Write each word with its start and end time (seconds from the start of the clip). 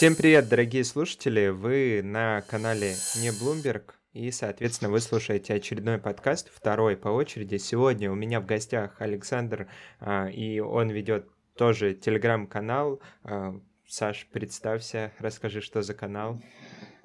Всем 0.00 0.16
привет, 0.16 0.48
дорогие 0.48 0.82
слушатели! 0.82 1.48
Вы 1.48 2.00
на 2.02 2.40
канале 2.40 2.94
Не 3.16 3.28
Bloomberg, 3.28 3.92
и, 4.14 4.30
соответственно, 4.30 4.90
вы 4.90 4.98
слушаете 4.98 5.52
очередной 5.52 5.98
подкаст, 5.98 6.48
второй 6.50 6.96
по 6.96 7.08
очереди. 7.08 7.58
Сегодня 7.58 8.10
у 8.10 8.14
меня 8.14 8.40
в 8.40 8.46
гостях 8.46 8.98
Александр, 9.02 9.68
а, 9.98 10.28
и 10.28 10.58
он 10.58 10.88
ведет 10.88 11.28
тоже 11.54 11.92
телеграм-канал. 11.92 13.02
А, 13.24 13.60
Саш, 13.86 14.26
представься, 14.32 15.12
расскажи, 15.18 15.60
что 15.60 15.82
за 15.82 15.92
канал. 15.92 16.40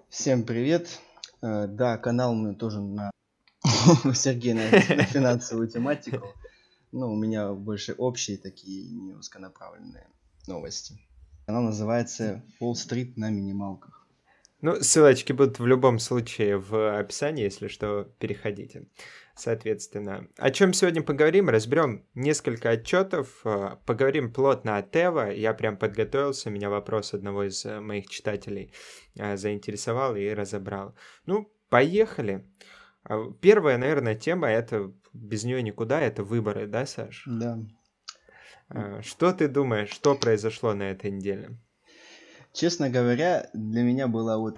Всем 0.07 0.43
привет! 0.46 1.02
Э, 1.41 1.68
да, 1.68 1.98
канал 1.98 2.34
меня 2.34 2.54
тоже 2.54 2.80
на 2.80 3.12
Сергей 4.14 4.54
на 4.54 4.70
финансовую 4.70 5.68
тематику. 5.68 6.34
Ну, 6.93 7.12
у 7.12 7.18
меня 7.18 7.52
больше 7.52 7.91
общие 7.91 8.38
такие, 8.38 8.89
не 8.89 9.16
узконаправленные 9.16 10.07
новости. 10.48 10.98
Канал 11.46 11.64
называется 11.64 12.43
Street 12.59 13.14
на 13.18 13.30
минималках. 13.30 14.07
Ну, 14.62 14.81
ссылочки 14.81 15.31
будут 15.31 15.59
в 15.59 15.66
любом 15.67 15.99
случае 15.99 16.58
в 16.58 16.98
описании, 16.98 17.44
если 17.44 17.67
что, 17.67 18.09
переходите. 18.17 18.88
Соответственно, 19.36 20.27
о 20.38 20.50
чем 20.50 20.73
сегодня 20.73 21.03
поговорим? 21.03 21.50
Разберем 21.50 22.05
несколько 22.16 22.70
отчетов, 22.70 23.41
э, 23.44 23.76
поговорим 23.86 24.34
плотно 24.34 24.77
о 24.77 24.81
Тева. 24.81 25.30
Я 25.30 25.53
прям 25.53 25.77
подготовился, 25.77 26.50
меня 26.50 26.70
вопрос 26.70 27.13
одного 27.13 27.44
из 27.44 27.64
э, 27.66 27.80
моих 27.81 28.08
читателей 28.08 28.73
э, 29.20 29.36
заинтересовал 29.38 30.16
и 30.16 30.30
разобрал. 30.30 30.95
Ну, 31.25 31.52
поехали. 31.70 32.45
Первая, 33.39 33.77
наверное, 33.77 34.16
тема 34.16 34.50
это 34.50 34.91
без 35.14 35.44
нее 35.44 35.62
никуда, 35.62 36.02
это 36.02 36.23
выборы, 36.23 36.66
да, 36.66 36.88
Саш? 36.88 37.23
Да. 37.27 37.59
Что 39.01 39.31
ты 39.31 39.47
думаешь, 39.47 39.89
что 39.89 40.15
произошло 40.15 40.73
на 40.73 40.83
этой 40.83 41.11
неделе? 41.11 41.57
Честно 42.53 42.89
говоря, 42.89 43.49
для 43.53 43.83
меня 43.83 44.07
было 44.07 44.38
вот 44.38 44.57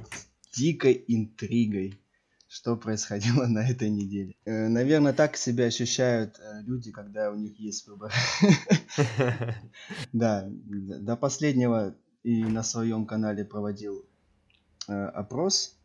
дикой 0.53 1.03
интригой, 1.07 1.99
что 2.47 2.77
происходило 2.77 3.45
на 3.47 3.67
этой 3.69 3.89
неделе. 3.89 4.35
Э, 4.45 4.67
наверное, 4.67 5.13
так 5.13 5.35
себя 5.35 5.65
ощущают 5.65 6.39
э, 6.39 6.61
люди, 6.61 6.91
когда 6.91 7.31
у 7.31 7.35
них 7.35 7.59
есть 7.59 7.87
выбор. 7.87 8.13
Да, 10.13 10.45
до 10.47 11.15
последнего 11.15 11.95
и 12.23 12.43
на 12.43 12.63
своем 12.63 13.05
канале 13.05 13.45
проводил 13.45 14.05
э, 14.87 14.93
опрос, 14.93 15.77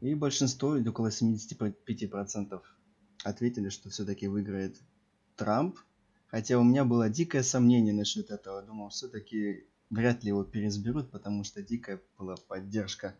и 0.00 0.14
большинство, 0.14 0.70
около 0.70 1.08
75% 1.08 2.60
ответили, 3.24 3.68
что 3.70 3.88
все-таки 3.88 4.28
выиграет 4.28 4.76
Трамп. 5.36 5.78
Хотя 6.34 6.58
у 6.58 6.64
меня 6.64 6.84
было 6.84 7.08
дикое 7.08 7.44
сомнение 7.44 7.94
насчет 7.94 8.32
этого. 8.32 8.60
Думал, 8.60 8.88
все-таки 8.88 9.68
вряд 9.88 10.24
ли 10.24 10.30
его 10.30 10.42
переизберут, 10.42 11.12
потому 11.12 11.44
что 11.44 11.62
дикая 11.62 12.00
была 12.18 12.34
поддержка 12.48 13.14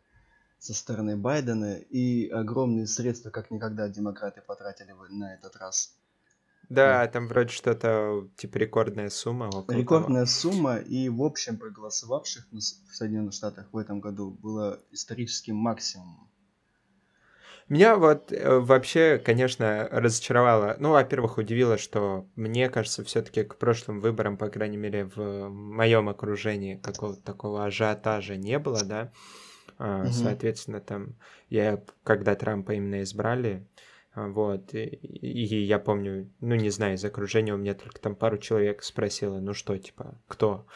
со 0.59 0.75
стороны 0.75 1.17
Байдена 1.17 1.77
и 1.77 2.29
огромные 2.29 2.89
средства, 2.89 3.31
как 3.31 3.53
никогда 3.53 3.89
демократы 3.89 4.41
потратили 4.41 4.93
на 5.11 5.33
этот 5.33 5.55
раз. 5.55 5.95
Да, 6.69 7.05
да. 7.05 7.07
там 7.07 7.29
вроде 7.29 7.51
что-то 7.51 8.29
типа 8.37 8.57
рекордная 8.57 9.11
сумма. 9.11 9.49
Рекордная 9.69 10.27
того. 10.27 10.27
сумма, 10.27 10.77
и 10.79 11.09
в 11.09 11.23
общем 11.23 11.57
проголосовавших 11.57 12.49
в 12.51 12.61
Соединенных 12.61 13.33
Штатах 13.35 13.69
в 13.71 13.79
этом 13.79 14.01
году 14.01 14.31
было 14.31 14.81
историческим 14.91 15.55
максимумом. 15.55 16.29
Меня 17.69 17.97
вот 17.97 18.31
э, 18.31 18.59
вообще, 18.59 19.19
конечно, 19.19 19.89
разочаровало. 19.91 20.77
Ну, 20.79 20.91
во-первых, 20.91 21.39
удивило, 21.39 21.79
что 21.79 22.27
мне 22.37 22.69
кажется, 22.69 23.03
все-таки 23.05 23.43
к 23.43 23.57
прошлым 23.57 24.01
выборам, 24.01 24.37
по 24.37 24.49
крайней 24.49 24.77
мере, 24.77 25.07
в 25.15 25.49
моем 25.49 26.09
окружении 26.09 26.77
какого-то 26.77 27.23
такого 27.23 27.65
ажиотажа 27.65 28.37
не 28.37 28.59
было, 28.59 28.85
да. 28.85 29.13
Угу. 29.79 30.11
Соответственно, 30.11 30.81
там 30.81 31.15
я, 31.49 31.83
когда 32.03 32.35
Трампа 32.35 32.73
именно 32.73 33.03
избрали, 33.03 33.67
вот, 34.15 34.75
и, 34.75 34.85
и 34.87 35.65
я 35.65 35.79
помню, 35.79 36.31
ну, 36.41 36.55
не 36.55 36.71
знаю, 36.71 36.95
из 36.95 37.05
окружения 37.05 37.53
у 37.53 37.59
меня 37.59 37.75
только 37.75 38.01
там 38.01 38.15
пару 38.15 38.39
человек 38.39 38.83
спросило, 38.83 39.41
ну 39.41 39.55
что, 39.55 39.77
типа, 39.77 40.21
кто? 40.29 40.67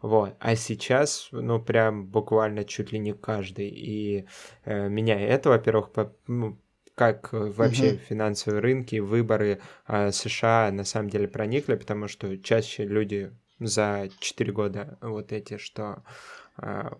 Вот, 0.00 0.34
а 0.40 0.56
сейчас, 0.56 1.28
ну, 1.30 1.60
прям 1.60 2.06
буквально 2.06 2.64
чуть 2.64 2.92
ли 2.92 2.98
не 2.98 3.12
каждый, 3.12 3.68
и 3.68 4.26
э, 4.64 4.88
меня 4.88 5.20
это, 5.20 5.50
во-первых, 5.50 5.92
по, 5.92 6.14
ну, 6.26 6.58
как 6.94 7.28
вообще 7.32 7.92
угу. 7.92 7.98
финансовые 8.08 8.60
рынки, 8.60 8.96
выборы 8.96 9.60
э, 9.86 10.10
США 10.10 10.70
на 10.72 10.84
самом 10.84 11.10
деле 11.10 11.28
проникли, 11.28 11.74
потому 11.74 12.08
что 12.08 12.38
чаще 12.38 12.84
люди 12.84 13.30
за 13.60 14.08
4 14.20 14.52
года 14.52 14.98
вот 15.02 15.32
эти, 15.32 15.58
что 15.58 16.02
э, 16.56 16.90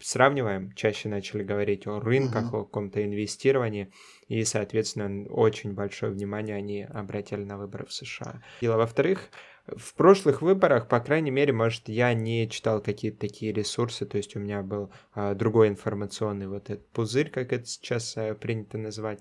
сравниваем, 0.00 0.72
чаще 0.72 1.08
начали 1.08 1.42
говорить 1.42 1.86
о 1.86 2.00
рынках, 2.00 2.52
uh-huh. 2.52 2.60
о 2.60 2.64
каком-то 2.64 3.04
инвестировании, 3.04 3.92
и, 4.28 4.44
соответственно, 4.44 5.26
очень 5.28 5.72
большое 5.72 6.12
внимание 6.12 6.56
они 6.56 6.82
обратили 6.82 7.44
на 7.44 7.58
выборы 7.58 7.86
в 7.86 7.92
США. 7.92 8.42
И, 8.60 8.68
во-вторых, 8.68 9.30
в 9.76 9.94
прошлых 9.94 10.42
выборах, 10.42 10.88
по 10.88 11.00
крайней 11.00 11.30
мере, 11.30 11.52
может, 11.52 11.88
я 11.88 12.14
не 12.14 12.48
читал 12.48 12.80
какие-то 12.80 13.18
такие 13.18 13.52
ресурсы, 13.52 14.06
то 14.06 14.16
есть 14.16 14.36
у 14.36 14.40
меня 14.40 14.62
был 14.62 14.90
а, 15.14 15.34
другой 15.34 15.68
информационный 15.68 16.46
вот 16.46 16.70
этот 16.70 16.88
пузырь, 16.90 17.30
как 17.30 17.52
это 17.52 17.66
сейчас 17.66 18.16
а, 18.16 18.34
принято 18.34 18.78
называть. 18.78 19.20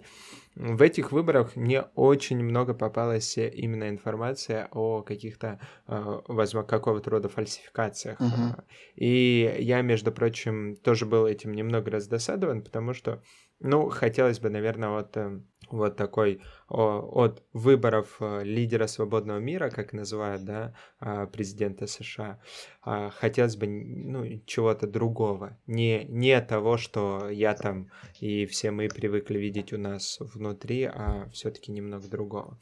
В 0.56 0.82
этих 0.82 1.12
выборах 1.12 1.56
мне 1.56 1.84
очень 1.96 2.44
много 2.44 2.74
попалась 2.74 3.38
именно 3.38 3.90
информация 3.90 4.70
о 4.72 5.02
каких-то, 5.02 5.60
а, 5.86 6.22
возможно, 6.28 6.68
какого-то 6.68 7.10
рода 7.10 7.30
фальсификациях. 7.30 8.20
Uh-huh. 8.20 8.64
И 8.96 9.58
я, 9.60 9.82
между 9.82 10.12
прочим, 10.12 10.76
тоже 10.78 11.06
был 11.06 11.28
этим 11.28 11.54
немного 11.54 11.92
раздосадован, 11.92 12.64
потому 12.64 12.94
что 12.94 13.22
ну, 13.60 13.90
хотелось 13.90 14.40
бы, 14.40 14.50
наверное, 14.50 14.90
вот, 14.90 15.18
э, 15.18 15.42
вот 15.70 15.96
такой 15.96 16.42
от 16.70 17.44
выборов 17.54 18.18
э, 18.20 18.44
лидера 18.44 18.88
свободного 18.88 19.40
мира, 19.40 19.70
как 19.70 19.94
называют, 19.94 20.44
да, 20.44 20.74
а, 21.00 21.26
президента 21.26 21.88
США, 21.88 22.42
а, 22.82 23.10
хотелось 23.10 23.56
бы, 23.56 23.68
ну, 23.68 24.26
чего-то 24.46 24.86
другого, 24.88 25.58
не, 25.66 26.04
не 26.06 26.40
того, 26.42 26.78
что 26.78 27.30
я 27.30 27.54
там 27.54 27.90
и 28.20 28.46
все 28.46 28.72
мы 28.72 28.90
привыкли 28.90 29.38
видеть 29.38 29.74
у 29.74 29.78
нас 29.78 30.18
внутри, 30.20 30.84
а 30.84 31.30
все-таки 31.32 31.72
немного 31.72 32.08
другого. 32.08 32.58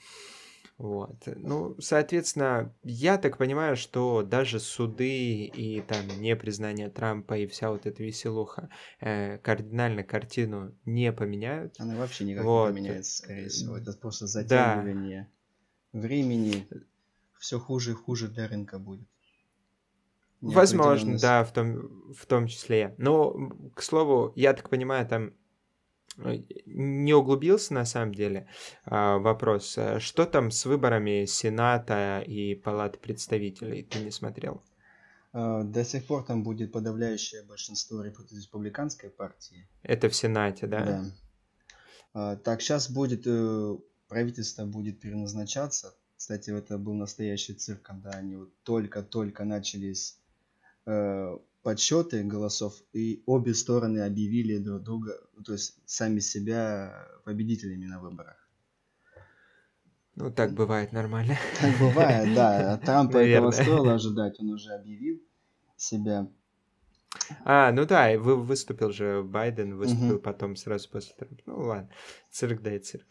Вот. 0.78 1.24
Ну, 1.26 1.80
соответственно, 1.80 2.76
я 2.84 3.18
так 3.18 3.38
понимаю, 3.38 3.78
что 3.78 4.24
даже 4.24 4.60
суды 4.60 5.46
и 5.46 5.82
там 5.82 6.06
непризнание 6.20 6.90
Трампа 6.90 7.38
и 7.38 7.48
вся 7.48 7.72
вот 7.72 7.86
эта 7.86 8.04
веселуха 8.04 8.70
э, 9.00 9.38
кардинально 9.38 10.04
картину 10.04 10.76
не 10.84 11.14
поменяют. 11.14 11.76
Она 11.80 11.96
вообще 11.96 12.26
никак 12.26 12.44
вот. 12.44 12.68
не 12.68 12.74
поменяется, 12.74 13.18
скорее 13.24 13.48
всего. 13.48 13.78
Это 13.78 13.94
просто 13.94 14.28
затягивание 14.28 15.30
да. 15.94 16.00
времени. 16.00 16.68
Все 17.40 17.58
хуже 17.58 17.92
и 17.92 17.94
хуже 17.94 18.28
для 18.28 18.48
рынка 18.48 18.78
будет. 18.78 19.08
Возможно, 20.42 21.18
да, 21.18 21.44
в 21.44 21.54
том, 21.54 22.12
в 22.14 22.26
том 22.26 22.48
числе. 22.48 22.94
Но, 22.98 23.50
к 23.74 23.82
слову, 23.82 24.34
я 24.36 24.54
так 24.54 24.70
понимаю, 24.70 25.08
там 25.08 25.34
не 26.18 27.14
углубился 27.14 27.74
на 27.74 27.86
самом 27.86 28.14
деле 28.14 28.48
а, 28.86 29.18
вопрос. 29.18 29.78
Э, 29.78 30.00
что 30.00 30.26
там 30.26 30.52
с 30.52 30.66
выборами 30.66 31.26
Сената 31.26 32.24
и 32.26 32.56
Палаты 32.56 32.98
представителей? 33.00 33.84
Ты 33.84 34.00
не 34.00 34.12
смотрел? 34.12 34.62
А, 35.34 35.64
до 35.64 35.84
сих 35.84 36.06
пор 36.06 36.24
там 36.24 36.44
будет 36.44 36.72
подавляющее 36.72 37.44
большинство 37.44 38.02
республиканской 38.02 39.10
партии. 39.10 39.68
Это 39.84 40.10
в 40.10 40.16
Сенате, 40.16 40.68
да? 40.68 40.86
Да. 40.86 41.06
А, 42.14 42.36
так, 42.38 42.62
сейчас 42.62 42.90
будет 42.90 43.24
э, 43.26 43.78
правительство 44.08 44.66
будет 44.66 45.00
переназначаться. 45.02 45.94
Кстати, 46.16 46.50
это 46.50 46.78
был 46.78 46.94
настоящий 46.94 47.54
цирк, 47.54 47.82
когда 47.82 48.12
они 48.12 48.38
вот 48.38 48.50
только-только 48.64 49.44
начались 49.44 50.18
подсчеты 51.66 52.24
голосов, 52.24 52.76
и 52.94 53.24
обе 53.26 53.56
стороны 53.56 54.02
объявили 54.02 54.60
друг 54.60 54.84
друга, 54.84 55.20
ну, 55.34 55.44
то 55.44 55.54
есть 55.54 55.80
сами 55.88 56.20
себя 56.20 57.08
победителями 57.24 57.88
на 57.88 58.00
выборах. 58.00 58.38
Ну, 60.14 60.32
так 60.32 60.54
бывает 60.54 60.94
нормально. 60.94 61.36
Так 61.60 61.80
бывает, 61.80 62.36
да. 62.36 62.78
Трампа 62.78 63.18
этого 63.18 63.50
стоило 63.50 63.96
ожидать, 63.96 64.40
он 64.40 64.52
уже 64.52 64.74
объявил 64.74 65.20
себя 65.76 66.32
а, 67.44 67.72
ну 67.72 67.86
да, 67.86 68.18
вы, 68.18 68.36
выступил 68.36 68.92
же 68.92 69.24
Байден, 69.24 69.78
выступил 69.78 70.16
угу. 70.16 70.22
потом 70.22 70.56
сразу 70.56 70.90
после 70.90 71.14
Трампа. 71.16 71.42
Ну 71.46 71.60
ладно, 71.60 71.90
цирк 72.32 72.62
да 72.62 72.76
и 72.76 72.80
цирк. 72.80 73.06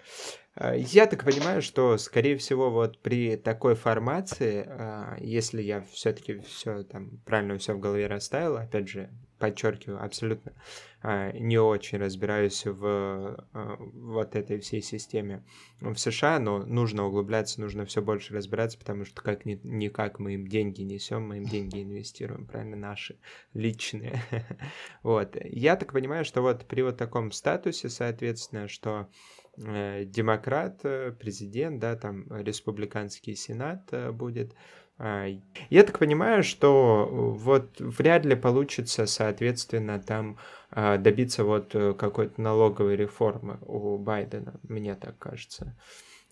А, 0.54 0.74
я 0.74 1.06
так 1.06 1.24
понимаю, 1.24 1.62
что, 1.62 1.96
скорее 1.98 2.36
всего, 2.36 2.70
вот 2.70 3.02
при 3.02 3.36
такой 3.36 3.74
формации, 3.74 4.64
а, 4.66 5.16
если 5.20 5.62
я 5.62 5.82
все-таки 5.92 6.38
все 6.38 6.82
там 6.84 7.18
правильно 7.24 7.58
все 7.58 7.74
в 7.74 7.80
голове 7.80 8.06
расставил, 8.06 8.56
опять 8.56 8.88
же, 8.88 9.10
подчеркиваю, 9.44 10.02
абсолютно 10.02 10.54
а, 11.02 11.30
не 11.32 11.58
очень 11.58 11.98
разбираюсь 11.98 12.64
в 12.64 13.36
а, 13.52 13.76
вот 13.78 14.36
этой 14.36 14.58
всей 14.60 14.80
системе 14.80 15.44
в 15.80 15.96
США, 15.96 16.38
но 16.38 16.64
нужно 16.64 17.04
углубляться, 17.04 17.60
нужно 17.60 17.84
все 17.84 18.00
больше 18.00 18.32
разбираться, 18.32 18.78
потому 18.78 19.04
что 19.04 19.20
как 19.20 19.44
ни, 19.44 19.60
никак 19.62 20.18
мы 20.18 20.32
им 20.34 20.46
деньги 20.46 20.80
несем, 20.80 21.28
мы 21.28 21.36
им 21.38 21.44
деньги 21.44 21.82
инвестируем, 21.82 22.46
правильно, 22.46 22.76
наши 22.76 23.18
личные. 23.52 24.22
вот. 25.02 25.36
Я 25.44 25.76
так 25.76 25.92
понимаю, 25.92 26.24
что 26.24 26.40
вот 26.40 26.64
при 26.66 26.80
вот 26.80 26.96
таком 26.96 27.32
статусе, 27.32 27.90
соответственно, 27.90 28.66
что 28.66 29.10
э, 29.58 30.04
демократ, 30.06 30.80
э, 30.84 31.12
президент, 31.12 31.80
да, 31.80 31.96
там 31.96 32.24
республиканский 32.30 33.36
сенат 33.36 33.88
э, 33.92 34.10
будет, 34.10 34.54
я 34.98 35.82
так 35.82 35.98
понимаю, 35.98 36.42
что 36.42 37.08
вот 37.10 37.80
вряд 37.80 38.24
ли 38.24 38.36
получится, 38.36 39.06
соответственно, 39.06 39.98
там 40.00 40.38
а, 40.70 40.98
добиться 40.98 41.44
вот 41.44 41.74
э, 41.74 41.94
какой-то 41.94 42.40
налоговой 42.40 42.96
реформы 42.96 43.58
у 43.62 43.98
Байдена, 43.98 44.60
мне 44.62 44.94
так 44.94 45.18
кажется. 45.18 45.76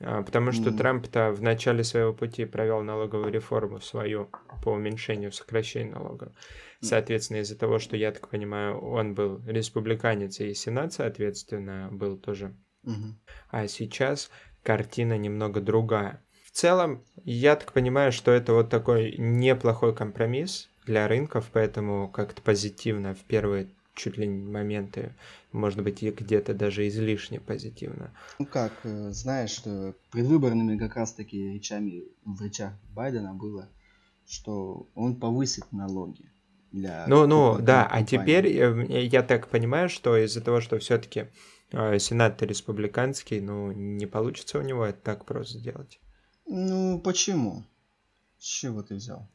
А, 0.01 0.23
потому 0.23 0.53
что 0.53 0.71
mm. 0.71 0.77
Трамп-то 0.77 1.33
в 1.33 1.43
начале 1.43 1.85
своего 1.85 2.13
пути 2.13 2.45
провел 2.45 2.83
налоговую 2.83 3.33
реформу 3.33 3.81
свою 3.81 4.31
по 4.63 4.71
уменьшению, 4.71 5.33
сокращению 5.33 5.95
налогов. 5.95 6.33
Соответственно, 6.81 7.39
из-за 7.39 7.57
того, 7.57 7.79
что, 7.79 7.97
я 7.97 8.11
так 8.11 8.29
понимаю, 8.29 8.81
он 8.81 9.15
был 9.15 9.41
республиканец, 9.47 10.41
и 10.41 10.53
Сенат, 10.55 10.93
соответственно, 10.93 11.89
был 11.93 12.19
тоже. 12.19 12.57
Mm-hmm. 12.85 13.13
А 13.51 13.69
сейчас 13.69 14.31
картина 14.65 15.17
немного 15.17 15.61
другая. 15.61 16.25
В 16.53 16.57
целом, 16.59 17.03
я 17.25 17.57
так 17.57 17.73
понимаю, 17.73 18.13
что 18.13 18.31
это 18.31 18.53
вот 18.53 18.69
такой 18.69 19.17
неплохой 19.17 19.95
компромисс 19.95 20.69
для 20.85 21.09
рынков, 21.09 21.49
поэтому 21.51 22.09
как-то 22.09 22.43
позитивно 22.43 23.15
в 23.15 23.21
первые 23.21 23.69
чуть 23.95 24.19
ли 24.19 24.27
не 24.27 24.51
моменты, 24.51 25.15
может 25.53 25.83
быть, 25.83 26.03
и 26.03 26.11
где-то 26.11 26.53
даже 26.53 26.87
излишне 26.89 27.41
позитивно. 27.41 28.11
Ну 28.39 28.47
как, 28.47 28.73
э, 28.85 29.11
знаешь, 29.13 29.63
предвыборными 30.11 30.79
как 30.79 30.97
раз-таки 30.97 31.55
речами 31.55 32.05
в 32.25 32.43
речах 32.43 32.75
Байдена 32.95 33.33
было, 33.33 33.69
что 34.27 34.89
он 34.95 35.17
повысит 35.17 35.73
налоги. 35.73 36.31
Для 36.71 37.07
ну, 37.07 37.27
ну, 37.27 37.59
да, 37.61 37.85
компании. 37.85 38.03
а 38.03 38.07
теперь 38.07 38.47
э, 38.47 39.05
я 39.05 39.23
так 39.23 39.49
понимаю, 39.49 39.89
что 39.89 40.17
из-за 40.17 40.43
того, 40.43 40.61
что 40.61 40.79
все-таки 40.79 41.29
э, 41.71 41.99
Сенат 41.99 42.43
республиканский, 42.43 43.41
ну, 43.41 43.73
не 43.73 44.07
получится 44.07 44.59
у 44.59 44.63
него 44.63 44.85
это 44.85 44.99
так 45.01 45.25
просто 45.25 45.59
сделать. 45.59 45.99
Ну, 46.55 47.01
почему? 47.01 47.65
С 48.39 48.45
чего 48.45 48.83
ты 48.83 48.97
взял? 48.97 49.27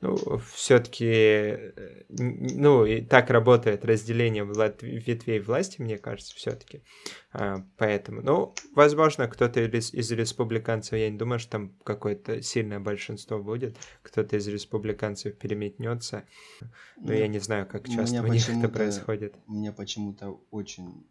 Ну, 0.00 0.38
все-таки, 0.54 1.04
э, 1.04 2.04
ну, 2.10 2.84
и 2.84 3.00
так 3.00 3.28
работает 3.30 3.84
разделение 3.84 4.44
вла- 4.44 4.76
ветвей 4.80 5.40
власти, 5.40 5.80
мне 5.80 5.98
кажется, 5.98 6.32
все-таки. 6.36 6.84
А, 7.32 7.66
поэтому, 7.76 8.22
ну, 8.22 8.54
возможно, 8.76 9.26
кто-то 9.26 9.60
из, 9.60 9.92
из 9.92 10.12
республиканцев, 10.12 10.92
я 10.92 11.10
не 11.10 11.18
думаю, 11.18 11.40
что 11.40 11.50
там 11.50 11.72
какое-то 11.82 12.40
сильное 12.40 12.78
большинство 12.78 13.42
будет, 13.42 13.76
кто-то 14.02 14.36
из 14.36 14.46
республиканцев 14.46 15.36
переметнется. 15.36 16.24
Но 16.60 16.68
ну, 17.08 17.12
я 17.14 17.26
не 17.26 17.40
знаю, 17.40 17.66
как 17.66 17.88
часто 17.88 18.22
у 18.22 18.28
них 18.28 18.48
это 18.48 18.68
происходит. 18.68 19.34
Мне 19.46 19.72
почему-то 19.72 20.40
очень 20.52 21.04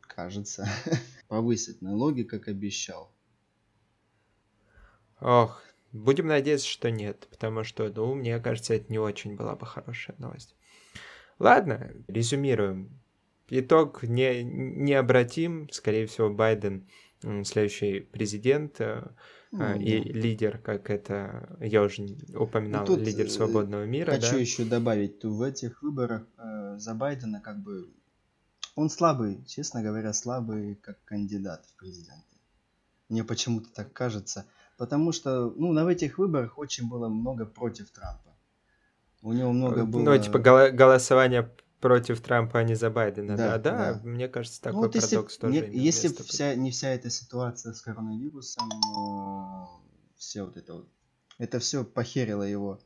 кажется, 0.00 0.66
повысить 1.28 1.80
налоги, 1.80 2.24
как 2.24 2.48
обещал. 2.48 3.11
Ох, 5.22 5.62
будем 5.92 6.26
надеяться, 6.26 6.66
что 6.66 6.90
нет, 6.90 7.28
потому 7.30 7.64
что, 7.64 7.88
ну, 7.94 8.14
мне 8.14 8.40
кажется, 8.40 8.74
это 8.74 8.90
не 8.90 8.98
очень 8.98 9.36
была 9.36 9.54
бы 9.54 9.66
хорошая 9.66 10.16
новость. 10.18 10.56
Ладно, 11.38 11.92
резюмируем. 12.08 12.90
Итог 13.48 14.02
не, 14.02 14.42
необратим. 14.42 15.68
Скорее 15.70 16.06
всего, 16.06 16.30
Байден 16.30 16.88
следующий 17.44 18.00
президент 18.00 18.80
ну, 19.52 19.78
и 19.78 20.00
да. 20.00 20.18
лидер, 20.18 20.58
как 20.58 20.90
это 20.90 21.56
я 21.60 21.82
уже 21.82 22.06
упоминал, 22.34 22.86
ну, 22.88 22.96
лидер 22.96 23.26
э, 23.26 23.28
свободного 23.28 23.84
мира. 23.84 24.12
Хочу 24.12 24.32
да? 24.32 24.38
еще 24.38 24.64
добавить, 24.64 25.22
в 25.22 25.42
этих 25.42 25.82
выборах 25.82 26.26
э, 26.38 26.78
за 26.78 26.94
Байдена 26.94 27.40
как 27.40 27.62
бы 27.62 27.92
он 28.74 28.88
слабый, 28.88 29.44
честно 29.44 29.82
говоря, 29.82 30.12
слабый 30.14 30.76
как 30.76 31.04
кандидат 31.04 31.66
в 31.66 31.76
президенты. 31.76 32.22
Мне 33.10 33.24
почему-то 33.24 33.70
так 33.70 33.92
кажется 33.92 34.46
потому 34.78 35.12
что 35.12 35.52
ну, 35.56 35.72
на 35.72 35.90
этих 35.90 36.18
выборах 36.18 36.58
очень 36.58 36.88
было 36.88 37.08
много 37.08 37.46
против 37.46 37.90
Трампа. 37.90 38.36
У 39.22 39.32
него 39.32 39.52
много 39.52 39.84
было... 39.84 40.02
Ну, 40.02 40.18
типа 40.18 40.38
голосование 40.38 41.50
против 41.80 42.20
Трампа, 42.20 42.60
а 42.60 42.62
не 42.62 42.74
за 42.74 42.90
Байдена. 42.90 43.36
Да, 43.36 43.58
да, 43.58 43.58
да, 43.58 43.94
да. 43.94 44.00
мне 44.08 44.28
кажется, 44.28 44.60
ну, 44.64 44.64
такой 44.64 44.80
ну, 44.80 44.86
вот 44.86 44.92
парадокс 44.94 45.38
тоже. 45.38 45.68
Не, 45.68 45.78
если 45.78 46.08
вся, 46.08 46.54
не 46.54 46.70
вся 46.70 46.88
эта 46.90 47.10
ситуация 47.10 47.72
с 47.72 47.82
коронавирусом, 47.82 48.70
все 50.16 50.44
вот 50.44 50.56
это 50.56 50.74
вот, 50.74 50.88
это 51.38 51.58
все 51.58 51.84
похерило 51.84 52.44
его 52.44 52.80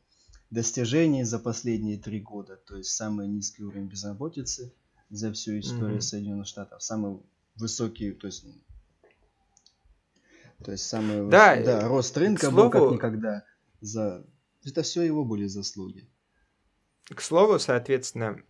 достижения 0.50 1.24
за 1.24 1.38
последние 1.38 1.98
три 1.98 2.20
года. 2.20 2.56
То 2.56 2.76
есть 2.76 2.90
самый 2.90 3.28
низкий 3.28 3.64
уровень 3.64 3.86
безработицы 3.86 4.72
за 5.10 5.32
всю 5.32 5.58
историю 5.58 5.98
mm-hmm. 5.98 6.00
Соединенных 6.00 6.46
Штатов, 6.46 6.82
самый 6.82 7.20
высокий, 7.56 8.12
то 8.12 8.26
есть 8.26 8.44
то 10.64 10.72
есть 10.72 10.84
самый 10.84 11.28
да, 11.28 11.56
да, 11.62 11.88
рост 11.88 12.16
рынка 12.16 12.50
слову, 12.50 12.70
был 12.70 12.70
как 12.70 12.92
никогда. 12.92 13.44
За... 13.80 14.24
Это 14.64 14.82
все 14.82 15.02
его 15.02 15.24
были 15.24 15.46
заслуги. 15.46 16.08
К 17.08 17.20
слову, 17.20 17.58
соответственно, 17.58 18.40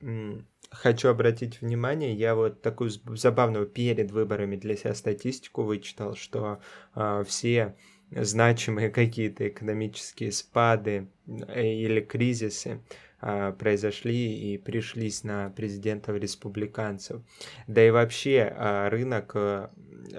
хочу 0.70 1.08
обратить 1.08 1.60
внимание, 1.60 2.14
я 2.14 2.34
вот 2.34 2.62
такую 2.62 2.90
забавную 2.90 3.66
перед 3.66 4.10
выборами 4.10 4.56
для 4.56 4.76
себя 4.76 4.94
статистику 4.94 5.62
вычитал, 5.62 6.14
что 6.16 6.60
э, 6.94 7.24
все 7.26 7.76
значимые 8.10 8.90
какие-то 8.90 9.48
экономические 9.48 10.32
спады 10.32 11.08
э, 11.26 11.66
или 11.66 12.00
кризисы 12.00 12.80
а, 13.18 13.52
произошли 13.52 14.52
и 14.52 14.58
пришлись 14.58 15.24
на 15.24 15.50
президентов 15.50 16.16
республиканцев. 16.16 17.22
Да 17.66 17.84
и 17.84 17.90
вообще 17.90 18.52
а, 18.54 18.90
рынок, 18.90 19.32
э, 19.34 19.68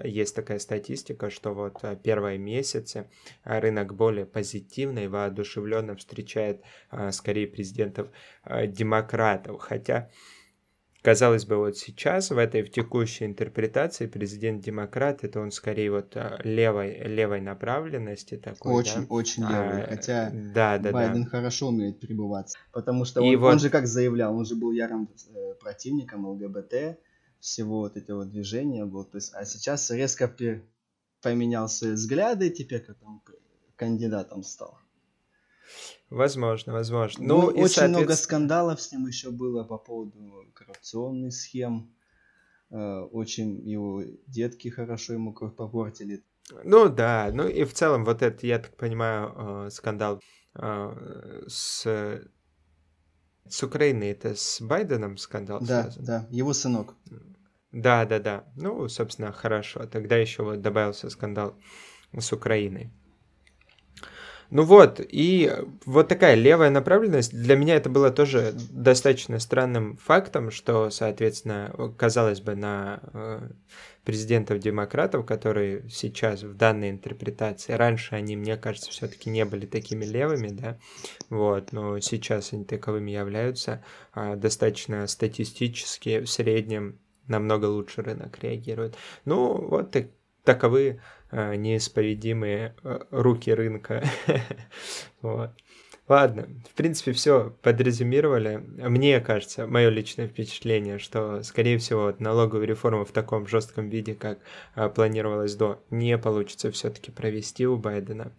есть 0.04 0.36
такая 0.36 0.60
статистика, 0.60 1.30
что 1.30 1.54
вот 1.54 1.78
а, 1.84 1.96
первые 1.96 2.38
месяцы 2.38 3.10
рынок 3.44 3.96
более 3.96 4.26
позитивный, 4.26 5.08
воодушевленно 5.08 5.96
встречает 5.96 6.62
скорее 7.12 7.48
президентов 7.48 8.10
демократов, 8.46 9.62
хотя 9.62 10.10
Казалось 11.08 11.46
бы, 11.46 11.56
вот 11.56 11.78
сейчас, 11.78 12.32
в 12.32 12.38
этой 12.38 12.64
в 12.64 12.70
текущей 12.70 13.24
интерпретации, 13.24 14.08
президент-демократ, 14.08 15.24
это 15.24 15.40
он 15.40 15.52
скорее 15.52 15.90
вот 15.90 16.18
а, 16.18 16.38
левой, 16.44 16.98
левой 17.08 17.40
направленности 17.40 18.36
такой, 18.36 18.74
Очень, 18.74 19.02
да? 19.02 19.06
очень 19.08 19.44
левый, 19.44 19.84
а, 19.84 19.88
хотя 19.88 20.30
да, 20.34 20.78
да, 20.78 20.92
Байден 20.92 21.24
да. 21.24 21.30
хорошо 21.30 21.70
умеет 21.70 22.02
пребываться, 22.02 22.58
потому 22.74 23.06
что 23.06 23.22
он, 23.22 23.38
вот... 23.38 23.54
он 23.54 23.60
же 23.60 23.70
как 23.70 23.88
заявлял, 23.88 24.36
он 24.36 24.44
же 24.44 24.56
был 24.56 24.74
ярым 24.74 25.08
э, 25.34 25.54
противником 25.62 26.26
ЛГБТ, 26.26 27.00
всего 27.40 27.80
вот 27.80 27.98
этого 27.98 28.26
движения 28.26 28.86
был, 28.86 29.06
то 29.06 29.18
есть, 29.18 29.34
а 29.34 29.46
сейчас 29.46 29.90
резко 29.92 30.34
поменял 31.22 31.70
свои 31.70 31.92
взгляды, 31.92 32.50
теперь 32.50 32.82
как 32.82 32.98
он 33.04 33.22
кандидатом 33.76 34.44
стал. 34.44 34.80
Возможно, 36.10 36.74
возможно. 36.74 37.24
Ну, 37.26 37.42
ну 37.42 37.48
очень 37.48 37.52
соответственно... 37.58 37.90
много 37.90 38.16
скандалов 38.16 38.82
с 38.82 38.92
ним 38.92 39.08
еще 39.08 39.32
было 39.32 39.64
по 39.64 39.78
поводу 39.78 40.46
коррупционных 40.54 41.34
схем. 41.34 41.94
Э, 42.70 43.02
очень 43.02 43.68
его 43.70 44.04
детки 44.28 44.70
хорошо 44.70 45.14
ему 45.14 45.34
попортили. 45.34 46.24
Ну 46.64 46.88
да, 46.88 47.30
ну 47.34 47.48
и 47.48 47.66
в 47.66 47.74
целом 47.74 48.06
вот 48.06 48.22
этот, 48.22 48.44
я 48.44 48.60
так 48.60 48.78
понимаю, 48.78 49.66
э, 49.68 49.70
скандал 49.70 50.22
э, 50.56 51.44
с 51.48 52.22
с 53.50 53.64
Украиной, 53.64 54.12
это 54.12 54.36
с 54.36 54.62
Байденом 54.62 55.18
скандал 55.18 55.60
Да, 55.62 55.84
связан? 55.84 56.06
да, 56.06 56.28
его 56.32 56.54
сынок. 56.54 56.96
Да, 57.72 58.06
да, 58.06 58.20
да. 58.20 58.44
Ну, 58.56 58.88
собственно, 58.90 59.32
хорошо. 59.32 59.86
Тогда 59.88 60.16
еще 60.18 60.44
вот 60.44 60.62
добавился 60.62 61.10
скандал 61.10 61.56
с 62.18 62.32
Украиной. 62.34 62.92
Ну 64.50 64.64
вот, 64.64 65.02
и 65.06 65.52
вот 65.86 66.08
такая 66.08 66.36
левая 66.36 66.70
направленность, 66.70 67.38
для 67.38 67.58
меня 67.58 67.76
это 67.76 67.90
было 67.90 68.12
тоже 68.12 68.54
достаточно 68.72 69.40
странным 69.40 69.98
фактом, 69.98 70.52
что, 70.52 70.90
соответственно, 70.90 71.94
казалось 71.98 72.40
бы, 72.40 72.56
на 72.56 73.02
э, 73.14 73.50
президентов-демократов, 74.06 75.26
которые 75.26 75.90
сейчас 75.90 76.44
в 76.44 76.56
данной 76.56 76.92
интерпретации, 76.92 77.74
раньше 77.74 78.16
они, 78.16 78.38
мне 78.38 78.56
кажется, 78.56 78.90
все-таки 78.90 79.30
не 79.30 79.44
были 79.44 79.66
такими 79.66 80.06
левыми, 80.06 80.48
да, 80.48 80.80
вот, 81.30 81.74
но 81.74 82.00
сейчас 82.00 82.54
они 82.54 82.64
таковыми 82.64 83.12
являются, 83.12 83.84
а, 84.14 84.38
достаточно 84.38 85.06
статистически 85.08 86.22
в 86.22 86.30
среднем 86.30 87.00
намного 87.28 87.66
лучше 87.66 88.02
рынок 88.02 88.40
реагирует. 88.42 88.96
Ну, 89.26 89.58
вот 89.68 89.92
так, 89.92 90.08
таковы 90.46 91.02
неисповедимые 91.32 92.76
э, 92.84 93.00
руки 93.12 93.54
рынка. 93.54 94.04
вот. 95.22 95.52
Ладно, 96.08 96.48
в 96.72 96.74
принципе, 96.74 97.12
все 97.12 97.54
подрезюмировали. 97.62 98.64
Мне 98.78 99.20
кажется, 99.20 99.68
мое 99.68 99.90
личное 99.90 100.30
впечатление, 100.30 101.00
что, 101.00 101.44
скорее 101.44 101.78
всего, 101.80 102.16
налоговую 102.20 102.66
реформу 102.66 103.04
в 103.04 103.12
таком 103.12 103.46
жестком 103.46 103.90
виде, 103.90 104.16
как 104.16 104.40
а, 104.74 104.88
планировалось 104.88 105.56
до, 105.56 105.84
не 105.90 106.18
получится 106.18 106.72
все-таки 106.72 107.12
провести 107.12 107.68
у 107.68 107.76
Байдена. 107.76 108.32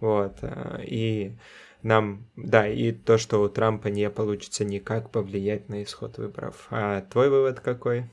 Вот. 0.00 0.38
А, 0.42 0.80
и 0.82 1.36
нам, 1.82 2.26
да, 2.34 2.66
и 2.66 2.90
то, 2.90 3.18
что 3.18 3.40
у 3.40 3.48
Трампа 3.48 3.86
не 3.86 4.10
получится 4.10 4.64
никак 4.64 5.10
повлиять 5.10 5.68
на 5.68 5.84
исход 5.84 6.18
выборов. 6.18 6.66
А 6.70 7.02
твой 7.02 7.30
вывод 7.30 7.60
какой? 7.60 8.10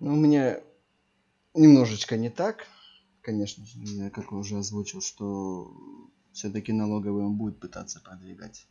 Ну, 0.00 0.14
у 0.14 0.16
меня 0.16 0.60
немножечко 1.52 2.16
не 2.16 2.30
так, 2.30 2.66
конечно 3.24 3.64
же, 3.64 3.80
я 3.80 4.10
как 4.10 4.32
уже 4.32 4.58
озвучил, 4.58 5.00
что 5.00 5.74
все-таки 6.32 6.72
налоговый 6.72 7.24
он 7.24 7.36
будет 7.36 7.58
пытаться 7.58 8.00
продвигать. 8.00 8.66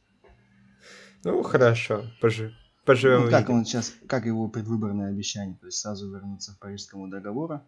Ну, 1.24 1.42
хорошо, 1.42 2.06
пожи, 2.22 2.54
поживем. 2.86 3.26
Ну, 3.26 3.32
как 3.32 3.50
он 3.50 3.66
сейчас, 3.66 3.94
как 4.08 4.26
его 4.26 4.48
предвыборное 4.50 5.10
обещание, 5.10 5.58
то 5.58 5.66
есть 5.66 5.80
сразу 5.80 6.12
вернуться 6.12 6.54
к 6.54 6.60
Парижскому 6.60 7.08
договору, 7.08 7.62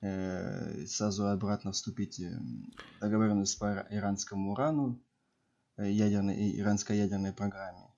э, 0.00 0.86
сразу 0.86 1.28
обратно 1.28 1.72
вступить 1.72 2.18
в 2.18 3.00
договоренность 3.00 3.58
по 3.58 3.86
иранскому 3.90 4.52
урану, 4.52 5.00
э, 5.76 5.90
ядерной, 5.90 6.58
иранской 6.58 6.96
ядерной 6.96 7.32
программе. 7.32 7.88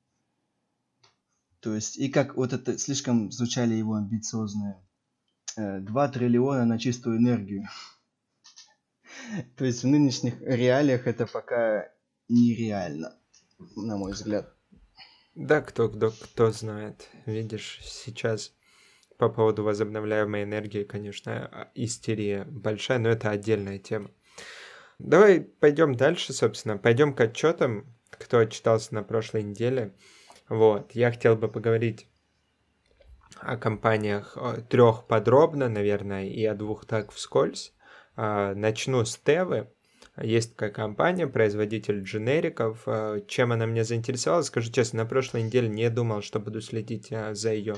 То 1.61 1.75
есть, 1.75 1.99
и 1.99 2.09
как 2.09 2.37
вот 2.37 2.53
это 2.53 2.79
слишком 2.79 3.31
звучали 3.31 3.75
его 3.75 3.95
амбициозные 3.95 4.77
э, 5.57 5.81
2 5.81 6.09
триллиона 6.09 6.65
на 6.65 6.79
чистую 6.79 7.19
энергию. 7.19 7.69
То 9.57 9.65
есть 9.65 9.83
в 9.83 9.87
нынешних 9.87 10.41
реалиях 10.41 11.07
это 11.07 11.27
пока 11.27 11.89
нереально, 12.29 13.19
на 13.77 13.97
мой 13.97 14.13
взгляд. 14.13 14.53
Да, 15.35 15.61
кто, 15.61 15.89
кто, 15.89 16.11
кто 16.11 16.51
знает. 16.51 17.09
Видишь, 17.27 17.81
сейчас 17.83 18.55
по 19.19 19.29
поводу 19.29 19.65
возобновляемой 19.65 20.45
энергии, 20.45 20.85
конечно, 20.85 21.71
истерия 21.75 22.45
большая, 22.45 22.99
но 22.99 23.11
это 23.11 23.31
отдельная 23.31 23.79
тема. 23.79 24.11
Давай 24.99 25.41
пойдем 25.41 25.95
дальше, 25.95 26.33
собственно. 26.33 26.79
Пойдем 26.79 27.15
к 27.15 27.21
отчетам, 27.21 27.95
кто 28.11 28.39
отчитался 28.39 28.95
на 28.95 29.03
прошлой 29.03 29.43
неделе. 29.43 29.95
Вот, 30.49 30.93
я 30.93 31.11
хотел 31.11 31.37
бы 31.37 31.49
поговорить 31.49 32.09
о 33.41 33.57
компаниях 33.59 34.39
трех 34.71 35.07
подробно, 35.07 35.69
наверное, 35.69 36.27
и 36.27 36.45
о 36.47 36.55
двух 36.55 36.87
так 36.87 37.13
вскользь. 37.13 37.75
А, 38.17 38.55
начну 38.55 39.05
с 39.05 39.17
Тевы. 39.17 39.69
Есть 40.21 40.53
такая 40.53 40.71
компания, 40.71 41.27
производитель 41.27 42.03
дженериков. 42.03 42.83
А, 42.87 43.21
чем 43.29 43.53
она 43.53 43.67
меня 43.67 43.85
заинтересовала, 43.85 44.43
скажу 44.43 44.73
честно, 44.73 45.03
на 45.03 45.09
прошлой 45.09 45.43
неделе 45.43 45.69
не 45.69 45.91
думал, 45.91 46.23
что 46.23 46.41
буду 46.41 46.61
следить 46.61 47.13
а, 47.13 47.35
за 47.35 47.53
ее 47.53 47.77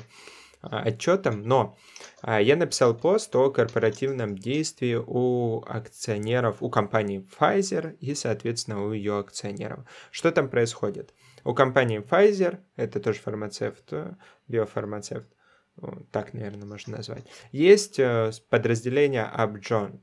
отчетом, 0.60 1.42
но 1.44 1.78
я 2.26 2.56
написал 2.56 2.92
пост 2.92 3.36
о 3.36 3.48
корпоративном 3.48 4.36
действии 4.36 4.96
у 4.96 5.62
акционеров, 5.64 6.64
у 6.64 6.68
компании 6.68 7.24
Pfizer 7.38 7.96
и, 7.98 8.12
соответственно, 8.16 8.84
у 8.84 8.92
ее 8.92 9.20
акционеров. 9.20 9.84
Что 10.10 10.32
там 10.32 10.50
происходит? 10.50 11.14
У 11.44 11.54
компании 11.54 12.00
Pfizer, 12.00 12.58
это 12.74 12.98
тоже 12.98 13.20
фармацевт, 13.20 13.92
биофармацевт, 14.48 15.28
так, 16.10 16.34
наверное, 16.34 16.66
можно 16.66 16.96
назвать, 16.96 17.24
есть 17.52 18.00
э, 18.00 18.32
подразделение 18.50 19.30
Upjohn 19.32 20.00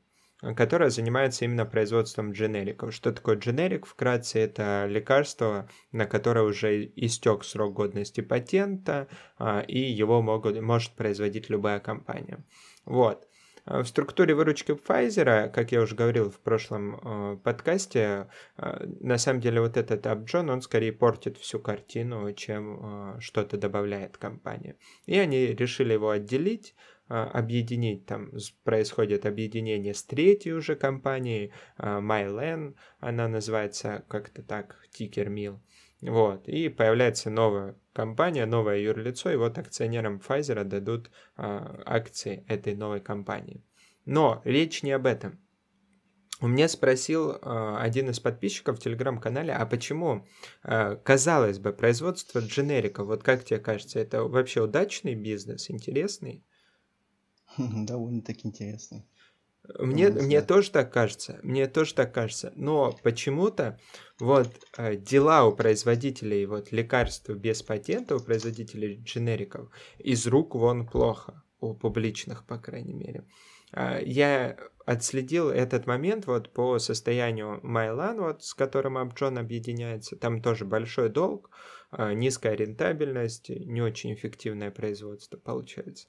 которая 0.53 0.89
занимается 0.89 1.45
именно 1.45 1.65
производством 1.65 2.31
дженериков. 2.31 2.93
Что 2.93 3.11
такое 3.11 3.37
дженерик? 3.37 3.85
Вкратце, 3.85 4.39
это 4.39 4.85
лекарство, 4.87 5.69
на 5.91 6.05
которое 6.05 6.43
уже 6.43 6.85
истек 6.95 7.43
срок 7.43 7.73
годности 7.73 8.21
патента, 8.21 9.07
а, 9.37 9.61
и 9.61 9.79
его 9.79 10.21
могут, 10.21 10.61
может 10.61 10.91
производить 10.91 11.49
любая 11.49 11.79
компания. 11.79 12.43
Вот. 12.85 13.27
А, 13.65 13.81
в 13.81 13.87
структуре 13.87 14.35
выручки 14.35 14.71
Pfizer, 14.71 15.49
как 15.49 15.71
я 15.71 15.81
уже 15.81 15.95
говорил 15.95 16.29
в 16.29 16.39
прошлом 16.39 16.99
э, 17.01 17.37
подкасте, 17.43 18.27
э, 18.57 18.87
на 18.99 19.17
самом 19.17 19.41
деле 19.41 19.59
вот 19.61 19.75
этот 19.75 20.05
Upjohn, 20.05 20.51
он 20.51 20.61
скорее 20.61 20.93
портит 20.93 21.37
всю 21.37 21.59
картину, 21.59 22.31
чем 22.33 23.15
э, 23.15 23.19
что-то 23.19 23.57
добавляет 23.57 24.17
компания. 24.17 24.77
И 25.07 25.17
они 25.17 25.47
решили 25.47 25.93
его 25.93 26.11
отделить, 26.11 26.75
объединить, 27.07 28.05
там 28.05 28.31
происходит 28.63 29.25
объединение 29.25 29.93
с 29.93 30.03
третьей 30.03 30.53
уже 30.53 30.75
компанией, 30.75 31.51
а, 31.77 31.99
MyLan, 32.01 32.75
она 32.99 33.27
называется 33.27 34.03
как-то 34.07 34.41
так, 34.41 34.77
Ticker 34.91 35.27
Mill. 35.27 35.59
Вот, 36.01 36.47
и 36.47 36.69
появляется 36.69 37.29
новая 37.29 37.75
компания, 37.93 38.45
новое 38.45 38.79
юрлицо, 38.79 39.31
и 39.31 39.35
вот 39.35 39.57
акционерам 39.57 40.17
Pfizer 40.17 40.63
дадут 40.63 41.11
а, 41.35 41.81
акции 41.85 42.43
этой 42.47 42.75
новой 42.75 43.01
компании. 43.01 43.63
Но 44.05 44.41
речь 44.43 44.83
не 44.83 44.91
об 44.91 45.05
этом. 45.05 45.39
У 46.41 46.47
меня 46.47 46.67
спросил 46.67 47.31
э, 47.31 47.75
один 47.79 48.09
из 48.09 48.19
подписчиков 48.19 48.77
в 48.77 48.81
телеграм-канале, 48.81 49.53
а 49.53 49.65
почему, 49.65 50.27
э, 50.63 50.97
казалось 50.97 51.59
бы, 51.59 51.71
производство 51.71 52.39
дженерика, 52.39 53.05
вот 53.05 53.23
как 53.23 53.45
тебе 53.45 53.57
кажется, 53.59 53.99
это 53.99 54.21
вообще 54.23 54.61
удачный 54.61 55.15
бизнес, 55.15 55.69
интересный? 55.69 56.43
Довольно-таки 57.57 58.47
интересный. 58.47 59.05
Мне, 59.79 60.09
мне 60.09 60.41
тоже 60.41 60.71
так 60.71 60.93
кажется, 60.93 61.39
мне 61.43 61.67
тоже 61.67 61.95
так 61.95 62.13
кажется, 62.13 62.53
но 62.55 62.95
почему-то 63.03 63.79
вот 64.19 64.49
э, 64.77 64.95
дела 64.95 65.45
у 65.45 65.55
производителей 65.55 66.45
вот 66.45 66.71
лекарств 66.71 67.29
без 67.29 67.63
патента, 67.63 68.15
у 68.15 68.19
производителей 68.19 69.01
дженериков 69.03 69.69
из 69.97 70.27
рук 70.27 70.55
вон 70.55 70.87
плохо, 70.87 71.43
у 71.59 71.73
публичных, 71.73 72.45
по 72.45 72.57
крайней 72.57 72.93
мере. 72.93 73.25
Э, 73.73 73.99
я 74.03 74.57
отследил 74.85 75.49
этот 75.49 75.87
момент 75.87 76.27
вот 76.27 76.53
по 76.53 76.77
состоянию 76.77 77.59
Майлан, 77.63 78.21
вот 78.21 78.43
с 78.43 78.53
которым 78.53 78.97
Апджон 78.97 79.37
объединяется, 79.39 80.15
там 80.15 80.41
тоже 80.41 80.65
большой 80.65 81.09
долг, 81.09 81.49
э, 81.91 82.13
низкая 82.13 82.53
рентабельность, 82.53 83.49
не 83.49 83.81
очень 83.81 84.13
эффективное 84.13 84.69
производство 84.69 85.37
получается 85.37 86.07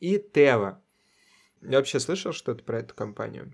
и 0.00 0.18
Тева. 0.18 0.82
Я 1.60 1.78
вообще 1.78 2.00
слышал 2.00 2.32
что-то 2.32 2.62
про 2.64 2.80
эту 2.80 2.94
компанию? 2.94 3.52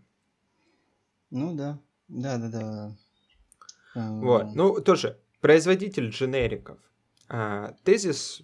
Ну 1.31 1.55
да, 1.55 1.81
да, 2.09 2.39
да, 2.39 2.49
да. 2.49 2.97
Вот, 3.95 4.55
ну 4.55 4.81
тоже 4.81 5.21
производитель 5.41 6.11
дженериков. 6.11 6.79
А, 7.29 7.75
тезис 7.85 8.43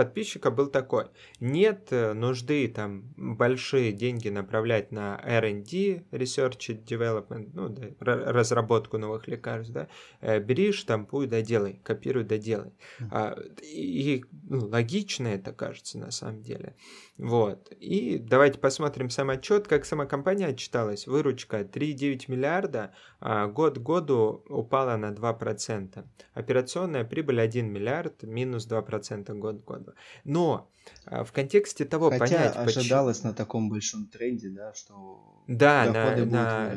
подписчика 0.00 0.50
был 0.50 0.68
такой. 0.68 1.04
Нет 1.40 1.88
э, 1.90 2.14
нужды 2.14 2.66
там 2.68 3.12
большие 3.18 3.92
деньги 3.92 4.30
направлять 4.30 4.92
на 4.92 5.20
R&D, 5.22 6.04
Research 6.10 6.70
and 6.70 6.84
Development, 6.86 7.50
ну, 7.52 7.68
да, 7.68 7.90
разработку 8.00 8.96
новых 8.96 9.28
лекарств, 9.28 9.74
да. 9.74 9.88
Э, 10.22 10.40
бери, 10.40 10.72
штампуй, 10.72 11.26
да 11.26 11.42
делай, 11.42 11.80
копируй, 11.84 12.24
да 12.24 12.38
делай. 12.38 12.72
А, 13.10 13.36
и 13.62 14.24
ну, 14.48 14.68
логично 14.68 15.28
это 15.28 15.52
кажется 15.52 15.98
на 15.98 16.10
самом 16.10 16.40
деле. 16.40 16.74
Вот. 17.18 17.70
И 17.72 18.18
давайте 18.18 18.58
посмотрим 18.58 19.10
сам 19.10 19.28
отчет, 19.28 19.68
как 19.68 19.84
сама 19.84 20.06
компания 20.06 20.46
отчиталась. 20.46 21.06
Выручка 21.06 21.60
3,9 21.60 22.24
миллиарда, 22.28 22.94
а 23.20 23.46
год 23.48 23.76
году 23.76 24.42
упала 24.48 24.96
на 24.96 25.12
2%. 25.12 26.04
Операционная 26.32 27.04
прибыль 27.04 27.42
1 27.42 27.70
миллиард, 27.70 28.22
минус 28.22 28.66
2% 28.66 29.34
год 29.34 29.62
году. 29.64 29.89
Но 30.24 30.70
а, 31.06 31.24
в 31.24 31.32
контексте 31.32 31.84
того 31.84 32.10
Хотя 32.10 32.24
понять, 32.24 32.56
ожидалось 32.56 33.18
почему... 33.18 33.32
на 33.32 33.36
таком 33.36 33.68
большом 33.68 34.06
тренде, 34.06 34.50
да, 34.50 34.72
что 34.74 35.44
да, 35.46 35.90
на, 35.92 36.24
на 36.24 36.76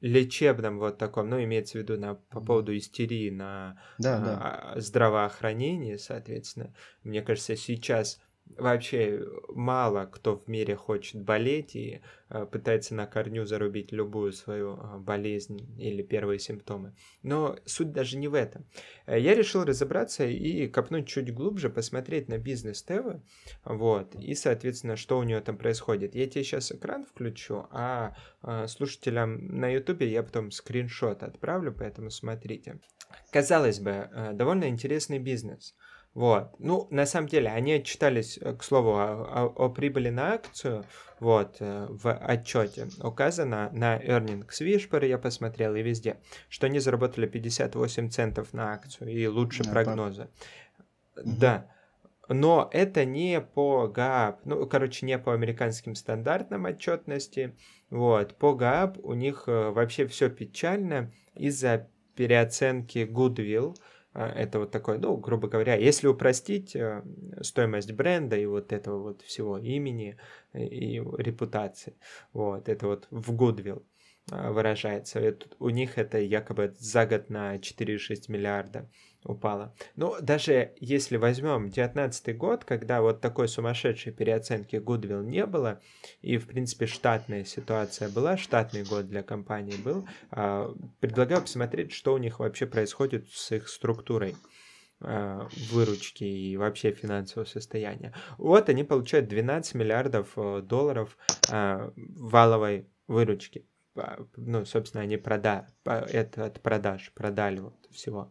лечебном 0.00 0.78
вот 0.78 0.98
таком, 0.98 1.30
ну, 1.30 1.42
имеется 1.42 1.78
в 1.78 1.82
виду 1.82 1.98
на, 1.98 2.14
по 2.14 2.40
поводу 2.40 2.76
истерии 2.76 3.30
на 3.30 3.80
да, 3.98 4.16
а, 4.16 4.74
да. 4.74 4.80
здравоохранение, 4.80 5.98
соответственно. 5.98 6.74
Мне 7.02 7.22
кажется, 7.22 7.56
сейчас 7.56 8.20
вообще 8.56 9.22
мало 9.48 10.06
кто 10.06 10.36
в 10.36 10.48
мире 10.48 10.76
хочет 10.76 11.22
болеть 11.22 11.76
и 11.76 12.00
э, 12.28 12.46
пытается 12.46 12.94
на 12.94 13.06
корню 13.06 13.44
зарубить 13.44 13.92
любую 13.92 14.32
свою 14.32 14.76
э, 14.76 14.98
болезнь 14.98 15.58
или 15.78 16.02
первые 16.02 16.38
симптомы. 16.38 16.94
Но 17.22 17.58
суть 17.64 17.92
даже 17.92 18.16
не 18.16 18.28
в 18.28 18.34
этом. 18.34 18.66
Э, 19.06 19.18
я 19.18 19.34
решил 19.34 19.64
разобраться 19.64 20.24
и 20.26 20.68
копнуть 20.68 21.08
чуть 21.08 21.32
глубже, 21.34 21.68
посмотреть 21.68 22.28
на 22.28 22.38
бизнес 22.38 22.82
Тевы, 22.82 23.22
вот, 23.64 24.14
и, 24.14 24.34
соответственно, 24.34 24.96
что 24.96 25.18
у 25.18 25.22
нее 25.22 25.40
там 25.40 25.58
происходит. 25.58 26.14
Я 26.14 26.26
тебе 26.26 26.44
сейчас 26.44 26.72
экран 26.72 27.04
включу, 27.04 27.66
а 27.70 28.16
слушателям 28.68 29.58
на 29.58 29.68
ютубе 29.68 30.08
я 30.08 30.22
потом 30.22 30.50
скриншот 30.50 31.22
отправлю, 31.22 31.74
поэтому 31.76 32.10
смотрите. 32.10 32.80
Казалось 33.32 33.80
бы, 33.80 34.08
довольно 34.34 34.68
интересный 34.68 35.18
бизнес– 35.18 35.74
Вот. 36.16 36.54
Ну, 36.58 36.88
на 36.90 37.04
самом 37.04 37.28
деле, 37.28 37.50
они 37.50 37.74
отчитались, 37.74 38.38
э, 38.40 38.54
к 38.54 38.62
слову, 38.62 38.92
о, 38.92 39.04
о, 39.04 39.66
о 39.66 39.68
прибыли 39.68 40.08
на 40.08 40.32
акцию. 40.32 40.86
Вот, 41.20 41.56
э, 41.60 41.88
в 41.90 42.10
отчете 42.10 42.88
указано 43.02 43.68
на 43.74 43.98
earnings 43.98 44.62
Whisper, 44.62 45.06
я 45.06 45.18
посмотрел, 45.18 45.74
и 45.74 45.82
везде, 45.82 46.16
что 46.48 46.68
они 46.68 46.78
заработали 46.78 47.26
58 47.26 48.08
центов 48.08 48.54
на 48.54 48.72
акцию 48.72 49.10
и 49.10 49.26
лучше 49.26 49.62
да, 49.64 49.70
прогноза. 49.70 50.30
Да. 51.22 51.70
Но 52.30 52.70
это 52.72 53.04
не 53.04 53.42
по 53.42 53.86
ГАП, 53.86 54.40
ну, 54.46 54.66
короче, 54.66 55.04
не 55.04 55.18
по 55.18 55.34
американским 55.34 55.94
стандартам 55.94 56.64
отчетности. 56.64 57.54
Вот, 57.90 58.36
по 58.38 58.54
ГАП 58.54 58.96
у 59.02 59.12
них 59.12 59.44
э, 59.48 59.68
вообще 59.68 60.06
все 60.06 60.30
печально 60.30 61.12
из-за 61.34 61.90
переоценки 62.14 63.06
Goodwill. 63.06 63.76
А, 64.18 64.28
это 64.30 64.60
вот 64.60 64.70
такой, 64.70 64.98
ну, 64.98 65.14
грубо 65.18 65.46
говоря, 65.46 65.74
если 65.74 66.06
упростить 66.06 66.74
э, 66.74 67.02
стоимость 67.42 67.92
бренда 67.92 68.36
и 68.36 68.46
вот 68.46 68.72
этого 68.72 68.98
вот 69.02 69.20
всего 69.20 69.58
имени 69.58 70.16
и 70.54 71.02
репутации, 71.18 71.98
вот, 72.32 72.70
это 72.70 72.86
вот 72.86 73.08
в 73.10 73.34
Goodwill 73.34 73.82
а, 74.30 74.52
выражается. 74.52 75.20
Это, 75.20 75.46
у 75.58 75.68
них 75.68 75.98
это 75.98 76.18
якобы 76.18 76.74
за 76.78 77.04
год 77.04 77.28
на 77.28 77.56
4,6 77.56 78.32
миллиарда 78.32 78.88
упала. 79.26 79.74
Ну, 79.96 80.14
даже 80.20 80.72
если 80.80 81.16
возьмем 81.16 81.68
19 81.68 82.36
год, 82.36 82.64
когда 82.64 83.00
вот 83.02 83.20
такой 83.20 83.48
сумасшедшей 83.48 84.12
переоценки 84.12 84.76
Goodwill 84.76 85.24
не 85.24 85.46
было, 85.46 85.80
и, 86.22 86.38
в 86.38 86.46
принципе, 86.46 86.86
штатная 86.86 87.44
ситуация 87.44 88.08
была, 88.08 88.36
штатный 88.36 88.84
год 88.84 89.08
для 89.08 89.22
компании 89.22 89.76
был, 89.76 90.06
э, 90.30 90.74
предлагаю 91.00 91.42
посмотреть, 91.42 91.92
что 91.92 92.14
у 92.14 92.18
них 92.18 92.38
вообще 92.38 92.66
происходит 92.66 93.28
с 93.30 93.52
их 93.52 93.68
структурой 93.68 94.36
э, 95.00 95.40
выручки 95.70 96.24
и 96.24 96.56
вообще 96.56 96.92
финансового 96.92 97.46
состояния. 97.46 98.14
Вот 98.38 98.68
они 98.68 98.84
получают 98.84 99.28
12 99.28 99.74
миллиардов 99.74 100.32
э, 100.36 100.62
долларов 100.62 101.16
э, 101.50 101.90
валовой 101.96 102.88
выручки. 103.08 103.66
Ну, 104.36 104.66
собственно, 104.66 105.02
они 105.02 105.16
прода... 105.16 105.68
это 105.84 106.44
от 106.44 106.60
продаж, 106.60 107.12
продали 107.14 107.60
вот 107.60 107.86
всего 107.90 108.30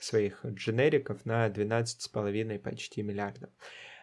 своих 0.00 0.44
дженериков 0.44 1.24
на 1.24 1.48
12,5 1.48 2.58
почти 2.58 3.02
миллиардов. 3.02 3.50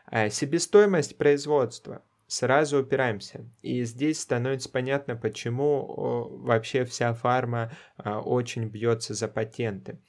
А 0.06 0.30
себестоимость 0.30 1.18
производства. 1.18 2.04
Сразу 2.28 2.82
упираемся. 2.82 3.50
И 3.62 3.84
здесь 3.86 4.20
становится 4.20 4.70
понятно, 4.70 5.16
почему 5.16 6.38
вообще 6.40 6.84
вся 6.84 7.14
фарма 7.14 7.72
а, 7.96 8.20
очень 8.20 8.66
бьется 8.66 9.14
за 9.14 9.30
патенты. 9.30 10.02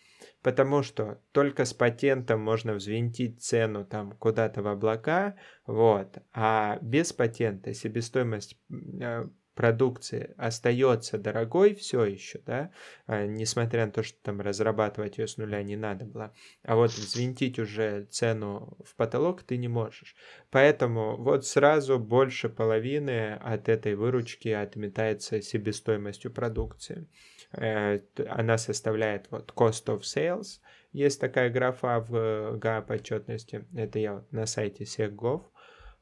Потому 0.43 0.83
что 0.83 1.21
только 1.33 1.65
с 1.65 1.75
патентом 1.75 2.41
можно 2.41 2.75
взвинтить 2.75 3.43
цену 3.43 3.85
там 3.85 4.13
куда-то 4.13 4.63
в 4.63 4.69
облака, 4.69 5.37
вот, 5.67 6.19
а 6.33 6.79
без 6.81 7.13
патента 7.13 7.73
себестоимость 7.73 8.57
а, 9.01 9.29
продукции 9.59 10.35
остается 10.37 11.19
дорогой 11.19 11.75
все 11.75 12.05
еще, 12.05 12.41
да, 12.47 12.71
а, 13.09 13.27
несмотря 13.27 13.87
на 13.87 13.93
то, 13.93 14.05
что 14.05 14.17
там 14.23 14.41
разрабатывать 14.41 15.19
ее 15.19 15.27
с 15.27 15.37
нуля 15.37 15.61
не 15.65 15.75
надо 15.75 16.05
было, 16.05 16.33
а 16.63 16.77
вот 16.77 16.93
взвинтить 16.93 17.59
уже 17.59 18.05
цену 18.05 18.79
в 18.85 18.95
потолок 18.95 19.43
ты 19.43 19.57
не 19.57 19.67
можешь. 19.67 20.15
Поэтому 20.53 21.17
вот 21.17 21.45
сразу 21.45 21.99
больше 21.99 22.49
половины 22.49 23.33
от 23.33 23.69
этой 23.69 23.97
выручки 23.97 24.47
отметается 24.47 25.43
себестоимостью 25.43 26.31
продукции. 26.31 27.09
Э, 27.51 27.99
она 28.29 28.59
составляет 28.59 29.27
вот 29.33 29.53
cost 29.57 29.87
of 29.87 30.03
sales, 30.03 30.61
есть 30.93 31.21
такая 31.21 31.51
графа 31.51 31.99
в 31.99 32.57
ГАП 32.59 32.93
отчетности, 32.93 33.65
это 33.75 33.99
я 33.99 34.15
вот 34.15 34.31
на 34.31 34.47
сайте 34.47 34.85
SecGov, 34.85 35.43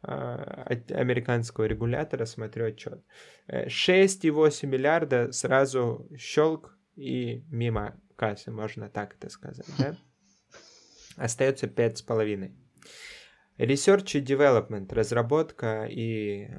а, 0.03 0.67
американского 0.91 1.65
регулятора, 1.65 2.25
смотрю 2.26 2.67
отчет. 2.67 3.03
6,8 3.49 4.59
э, 4.62 4.67
миллиарда 4.67 5.33
сразу 5.33 6.09
щелк 6.17 6.76
и 6.97 7.45
мимо 7.50 8.00
кассы, 8.17 8.50
можно 8.50 8.88
так 8.88 9.15
это 9.15 9.29
сказать, 9.29 9.67
да? 9.79 9.97
Остается 11.17 11.67
5,5. 11.67 12.53
Research 13.59 14.19
и 14.19 14.23
development, 14.23 14.93
разработка 14.93 15.87
и 15.87 16.45
э, 16.45 16.57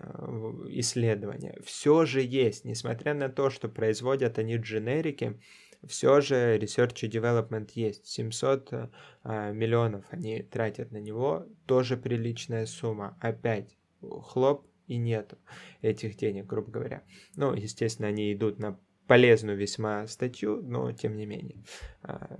исследования. 0.69 1.55
Все 1.63 2.05
же 2.05 2.21
есть, 2.21 2.65
несмотря 2.65 3.13
на 3.13 3.29
то, 3.29 3.51
что 3.51 3.69
производят 3.69 4.39
они 4.39 4.57
дженерики, 4.57 5.39
все 5.85 6.21
же 6.21 6.57
Research 6.57 7.05
и 7.05 7.09
Development 7.09 7.69
есть. 7.73 8.07
700 8.07 8.89
а, 9.23 9.51
миллионов 9.51 10.05
они 10.11 10.41
тратят 10.41 10.91
на 10.91 10.97
него. 10.97 11.47
Тоже 11.65 11.97
приличная 11.97 12.65
сумма. 12.65 13.17
Опять 13.21 13.77
хлоп 14.01 14.65
и 14.87 14.97
нету 14.97 15.37
этих 15.81 16.17
денег, 16.17 16.45
грубо 16.45 16.71
говоря. 16.71 17.03
Ну, 17.35 17.53
естественно, 17.53 18.07
они 18.07 18.33
идут 18.33 18.59
на 18.59 18.79
полезную 19.07 19.57
весьма 19.57 20.07
статью, 20.07 20.61
но 20.61 20.91
тем 20.91 21.15
не 21.15 21.25
менее. 21.25 21.63
А, 22.01 22.37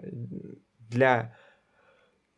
для 0.79 1.35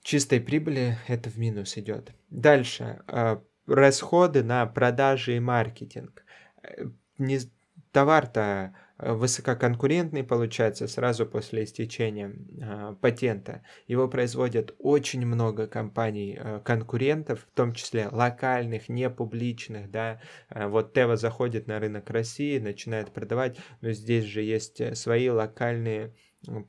чистой 0.01 0.41
прибыли 0.41 0.97
это 1.07 1.29
в 1.29 1.37
минус 1.37 1.77
идет. 1.77 2.13
Дальше. 2.29 3.01
А, 3.07 3.43
расходы 3.67 4.43
на 4.43 4.65
продажи 4.65 5.37
и 5.37 5.39
маркетинг. 5.39 6.23
Э, 6.63 6.85
не, 7.17 7.39
товар-то 7.91 8.41
Э, 8.41 8.88
высококонкурентный 8.99 10.23
получается 10.23 10.87
сразу 10.87 11.25
после 11.25 11.63
истечения 11.63 12.35
э, 12.61 12.95
патента. 12.99 13.63
Его 13.87 14.07
производят 14.07 14.75
очень 14.77 15.25
много 15.25 15.67
компаний 15.67 16.37
э, 16.37 16.59
конкурентов, 16.63 17.47
в 17.49 17.55
том 17.55 17.73
числе 17.73 18.09
локальных, 18.11 18.89
не 18.89 19.09
публичных, 19.09 19.89
да. 19.89 20.21
Э, 20.49 20.67
вот 20.67 20.93
Тева 20.93 21.15
заходит 21.15 21.67
на 21.67 21.79
рынок 21.79 22.09
России, 22.09 22.59
начинает 22.59 23.11
продавать, 23.11 23.57
но 23.81 23.91
здесь 23.91 24.25
же 24.25 24.41
есть 24.41 24.81
э, 24.81 24.95
свои 24.95 25.29
локальные 25.29 26.13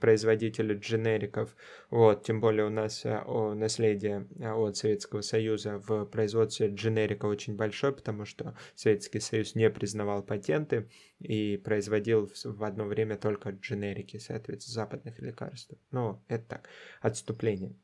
производителю 0.01 0.79
дженериков. 0.79 1.55
Вот, 1.91 2.25
тем 2.25 2.41
более 2.41 2.67
у 2.67 2.71
нас 2.71 3.05
э, 3.05 3.23
о, 3.25 3.55
наследие 3.55 4.27
э, 4.39 4.51
от 4.51 4.77
Советского 4.77 5.21
Союза 5.21 5.79
в 5.79 6.07
производстве 6.07 6.69
дженерика 6.69 7.27
очень 7.27 7.57
большое, 7.57 7.93
потому 7.93 8.25
что 8.25 8.57
Советский 8.75 9.21
Союз 9.21 9.55
не 9.55 9.71
признавал 9.71 10.23
патенты 10.23 10.89
и 11.21 11.57
производил 11.57 12.31
в 12.45 12.65
одно 12.65 12.85
время 12.85 13.17
только 13.17 13.51
дженерики, 13.51 14.19
соответственно, 14.19 14.75
западных 14.75 15.19
лекарств. 15.21 15.75
Ну, 15.93 16.23
это 16.29 16.45
так, 16.49 16.69
отступление. 17.01 17.77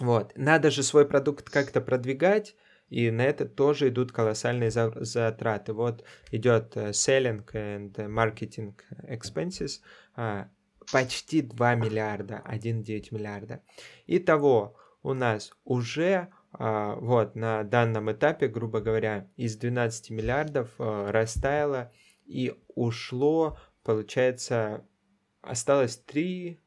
Вот, 0.00 0.32
надо 0.36 0.70
же 0.70 0.82
свой 0.82 1.06
продукт 1.06 1.50
как-то 1.50 1.82
продвигать, 1.82 2.56
и 2.88 3.10
на 3.10 3.22
это 3.22 3.44
тоже 3.44 3.88
идут 3.88 4.12
колоссальные 4.12 4.70
затраты. 4.70 5.74
Вот 5.74 6.04
идет 6.32 6.76
э, 6.76 6.90
selling 6.90 7.44
and 7.52 7.94
marketing 8.08 8.74
expenses, 9.08 9.80
а, 10.16 10.48
почти 10.92 11.42
2 11.42 11.74
миллиарда, 11.74 12.42
1,9 12.46 13.08
миллиарда. 13.10 13.62
Итого 14.06 14.76
у 15.02 15.14
нас 15.14 15.52
уже 15.64 16.28
а, 16.52 16.96
вот 16.96 17.34
на 17.34 17.62
данном 17.62 18.10
этапе, 18.10 18.48
грубо 18.48 18.80
говоря, 18.80 19.28
из 19.36 19.56
12 19.56 20.10
миллиардов 20.10 20.70
а, 20.78 21.10
растаяло 21.12 21.92
и 22.26 22.54
ушло, 22.74 23.58
получается, 23.82 24.84
осталось 25.42 25.96
3, 25.96 26.60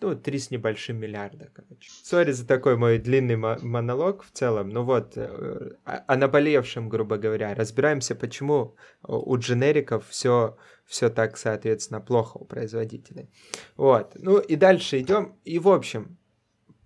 ну, 0.00 0.14
3 0.14 0.38
с 0.38 0.50
небольшим 0.50 0.98
миллиарда, 0.98 1.50
короче. 1.52 1.90
Сори 2.02 2.32
за 2.32 2.46
такой 2.46 2.76
мой 2.76 2.98
длинный 2.98 3.36
монолог 3.36 4.24
в 4.24 4.30
целом, 4.30 4.68
ну 4.68 4.82
вот, 4.84 5.16
э, 5.16 5.72
о 5.84 6.16
наболевшем, 6.16 6.88
грубо 6.88 7.16
говоря. 7.16 7.54
Разбираемся, 7.54 8.14
почему 8.14 8.76
у 9.02 9.36
дженериков 9.38 10.06
все 10.08 10.56
все 10.86 11.10
так, 11.10 11.36
соответственно, 11.36 12.00
плохо 12.00 12.38
у 12.38 12.44
производителей. 12.44 13.28
Вот. 13.76 14.12
Ну 14.14 14.38
и 14.38 14.56
дальше 14.56 15.00
идем. 15.00 15.36
И, 15.44 15.58
в 15.58 15.68
общем, 15.68 16.16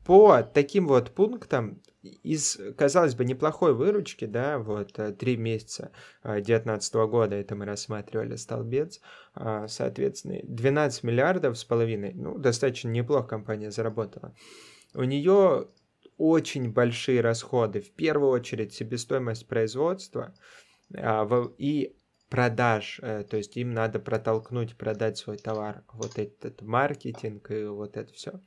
по 0.05 0.43
таким 0.43 0.89
вот 0.89 1.11
пунктам 1.15 1.83
из, 2.03 2.59
казалось 2.77 3.15
бы, 3.15 3.25
неплохой 3.25 3.75
выручки, 3.75 4.25
да, 4.25 4.59
вот, 4.59 4.99
э, 4.99 5.13
три 5.13 5.37
месяца 5.37 5.93
2019 6.23 6.95
э, 6.95 7.07
года, 7.07 7.37
это 7.37 7.55
мы 7.55 7.67
рассматривали 7.67 8.37
столбец, 8.37 9.01
а, 9.35 9.69
соответственно, 9.69 10.41
12 10.45 11.05
миллиардов 11.05 11.59
с 11.59 11.65
половиной, 11.65 12.15
ну, 12.15 12.39
достаточно 12.39 12.89
неплохо 12.89 13.29
компания 13.29 13.71
заработала. 13.71 14.35
У 14.95 15.03
нее 15.03 15.69
очень 16.17 16.73
большие 16.73 17.21
расходы, 17.21 17.81
в 17.81 17.93
первую 17.93 18.31
очередь 18.31 18.73
себестоимость 18.73 19.47
производства, 19.47 20.35
а, 20.95 21.29
и 21.59 21.97
продаж, 22.31 23.01
э, 23.03 23.25
то 23.29 23.37
есть 23.37 23.57
им 23.57 23.75
надо 23.75 23.99
протолкнуть, 23.99 24.77
продать 24.77 25.19
свой 25.19 25.37
товар, 25.37 25.83
вот 25.93 26.19
этот 26.19 26.63
маркетинг 26.63 27.51
и 27.51 27.65
вот 27.65 27.97
это 27.97 28.13
все. 28.15 28.41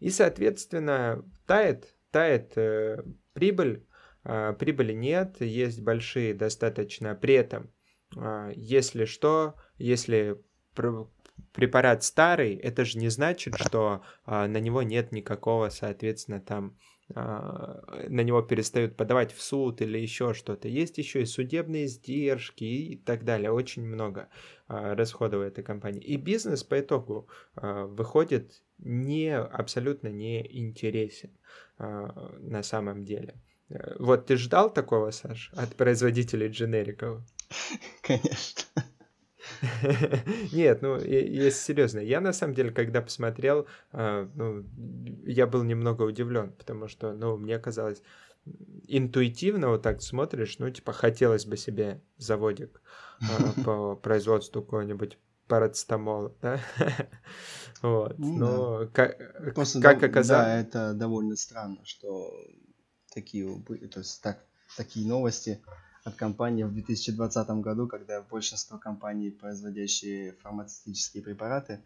И, 0.00 0.08
соответственно, 0.10 1.24
тает, 1.46 1.94
тает 2.10 2.52
э, 2.56 3.02
прибыль, 3.32 3.86
э, 4.24 4.54
прибыли 4.58 4.92
нет, 4.92 5.40
есть 5.40 5.82
большие 5.82 6.34
достаточно, 6.34 7.14
при 7.14 7.34
этом, 7.34 7.72
э, 8.16 8.52
если 8.56 9.04
что, 9.04 9.54
если 9.76 10.40
препарат 11.52 12.04
старый, 12.04 12.54
это 12.54 12.84
же 12.84 12.98
не 12.98 13.08
значит, 13.08 13.56
что 13.56 14.02
а, 14.24 14.46
на 14.46 14.58
него 14.58 14.82
нет 14.82 15.12
никакого, 15.12 15.70
соответственно, 15.70 16.40
там 16.40 16.76
на 17.14 18.22
него 18.22 18.42
перестают 18.42 18.94
подавать 18.94 19.32
в 19.32 19.40
суд 19.40 19.80
или 19.80 19.98
еще 19.98 20.34
что-то. 20.34 20.68
Есть 20.68 20.98
еще 20.98 21.22
и 21.22 21.24
судебные 21.24 21.86
издержки 21.86 22.64
и 22.64 22.96
так 22.96 23.24
далее. 23.24 23.50
Очень 23.50 23.86
много 23.86 24.28
расходов 24.66 25.40
этой 25.40 25.64
компании. 25.64 26.02
И 26.02 26.16
бизнес 26.16 26.64
по 26.64 26.78
итогу 26.78 27.26
выходит 27.54 28.62
не 28.78 29.36
абсолютно 29.36 30.08
не 30.08 30.46
интересен 30.60 31.30
а, 31.78 32.34
на 32.40 32.62
самом 32.62 33.04
деле. 33.04 33.34
Э, 33.70 33.96
вот 33.98 34.26
ты 34.26 34.36
ждал 34.36 34.72
такого, 34.72 35.10
Саш, 35.10 35.50
от 35.56 35.76
производителей 35.76 36.48
дженериков? 36.48 37.22
Конечно. 38.02 38.82
Нет, 40.52 40.82
ну, 40.82 40.98
если 40.98 41.50
серьезно, 41.50 42.00
я 42.00 42.20
на 42.20 42.32
самом 42.32 42.54
деле, 42.54 42.70
когда 42.70 43.00
посмотрел, 43.00 43.66
а, 43.92 44.28
ну, 44.34 44.64
я 45.24 45.46
был 45.46 45.62
немного 45.62 46.02
удивлен, 46.02 46.52
потому 46.52 46.88
что, 46.88 47.12
ну, 47.12 47.36
мне 47.36 47.58
казалось, 47.58 48.02
интуитивно 48.86 49.68
вот 49.68 49.82
так 49.82 50.02
смотришь, 50.02 50.58
ну, 50.58 50.70
типа, 50.70 50.92
хотелось 50.92 51.46
бы 51.46 51.56
себе 51.56 52.00
заводик 52.16 52.80
а, 53.20 53.60
по 53.64 53.96
производству 53.96 54.62
какого-нибудь 54.62 55.18
парацетамола, 55.48 56.32
да? 56.40 56.60
вот, 57.82 58.18
ну, 58.18 58.36
но 58.36 58.78
да. 58.80 58.86
как, 58.86 59.54
Просто 59.54 59.80
как 59.80 60.02
оказалось... 60.02 60.46
Да, 60.46 60.60
это 60.60 60.94
довольно 60.94 61.36
странно, 61.36 61.78
что 61.84 62.32
такие, 63.12 63.60
то 63.90 64.00
есть 64.00 64.22
так, 64.22 64.38
такие 64.76 65.06
новости 65.06 65.60
от 66.04 66.14
компании 66.14 66.64
в 66.64 66.72
2020 66.72 67.48
году, 67.60 67.86
когда 67.88 68.22
большинство 68.22 68.78
компаний, 68.78 69.30
производящие 69.30 70.34
фармацевтические 70.42 71.22
препараты, 71.22 71.82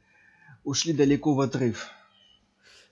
ушли 0.64 0.92
далеко 0.92 1.34
в 1.34 1.40
отрыв. 1.40 1.88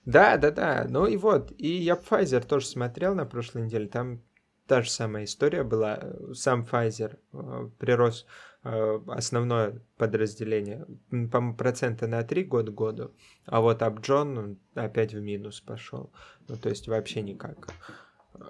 Да, 0.05 0.37
да, 0.37 0.51
да. 0.51 0.85
Ну 0.89 1.05
и 1.05 1.15
вот, 1.15 1.53
и 1.57 1.67
я 1.67 1.93
Pfizer 1.93 2.45
тоже 2.45 2.65
смотрел 2.65 3.13
на 3.13 3.25
прошлой 3.25 3.63
неделе, 3.63 3.87
там 3.87 4.21
та 4.67 4.81
же 4.81 4.89
самая 4.89 5.25
история 5.25 5.63
была. 5.63 6.01
Сам 6.33 6.63
Pfizer 6.63 7.19
э, 7.33 7.69
прирос 7.77 8.25
основное 8.63 9.81
подразделение, 9.97 10.85
по-моему, 11.09 11.55
процента 11.55 12.07
на 12.07 12.23
3 12.23 12.43
год 12.43 12.69
к 12.69 12.73
году, 12.73 13.11
а 13.45 13.61
вот 13.61 13.81
Upjohn 13.81 14.57
опять 14.75 15.13
в 15.13 15.21
минус 15.21 15.61
пошел. 15.61 16.11
Ну, 16.47 16.57
то 16.57 16.69
есть 16.69 16.87
вообще 16.87 17.21
никак 17.21 17.73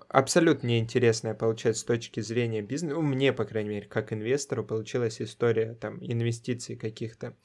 абсолютно 0.09 0.67
неинтересная, 0.67 1.33
получается, 1.33 1.81
с 1.81 1.85
точки 1.85 2.19
зрения 2.19 2.61
бизнеса, 2.61 2.95
ну, 2.95 3.01
мне, 3.01 3.33
по 3.33 3.45
крайней 3.45 3.69
мере, 3.69 3.87
как 3.87 4.13
инвестору, 4.13 4.63
получилась 4.63 5.21
история 5.21 5.75
там 5.75 5.97
инвестиций 6.01 6.75
каких-то 6.75 7.35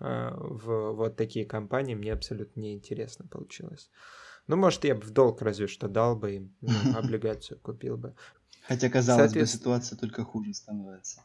э, 0.00 0.30
в 0.34 0.92
вот 0.92 1.16
такие 1.16 1.46
компании, 1.46 1.94
мне 1.94 2.12
абсолютно 2.12 2.60
неинтересно 2.60 3.26
получилось. 3.26 3.90
Ну, 4.46 4.56
может, 4.56 4.84
я 4.84 4.94
бы 4.94 5.00
в 5.02 5.10
долг 5.10 5.40
разве 5.42 5.66
что 5.66 5.88
дал 5.88 6.16
бы 6.16 6.36
им, 6.36 6.54
ну, 6.60 6.72
облигацию 6.96 7.58
купил 7.60 7.96
бы. 7.96 8.14
Хотя, 8.66 8.88
казалось 8.88 9.32
бы, 9.32 9.46
ситуация 9.46 9.98
только 9.98 10.24
хуже 10.24 10.54
становится. 10.54 11.22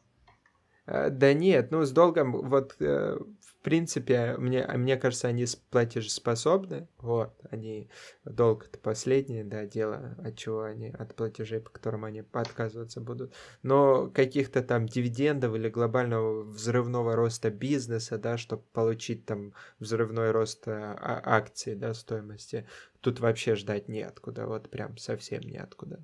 Э, 0.90 1.10
да 1.12 1.34
нет, 1.34 1.70
ну 1.72 1.86
с 1.86 1.92
долгом, 1.92 2.32
вот 2.50 2.76
э, 2.80 3.16
в 3.16 3.62
принципе, 3.62 4.36
мне, 4.38 4.66
мне 4.66 4.98
кажется, 4.98 5.28
они 5.28 5.46
платежеспособны, 5.70 6.88
вот, 6.98 7.32
они, 7.52 7.90
долг 8.26 8.66
это 8.66 8.80
последнее, 8.80 9.44
да, 9.44 9.66
дело, 9.66 10.16
от 10.24 10.36
чего 10.36 10.64
они, 10.64 10.90
от 10.90 11.14
платежей, 11.14 11.60
по 11.60 11.70
которым 11.70 12.06
они 12.06 12.24
отказываться 12.32 13.02
будут, 13.02 13.34
но 13.62 14.10
каких-то 14.10 14.64
там 14.64 14.88
дивидендов 14.88 15.54
или 15.54 15.70
глобального 15.70 16.42
взрывного 16.42 17.16
роста 17.16 17.52
бизнеса, 17.52 18.18
да, 18.18 18.38
чтобы 18.38 18.64
получить 18.74 19.26
там 19.26 19.54
взрывной 19.80 20.32
рост 20.32 20.68
э, 20.68 20.72
а, 20.72 21.22
акций, 21.24 21.76
да, 21.76 21.94
стоимости, 21.94 22.66
тут 23.02 23.20
вообще 23.20 23.54
ждать 23.56 23.90
неоткуда, 23.90 24.48
вот 24.48 24.72
прям 24.72 24.98
совсем 24.98 25.42
неоткуда. 25.42 26.04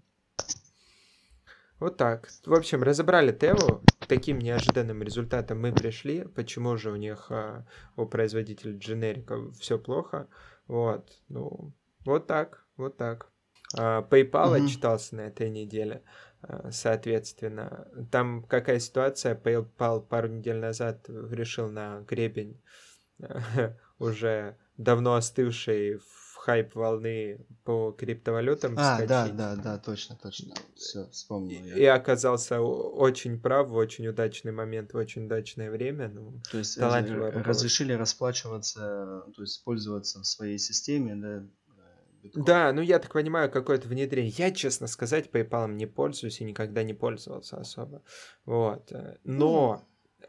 Вот 1.80 1.98
так. 1.98 2.30
В 2.46 2.54
общем, 2.54 2.84
разобрали. 2.84 3.32
К 3.32 4.08
таким 4.08 4.40
неожиданным 4.40 5.04
результатам 5.04 5.62
мы 5.62 5.74
пришли. 5.74 6.24
Почему 6.36 6.78
же 6.78 6.92
у 6.92 6.96
них, 6.96 7.28
а, 7.30 7.66
у 7.98 8.06
производителей 8.06 8.78
дженериков 8.78 9.58
все 9.58 9.78
плохо? 9.78 10.28
Вот. 10.68 11.12
Ну, 11.28 11.74
вот 12.06 12.28
так. 12.28 12.66
Вот 12.78 12.98
так. 12.98 13.30
А, 13.78 14.02
PayPal 14.04 14.32
mm-hmm. 14.32 14.66
отчитался 14.66 15.16
на 15.16 15.22
этой 15.22 15.50
неделе. 15.50 16.02
А, 16.42 16.72
соответственно, 16.72 17.88
там 18.12 18.44
какая 18.44 18.80
ситуация? 18.80 19.36
PayPal 19.36 20.02
пару 20.02 20.30
недель 20.30 20.58
назад 20.58 21.10
решил 21.10 21.70
на 21.70 22.02
гребень 22.08 22.62
уже 24.00 24.58
давно 24.78 25.16
остывший 25.16 25.98
в 25.98 26.25
хайп 26.46 26.76
волны 26.76 27.40
по 27.64 27.92
криптовалютам 27.92 28.76
а, 28.78 28.94
вскочить. 28.94 29.10
да, 29.10 29.28
да, 29.30 29.56
да, 29.56 29.78
точно, 29.80 30.16
точно. 30.16 30.54
Все, 30.76 31.10
вспомнил. 31.10 31.66
И, 31.66 31.80
и 31.80 31.86
оказался 31.86 32.62
очень 32.62 33.42
прав 33.42 33.70
в 33.70 33.76
очень 33.76 34.08
удачный 34.08 34.52
момент, 34.52 34.94
в 34.94 34.98
очень 34.98 35.26
удачное 35.26 35.72
время. 35.72 36.08
Ну, 36.08 36.40
то 36.52 36.60
есть 36.60 36.78
разрешили 36.78 37.94
расплачиваться, 37.94 39.24
то 39.36 39.42
есть 39.42 39.64
пользоваться 39.64 40.20
в 40.20 40.28
своей 40.28 40.60
системе, 40.60 41.16
да, 41.16 41.44
Биткоин. 42.22 42.46
Да, 42.46 42.72
ну 42.74 42.82
я 42.82 43.00
так 43.00 43.14
понимаю, 43.14 43.50
какое-то 43.50 43.88
внедрение. 43.88 44.32
Я, 44.38 44.52
честно 44.52 44.86
сказать, 44.86 45.32
PayPal 45.32 45.72
не 45.74 45.88
пользуюсь 45.88 46.42
и 46.42 46.44
никогда 46.44 46.84
не 46.84 46.94
пользовался 46.94 47.58
особо. 47.58 48.04
Вот. 48.46 48.92
Но 49.24 49.84
mm. 50.22 50.28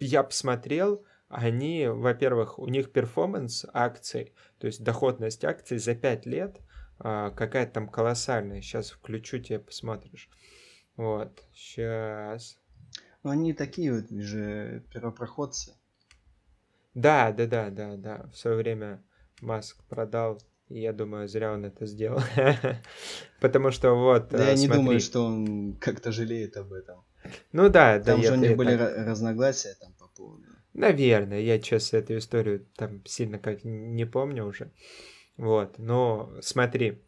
я 0.00 0.24
посмотрел, 0.24 1.04
они, 1.34 1.88
во-первых, 1.88 2.58
у 2.58 2.68
них 2.68 2.92
перформанс 2.92 3.66
акций, 3.72 4.32
то 4.58 4.66
есть 4.66 4.84
доходность 4.84 5.44
акций 5.44 5.78
за 5.78 5.94
5 5.94 6.26
лет 6.26 6.60
а, 6.98 7.30
какая-то 7.30 7.72
там 7.72 7.88
колоссальная. 7.88 8.60
Сейчас 8.60 8.90
включу 8.90 9.38
тебе, 9.38 9.58
посмотришь. 9.58 10.30
Вот, 10.96 11.42
сейчас. 11.52 12.56
Ну, 13.24 13.30
они 13.30 13.52
такие 13.52 13.92
вот 13.92 14.10
же 14.10 14.84
первопроходцы. 14.92 15.74
Да, 16.94 17.32
да, 17.32 17.46
да, 17.46 17.70
да, 17.70 17.96
да. 17.96 18.30
В 18.32 18.36
свое 18.36 18.56
время 18.56 19.02
Маск 19.40 19.82
продал, 19.88 20.40
и 20.68 20.80
я 20.80 20.92
думаю, 20.92 21.26
зря 21.26 21.52
он 21.52 21.64
это 21.64 21.86
сделал. 21.86 22.20
Потому 23.40 23.72
что 23.72 23.94
вот. 23.94 24.28
Да, 24.28 24.50
я 24.50 24.54
не 24.54 24.68
думаю, 24.68 25.00
что 25.00 25.24
он 25.24 25.76
как-то 25.80 26.12
жалеет 26.12 26.56
об 26.56 26.72
этом. 26.72 27.04
Ну 27.50 27.68
да, 27.70 27.98
да. 27.98 28.04
Там 28.04 28.22
же 28.22 28.34
у 28.34 28.36
них 28.36 28.56
были 28.56 28.74
разногласия 28.74 29.74
там 29.80 29.92
по 29.94 30.06
поводу 30.08 30.53
Наверное, 30.74 31.40
я, 31.40 31.60
честно, 31.60 31.98
эту 31.98 32.18
историю 32.18 32.66
там 32.76 33.04
сильно 33.06 33.38
как 33.38 33.64
не 33.64 34.04
помню 34.04 34.44
уже. 34.44 34.72
Вот, 35.36 35.78
но 35.78 36.32
смотри, 36.42 37.02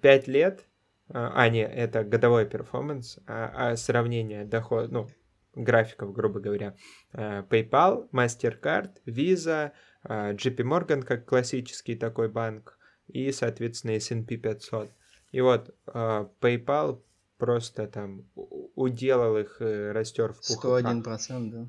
5 0.00 0.26
лет, 0.28 0.64
а, 1.08 1.32
а 1.34 1.48
не, 1.48 1.62
это 1.64 2.04
годовой 2.04 2.46
перформанс, 2.46 3.18
а, 3.26 3.70
а 3.72 3.76
сравнение 3.76 4.44
доход, 4.44 4.90
ну, 4.90 5.08
графиков, 5.54 6.12
грубо 6.12 6.40
говоря, 6.40 6.76
а, 7.12 7.42
PayPal, 7.42 8.08
MasterCard, 8.10 8.90
Visa, 9.06 9.72
а, 10.02 10.32
JP 10.32 10.56
Morgan 10.56 11.02
как 11.02 11.24
классический 11.24 11.94
такой 11.94 12.28
банк 12.28 12.76
и, 13.06 13.30
соответственно, 13.30 13.92
S&P 13.92 14.36
500. 14.36 14.90
И 15.30 15.40
вот 15.40 15.74
PayPal 15.86 17.02
просто 17.38 17.86
там 17.88 18.26
уделал 18.34 19.36
их, 19.36 19.56
э, 19.60 19.92
растер 19.92 20.32
в 20.32 20.36
пух 20.36 20.64
101%, 20.64 21.50
да. 21.50 21.66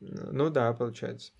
Ну 0.00 0.50
да, 0.50 0.72
получается. 0.72 1.32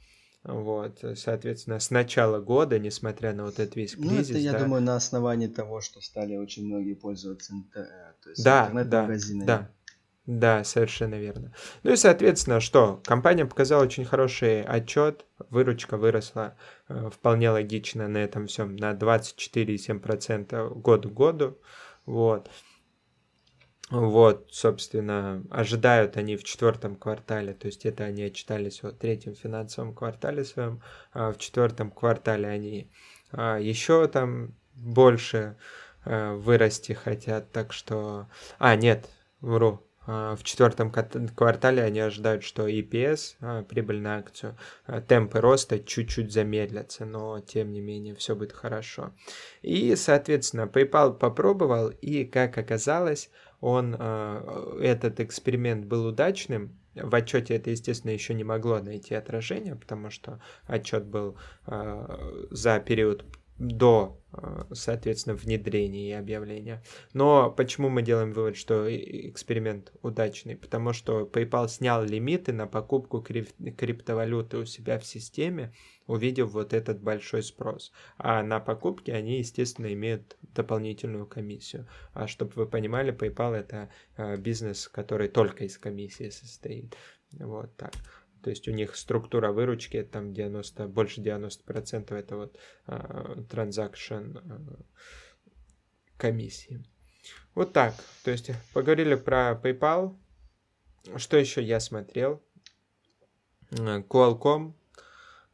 Вот, 0.42 1.04
соответственно, 1.16 1.80
с 1.80 1.90
начала 1.90 2.38
года, 2.40 2.78
несмотря 2.78 3.32
на 3.32 3.46
вот 3.46 3.58
этот 3.58 3.74
весь 3.74 3.96
кризис... 3.96 4.28
Ну, 4.28 4.34
это, 4.36 4.38
я 4.38 4.52
да, 4.52 4.60
думаю, 4.60 4.80
на 4.80 4.94
основании 4.94 5.48
того, 5.48 5.80
что 5.80 6.00
стали 6.00 6.36
очень 6.36 6.66
многие 6.66 6.94
пользоваться. 6.94 7.52
Э, 7.74 7.84
то 8.22 8.30
есть 8.30 8.44
да, 8.44 8.68
интернет-магазинами. 8.68 9.46
Да, 9.46 9.58
да, 9.58 9.70
да, 10.26 10.64
совершенно 10.64 11.16
верно. 11.16 11.52
Ну 11.82 11.92
и, 11.92 11.96
соответственно, 11.96 12.60
что? 12.60 13.00
Компания 13.04 13.44
показала 13.44 13.82
очень 13.82 14.04
хороший 14.04 14.62
отчет, 14.62 15.24
выручка 15.50 15.96
выросла 15.96 16.56
э, 16.88 17.10
вполне 17.12 17.50
логично 17.50 18.06
на 18.06 18.18
этом 18.18 18.46
всем, 18.46 18.76
на 18.76 18.92
24,7% 18.92 20.74
год 20.80 21.06
к 21.06 21.10
году. 21.10 21.58
Вот. 22.04 22.50
Вот, 23.90 24.48
собственно, 24.50 25.44
ожидают 25.48 26.16
они 26.16 26.36
в 26.36 26.42
четвертом 26.42 26.96
квартале, 26.96 27.54
то 27.54 27.66
есть 27.66 27.86
это 27.86 28.02
они 28.02 28.24
отчитались 28.24 28.82
о 28.82 28.90
третьем 28.90 29.36
финансовом 29.36 29.94
квартале 29.94 30.44
своем, 30.44 30.82
а 31.12 31.32
в 31.32 31.38
четвертом 31.38 31.92
квартале 31.92 32.48
они 32.48 32.90
а, 33.30 33.58
еще 33.58 34.08
там 34.08 34.56
больше 34.74 35.56
а, 36.04 36.34
вырасти 36.34 36.92
хотят, 36.92 37.52
так 37.52 37.72
что... 37.72 38.26
А, 38.58 38.74
нет, 38.74 39.08
вру, 39.40 39.86
а, 40.06 40.36
в 40.36 40.44
четвертом 40.44 40.90
квартале 40.90 41.82
они 41.82 42.00
ожидают, 42.00 42.44
что 42.44 42.68
EPS, 42.68 43.36
а, 43.40 43.62
прибыль 43.64 44.00
на 44.00 44.18
акцию, 44.18 44.56
темпы 45.08 45.40
роста 45.40 45.80
чуть-чуть 45.80 46.32
замедлятся, 46.32 47.04
но 47.04 47.40
тем 47.40 47.72
не 47.72 47.80
менее 47.80 48.14
все 48.14 48.36
будет 48.36 48.52
хорошо. 48.52 49.12
И, 49.62 49.96
соответственно, 49.96 50.70
PayPal 50.72 51.18
попробовал, 51.18 51.88
и, 51.88 52.24
как 52.24 52.56
оказалось, 52.56 53.30
он, 53.66 53.96
э, 53.98 54.78
этот 54.80 55.18
эксперимент 55.18 55.86
был 55.86 56.06
удачным, 56.06 56.78
В 56.94 57.14
отчете 57.14 57.56
это, 57.56 57.70
естественно, 57.70 58.12
еще 58.12 58.32
не 58.32 58.44
могло 58.44 58.78
найти 58.78 59.14
отражение, 59.14 59.74
потому 59.74 60.08
что 60.08 60.40
отчет 60.66 61.04
был 61.04 61.36
э, 61.66 62.46
за 62.50 62.78
период 62.78 63.24
до, 63.58 64.20
э, 64.32 64.64
соответственно, 64.72 65.34
внедрения 65.34 66.10
и 66.10 66.12
объявления. 66.12 66.82
Но 67.14 67.50
почему 67.50 67.88
мы 67.88 68.02
делаем 68.02 68.32
вывод, 68.32 68.56
что 68.56 68.86
эксперимент 68.94 69.92
удачный? 70.02 70.56
Потому 70.56 70.92
что 70.92 71.22
PayPal 71.22 71.68
снял 71.68 72.04
лимиты 72.04 72.52
на 72.52 72.66
покупку 72.66 73.18
крип- 73.26 73.74
криптовалюты 73.76 74.58
у 74.58 74.64
себя 74.64 74.98
в 74.98 75.06
системе, 75.06 75.72
увидев 76.06 76.50
вот 76.50 76.74
этот 76.74 77.00
большой 77.00 77.42
спрос. 77.42 77.92
А 78.18 78.42
на 78.42 78.60
покупки 78.60 79.10
они, 79.10 79.38
естественно, 79.38 79.92
имеют 79.92 80.36
дополнительную 80.42 81.26
комиссию. 81.26 81.86
А 82.12 82.26
чтобы 82.26 82.52
вы 82.56 82.66
понимали, 82.66 83.12
PayPal 83.12 83.54
это 83.54 83.90
э, 84.16 84.36
бизнес, 84.36 84.88
который 84.88 85.28
только 85.28 85.64
из 85.64 85.78
комиссии 85.78 86.28
состоит. 86.28 86.94
Вот 87.32 87.74
так. 87.76 87.92
То 88.46 88.50
есть 88.50 88.68
у 88.68 88.70
них 88.70 88.94
структура 88.94 89.50
выручки, 89.50 90.04
там 90.04 90.32
90, 90.32 90.86
больше 90.86 91.20
90% 91.20 92.14
это 92.14 92.36
вот 92.36 92.56
транзакшн 93.48 94.14
uh, 94.14 94.84
комиссии. 96.16 96.84
Вот 97.56 97.72
так. 97.72 97.92
То 98.22 98.30
есть 98.30 98.52
поговорили 98.72 99.16
про 99.16 99.60
PayPal. 99.60 100.16
Что 101.16 101.36
еще 101.36 101.60
я 101.60 101.80
смотрел? 101.80 102.40
Qualcomm. 103.72 104.74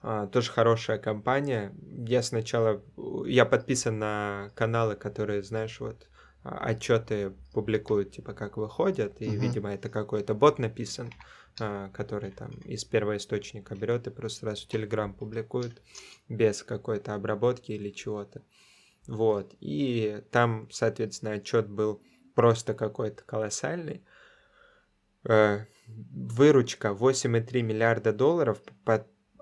Uh, 0.03 0.29
тоже 0.29 0.51
хорошая 0.51 0.99
компания. 0.99 1.75
Я 2.07 2.23
сначала... 2.23 2.85
Я 3.25 3.47
подписан 3.47 3.99
на 3.99 4.51
каналы, 4.55 4.97
которые, 4.97 5.43
знаешь, 5.43 5.81
вот 5.81 6.11
отчеты 6.43 7.33
публикуют, 7.55 8.11
типа, 8.11 8.35
как 8.35 8.59
выходят, 8.59 9.23
и, 9.23 9.29
uh-huh. 9.29 9.37
видимо, 9.37 9.73
это 9.73 9.89
какой-то 9.89 10.35
бот 10.35 10.59
написан. 10.59 11.09
А, 11.09 11.42
который 11.57 12.31
там 12.31 12.51
из 12.65 12.85
первоисточника 12.85 13.75
берет 13.75 14.07
и 14.07 14.11
просто 14.11 14.41
сразу 14.41 14.67
Telegram 14.69 15.13
публикует 15.13 15.83
без 16.29 16.63
какой-то 16.63 17.15
обработки 17.15 17.73
или 17.73 17.91
чего-то. 17.91 18.43
Вот. 19.07 19.55
И 19.61 20.23
там, 20.31 20.69
соответственно, 20.71 21.33
отчет 21.33 21.69
был 21.69 22.03
просто 22.35 22.75
какой-то 22.75 23.23
колоссальный. 23.25 24.03
Э, 25.25 25.67
выручка 25.87 26.89
8,3 26.89 27.63
миллиарда 27.63 28.13
долларов, 28.13 28.61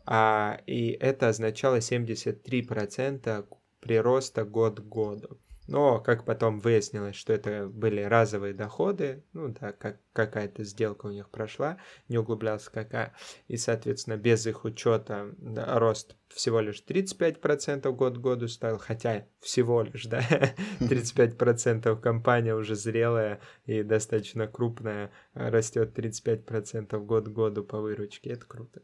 а, 0.07 0.61
и 0.67 0.91
это 0.91 1.29
означало 1.29 1.81
73% 1.81 3.47
прироста 3.81 4.45
год 4.45 4.81
к 4.81 4.85
году. 4.85 5.39
Но, 5.71 6.01
как 6.01 6.25
потом 6.25 6.59
выяснилось, 6.59 7.15
что 7.15 7.33
это 7.33 7.69
были 7.69 8.01
разовые 8.03 8.53
доходы, 8.53 9.23
ну 9.33 9.55
да, 9.61 9.73
как 9.73 10.01
какая-то 10.13 10.65
сделка 10.65 11.07
у 11.07 11.11
них 11.11 11.31
прошла, 11.31 11.79
не 12.09 12.19
углублялся 12.19 12.73
какая, 12.73 13.15
и, 13.47 13.57
соответственно, 13.57 14.17
без 14.17 14.45
их 14.49 14.65
учета 14.65 15.33
да, 15.39 15.79
рост 15.79 16.17
всего 16.27 16.59
лишь 16.59 16.83
35% 16.85 17.89
год 17.93 18.19
к 18.19 18.21
году 18.21 18.49
стал, 18.49 18.79
хотя 18.79 19.29
всего 19.41 19.83
лишь, 19.83 20.07
да, 20.07 20.21
35% 20.81 22.01
компания 22.01 22.55
уже 22.57 22.75
зрелая 22.75 23.41
и 23.65 23.85
достаточно 23.85 24.49
крупная, 24.49 25.13
растет 25.35 25.97
35% 25.97 26.99
год 27.05 27.29
к 27.29 27.33
году 27.33 27.63
по 27.63 27.79
выручке, 27.79 28.31
это 28.31 28.45
круто. 28.45 28.83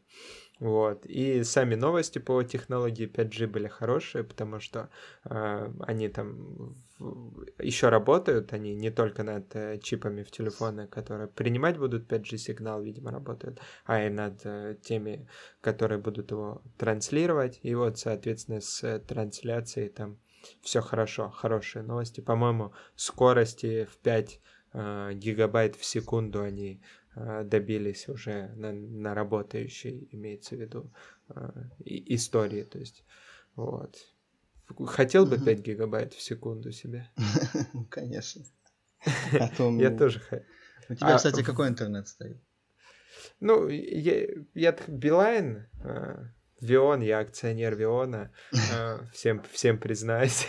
Вот. 0.59 1.05
И 1.05 1.43
сами 1.43 1.75
новости 1.75 2.19
по 2.19 2.41
технологии 2.43 3.07
5G 3.07 3.47
были 3.47 3.67
хорошие, 3.67 4.23
потому 4.23 4.59
что 4.59 4.89
э, 5.25 5.71
они 5.81 6.09
там 6.09 6.75
еще 7.59 7.89
работают, 7.89 8.53
они 8.53 8.73
не 8.73 8.89
только 8.89 9.23
над 9.23 9.55
э, 9.55 9.77
чипами 9.77 10.23
в 10.23 10.31
телефоны, 10.31 10.87
которые 10.87 11.27
принимать 11.27 11.77
будут 11.77 12.11
5G 12.11 12.37
сигнал, 12.37 12.81
видимо, 12.81 13.11
работают, 13.11 13.59
а 13.85 14.03
и 14.03 14.09
над 14.09 14.41
э, 14.45 14.77
теми, 14.81 15.27
которые 15.61 15.99
будут 15.99 16.31
его 16.31 16.63
транслировать. 16.77 17.59
И 17.61 17.75
вот, 17.75 17.99
соответственно, 17.99 18.59
с 18.59 18.99
трансляцией 19.07 19.89
там 19.89 20.17
все 20.61 20.81
хорошо, 20.81 21.29
хорошие 21.29 21.83
новости. 21.83 22.21
По-моему, 22.21 22.73
скорости 22.95 23.85
в 23.85 23.97
5 23.97 24.39
э, 24.73 25.11
гигабайт 25.13 25.75
в 25.75 25.85
секунду 25.85 26.41
они 26.41 26.81
добились 27.43 28.07
уже 28.09 28.51
на, 28.55 28.71
на 28.71 29.15
работающей, 29.15 30.07
имеется 30.11 30.55
в 30.55 30.61
виду, 30.61 30.91
э, 31.29 31.49
истории. 31.85 32.63
То 32.63 32.79
есть, 32.79 33.03
вот. 33.55 33.95
Хотел 34.85 35.25
бы 35.25 35.39
5 35.39 35.59
гигабайт 35.59 36.13
в 36.13 36.21
секунду 36.21 36.71
себе? 36.71 37.09
Конечно. 37.89 38.43
А 39.31 39.49
Я 39.71 39.97
тоже 39.97 40.21
У 40.89 40.95
тебя, 40.95 41.13
а 41.13 41.17
кстати, 41.17 41.43
какой 41.43 41.69
интернет 41.69 42.07
стоит? 42.07 42.37
Ну, 43.39 43.67
я, 43.67 44.27
я 44.53 44.75
Билайн, 44.87 45.67
Вион, 46.59 47.01
я 47.01 47.19
акционер 47.19 47.75
Виона, 47.75 48.31
всем, 49.13 49.43
всем 49.51 49.77
признаюсь. 49.77 50.47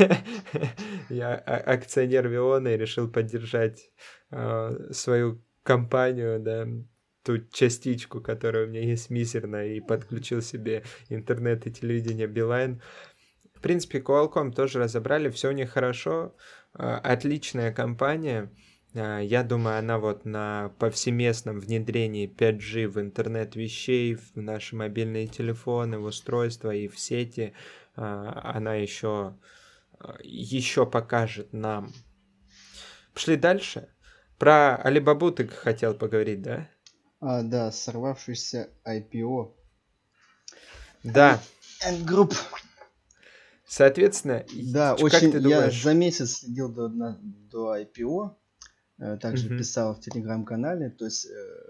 я 1.11 1.35
а, 1.35 1.57
акционер 1.73 2.29
Виона 2.29 2.69
и 2.69 2.79
решил 2.79 3.09
поддержать 3.11 3.91
свою 4.91 5.43
компанию, 5.69 6.41
да, 6.41 6.67
ту 7.23 7.39
частичку, 7.53 8.23
которая 8.23 8.65
у 8.65 8.69
меня 8.71 8.81
есть 8.81 9.11
мизерная, 9.11 9.75
и 9.75 9.81
подключил 9.81 10.41
себе 10.41 10.83
интернет 11.11 11.67
и 11.67 11.71
телевидение 11.71 12.27
Билайн. 12.27 12.81
В 13.55 13.61
принципе, 13.61 13.99
Qualcomm 13.99 14.55
тоже 14.55 14.79
разобрали, 14.79 15.29
все 15.29 15.51
у 15.51 15.53
них 15.53 15.69
хорошо, 15.69 16.35
а, 16.73 16.97
отличная 17.01 17.71
компания. 17.71 18.51
А, 18.95 19.19
я 19.19 19.43
думаю, 19.43 19.79
она 19.79 19.99
вот 19.99 20.25
на 20.25 20.71
повсеместном 20.79 21.61
внедрении 21.61 22.27
5G 22.27 22.89
в 22.89 22.99
интернет 22.99 23.55
вещей, 23.55 24.15
в 24.15 24.37
наши 24.37 24.75
мобильные 24.75 25.27
телефоны, 25.27 25.99
в 25.99 26.05
устройства 26.05 26.75
и 26.75 26.89
в 26.89 26.99
сети, 26.99 27.53
а, 27.95 28.53
она 28.55 28.77
еще, 28.77 29.37
еще 30.23 30.87
покажет 30.87 31.53
нам. 31.53 31.93
Пошли 33.13 33.37
дальше. 33.37 33.89
Про 34.39 34.77
Алибабу 34.77 35.33
ты 35.33 35.49
хотел 35.49 35.95
поговорить, 35.95 36.43
да? 36.43 36.69
А, 37.21 37.43
да, 37.43 37.73
сорвавшийся 37.73 38.71
IPO. 38.87 39.55
Да. 41.03 41.41
And 41.85 42.05
Group. 42.05 42.35
Соответственно, 43.67 44.45
да, 44.73 44.95
как 44.95 45.05
очень. 45.05 45.33
Ты 45.33 45.41
думаешь? 45.41 45.75
Я 45.75 45.91
за 45.91 45.95
месяц 45.95 46.39
следил 46.39 46.73
до, 46.73 46.89
до 47.21 47.77
IPO, 47.77 48.37
э, 48.99 49.19
также 49.19 49.49
mm-hmm. 49.49 49.59
писал 49.59 49.95
в 49.95 50.01
телеграм-канале, 50.01 50.91
то 50.91 51.05
есть 51.05 51.27
э, 51.27 51.69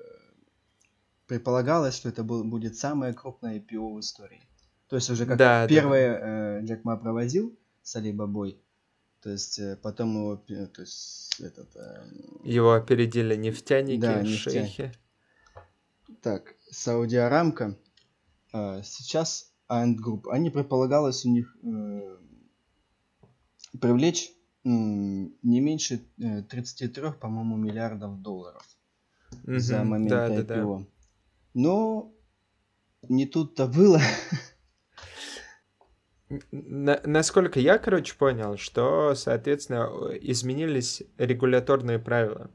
предполагалось, 1.26 1.96
что 1.96 2.08
это 2.08 2.22
был, 2.22 2.44
будет 2.44 2.76
самое 2.76 3.14
крупное 3.14 3.58
IPO 3.58 3.94
в 3.94 4.00
истории. 4.00 4.42
То 4.88 4.96
есть 4.96 5.10
уже 5.10 5.26
как 5.26 5.38
да, 5.38 5.66
первое 5.66 6.18
да. 6.18 6.58
э, 6.60 6.64
Джек 6.64 6.84
Ма 6.84 6.96
проводил 6.96 7.58
с 7.82 7.96
Алибабой, 7.96 8.62
то 9.28 9.32
есть 9.32 9.58
э, 9.58 9.76
потом 9.76 10.14
его, 10.16 10.36
то 10.36 10.80
есть 10.80 11.38
этот... 11.38 11.76
Э, 11.76 12.02
его 12.44 12.72
опередили 12.72 13.36
нефтяники, 13.36 14.00
да, 14.00 14.24
шейхи. 14.24 14.90
Так, 16.22 16.54
Сауди 16.70 17.16
Арамка. 17.16 17.76
Э, 18.54 18.80
сейчас 18.82 19.52
Ant 19.70 19.98
Group. 19.98 20.30
Они 20.30 20.48
предполагалось 20.48 21.26
у 21.26 21.30
них 21.30 21.54
э, 21.62 22.16
привлечь 23.78 24.30
э, 24.64 24.68
не 24.70 25.60
меньше 25.60 26.06
э, 26.18 26.40
33, 26.44 27.12
по-моему, 27.20 27.58
миллиардов 27.58 28.22
долларов 28.22 28.66
угу, 29.42 29.58
за 29.58 29.84
момент 29.84 30.08
да, 30.08 30.28
IPO. 30.30 30.44
Да, 30.46 30.78
да. 30.78 30.86
Но 31.52 32.14
не 33.06 33.26
тут-то 33.26 33.66
было. 33.66 34.00
На, 36.50 37.00
насколько 37.04 37.58
я, 37.58 37.78
короче, 37.78 38.14
понял, 38.14 38.58
что, 38.58 39.14
соответственно, 39.14 39.90
изменились 40.20 41.02
регуляторные 41.16 41.98
правила, 41.98 42.50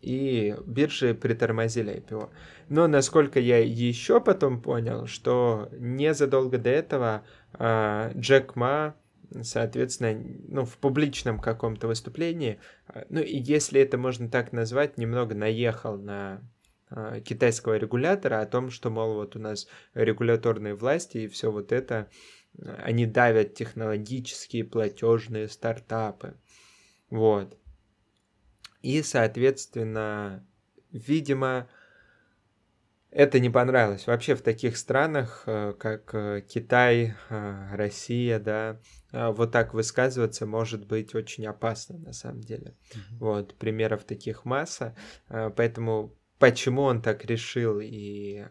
и 0.00 0.56
биржи 0.66 1.14
притормозили 1.14 2.02
IPO. 2.02 2.30
Но 2.68 2.86
насколько 2.86 3.38
я 3.38 3.58
еще 3.58 4.20
потом 4.20 4.62
понял, 4.62 5.06
что 5.06 5.68
незадолго 5.72 6.58
до 6.58 6.70
этого 6.70 7.24
э, 7.58 8.12
Джек 8.16 8.56
Ма, 8.56 8.94
соответственно, 9.42 10.18
ну, 10.48 10.64
в 10.64 10.78
публичном 10.78 11.38
каком-то 11.38 11.88
выступлении, 11.88 12.58
э, 12.88 13.04
ну, 13.10 13.20
и 13.20 13.36
если 13.36 13.80
это 13.80 13.98
можно 13.98 14.30
так 14.30 14.52
назвать, 14.52 14.96
немного 14.96 15.34
наехал 15.34 15.98
на 15.98 16.40
э, 16.90 17.20
китайского 17.22 17.76
регулятора 17.76 18.40
о 18.40 18.46
том, 18.46 18.70
что, 18.70 18.88
мол, 18.88 19.14
вот 19.14 19.36
у 19.36 19.38
нас 19.38 19.66
регуляторные 19.92 20.74
власти 20.74 21.18
и 21.18 21.28
все 21.28 21.50
вот 21.50 21.72
это 21.72 22.08
они 22.58 23.06
давят 23.06 23.54
технологические 23.54 24.64
платежные 24.64 25.48
стартапы. 25.48 26.36
Вот. 27.08 27.56
И, 28.82 29.02
соответственно, 29.02 30.46
видимо, 30.90 31.68
это 33.10 33.40
не 33.40 33.50
понравилось. 33.50 34.06
Вообще 34.06 34.34
в 34.36 34.42
таких 34.42 34.76
странах, 34.76 35.42
э, 35.46 35.74
как 35.78 36.14
э, 36.14 36.42
Китай, 36.42 37.14
э, 37.28 37.68
Россия, 37.74 38.38
да, 38.38 38.80
вот 39.12 39.50
так 39.50 39.74
высказываться 39.74 40.46
может 40.46 40.86
быть 40.86 41.14
очень 41.16 41.46
опасно 41.46 41.98
на 41.98 42.12
самом 42.12 42.40
деле. 42.40 42.76
Mm-hmm. 42.92 43.18
Вот, 43.18 43.58
примеров 43.58 44.04
таких 44.04 44.44
масса. 44.44 44.94
Поэтому 45.28 46.16
почему 46.38 46.82
он 46.82 47.02
так 47.02 47.24
решил 47.24 47.80
и 47.82 48.44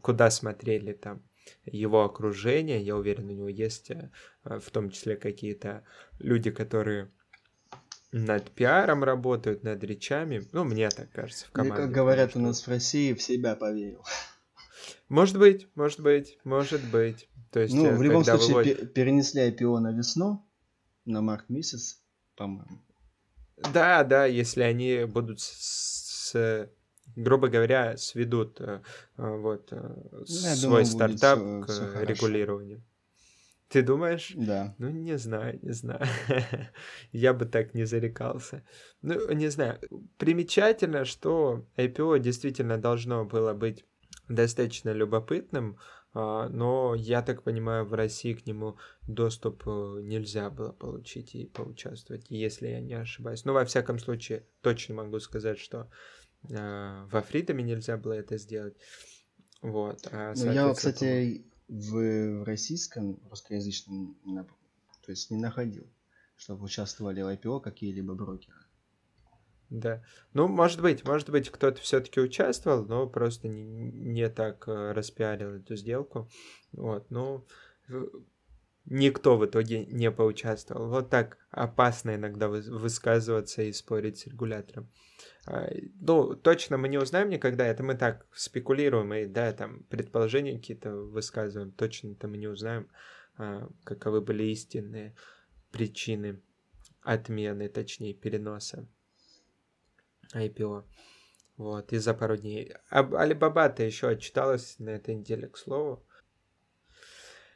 куда 0.00 0.30
смотрели 0.30 0.94
там 0.94 1.22
его 1.64 2.04
окружение. 2.04 2.82
Я 2.82 2.96
уверен, 2.96 3.28
у 3.28 3.32
него 3.32 3.48
есть 3.48 3.90
э, 3.90 4.10
в 4.44 4.70
том 4.70 4.90
числе 4.90 5.16
какие-то 5.16 5.84
люди, 6.18 6.50
которые 6.50 7.10
над 8.12 8.50
пиаром 8.50 9.04
работают, 9.04 9.62
над 9.64 9.82
речами. 9.84 10.46
Ну, 10.52 10.64
мне 10.64 10.88
так 10.90 11.10
кажется, 11.10 11.46
в 11.46 11.50
команде. 11.50 11.74
Или, 11.74 11.86
как 11.86 11.94
говорят 11.94 12.36
у 12.36 12.40
нас 12.40 12.66
в 12.66 12.68
России, 12.68 13.14
в 13.14 13.22
себя 13.22 13.56
поверил. 13.56 14.04
Может 15.08 15.38
быть, 15.38 15.68
может 15.74 16.00
быть, 16.00 16.38
может 16.44 16.82
быть. 16.90 17.28
То 17.50 17.60
есть, 17.60 17.74
ну, 17.74 17.94
в 17.94 18.02
любом 18.02 18.24
случае, 18.24 18.54
вывод... 18.54 18.94
перенесли 18.94 19.50
IPO 19.50 19.78
на 19.78 19.92
весну, 19.92 20.46
на 21.04 21.20
март 21.20 21.48
месяц, 21.48 22.02
по-моему. 22.34 22.82
Да, 23.72 24.04
да, 24.04 24.24
если 24.26 24.62
они 24.62 25.04
будут 25.04 25.40
с 25.40 26.68
грубо 27.16 27.48
говоря, 27.48 27.96
сведут 27.96 28.60
э, 28.60 28.80
э, 29.16 29.36
вот 29.36 29.72
э, 29.72 29.94
ну, 30.12 30.24
свой 30.24 30.60
думаю, 30.62 30.84
стартап 30.84 31.38
все, 31.38 31.60
к 31.62 31.66
все 31.68 32.04
регулированию. 32.04 32.82
Ты 33.68 33.82
думаешь? 33.82 34.32
Да. 34.36 34.74
Ну, 34.78 34.90
не 34.90 35.16
знаю, 35.16 35.58
не 35.62 35.72
знаю. 35.72 36.06
Я 37.12 37.32
бы 37.32 37.46
так 37.46 37.72
не 37.72 37.86
зарекался. 37.86 38.62
Ну, 39.00 39.32
не 39.32 39.48
знаю. 39.48 39.78
Примечательно, 40.18 41.06
что 41.06 41.64
IPO 41.78 42.18
действительно 42.18 42.76
должно 42.76 43.24
было 43.24 43.54
быть 43.54 43.86
достаточно 44.28 44.90
любопытным, 44.92 45.78
а, 46.14 46.48
но, 46.50 46.94
я 46.94 47.22
так 47.22 47.42
понимаю, 47.42 47.86
в 47.86 47.94
России 47.94 48.34
к 48.34 48.46
нему 48.46 48.76
доступ 49.06 49.64
нельзя 49.66 50.50
было 50.50 50.72
получить 50.72 51.34
и 51.34 51.46
поучаствовать, 51.46 52.26
если 52.28 52.68
я 52.68 52.80
не 52.80 52.94
ошибаюсь. 52.94 53.46
Ну, 53.46 53.54
во 53.54 53.64
всяком 53.64 53.98
случае, 53.98 54.44
точно 54.60 54.96
могу 54.96 55.18
сказать, 55.20 55.58
что 55.58 55.88
во 56.44 57.22
Фридоме 57.22 57.62
нельзя 57.64 57.96
было 57.96 58.14
это 58.14 58.38
сделать. 58.38 58.76
Вот. 59.60 60.08
А, 60.10 60.34
ну, 60.36 60.52
я, 60.52 60.74
кстати, 60.74 61.44
в 61.68 62.44
российском, 62.44 63.20
русскоязычном, 63.30 64.16
то 65.02 65.10
есть 65.10 65.30
не 65.30 65.38
находил, 65.38 65.86
чтобы 66.36 66.64
участвовали 66.64 67.22
в 67.22 67.28
IPO 67.28 67.60
какие-либо 67.60 68.14
брокеры. 68.14 68.58
Да. 69.70 70.04
Ну, 70.34 70.48
может 70.48 70.82
быть, 70.82 71.02
может 71.06 71.30
быть, 71.30 71.48
кто-то 71.48 71.80
все-таки 71.80 72.20
участвовал, 72.20 72.84
но 72.84 73.06
просто 73.06 73.48
не, 73.48 73.90
не 73.90 74.28
так 74.28 74.68
э, 74.68 74.92
распиарил 74.92 75.54
эту 75.54 75.76
сделку. 75.76 76.28
Вот, 76.72 77.10
ну, 77.10 77.46
никто 78.86 79.36
в 79.36 79.46
итоге 79.46 79.86
не 79.86 80.10
поучаствовал. 80.10 80.88
Вот 80.88 81.10
так 81.10 81.38
опасно 81.50 82.14
иногда 82.14 82.48
высказываться 82.48 83.62
и 83.62 83.72
спорить 83.72 84.18
с 84.18 84.26
регулятором. 84.26 84.90
А, 85.46 85.68
ну, 86.00 86.34
точно 86.34 86.78
мы 86.78 86.88
не 86.88 86.98
узнаем 86.98 87.28
никогда, 87.28 87.66
это 87.66 87.82
мы 87.82 87.94
так 87.94 88.26
спекулируем 88.32 89.12
и, 89.14 89.26
да, 89.26 89.52
там, 89.52 89.82
предположения 89.84 90.56
какие-то 90.56 90.94
высказываем, 90.94 91.72
точно 91.72 92.12
это 92.12 92.28
мы 92.28 92.38
не 92.38 92.46
узнаем, 92.46 92.88
а, 93.36 93.68
каковы 93.84 94.20
были 94.20 94.44
истинные 94.44 95.14
причины 95.70 96.40
отмены, 97.02 97.68
точнее, 97.68 98.14
переноса 98.14 98.86
IPO. 100.34 100.84
Вот, 101.56 101.92
и 101.92 101.98
за 101.98 102.14
пару 102.14 102.36
дней. 102.36 102.72
Алибаба-то 102.90 103.82
еще 103.82 104.08
отчиталась 104.08 104.78
на 104.78 104.90
этой 104.90 105.14
неделе, 105.14 105.48
к 105.48 105.56
слову. 105.56 106.04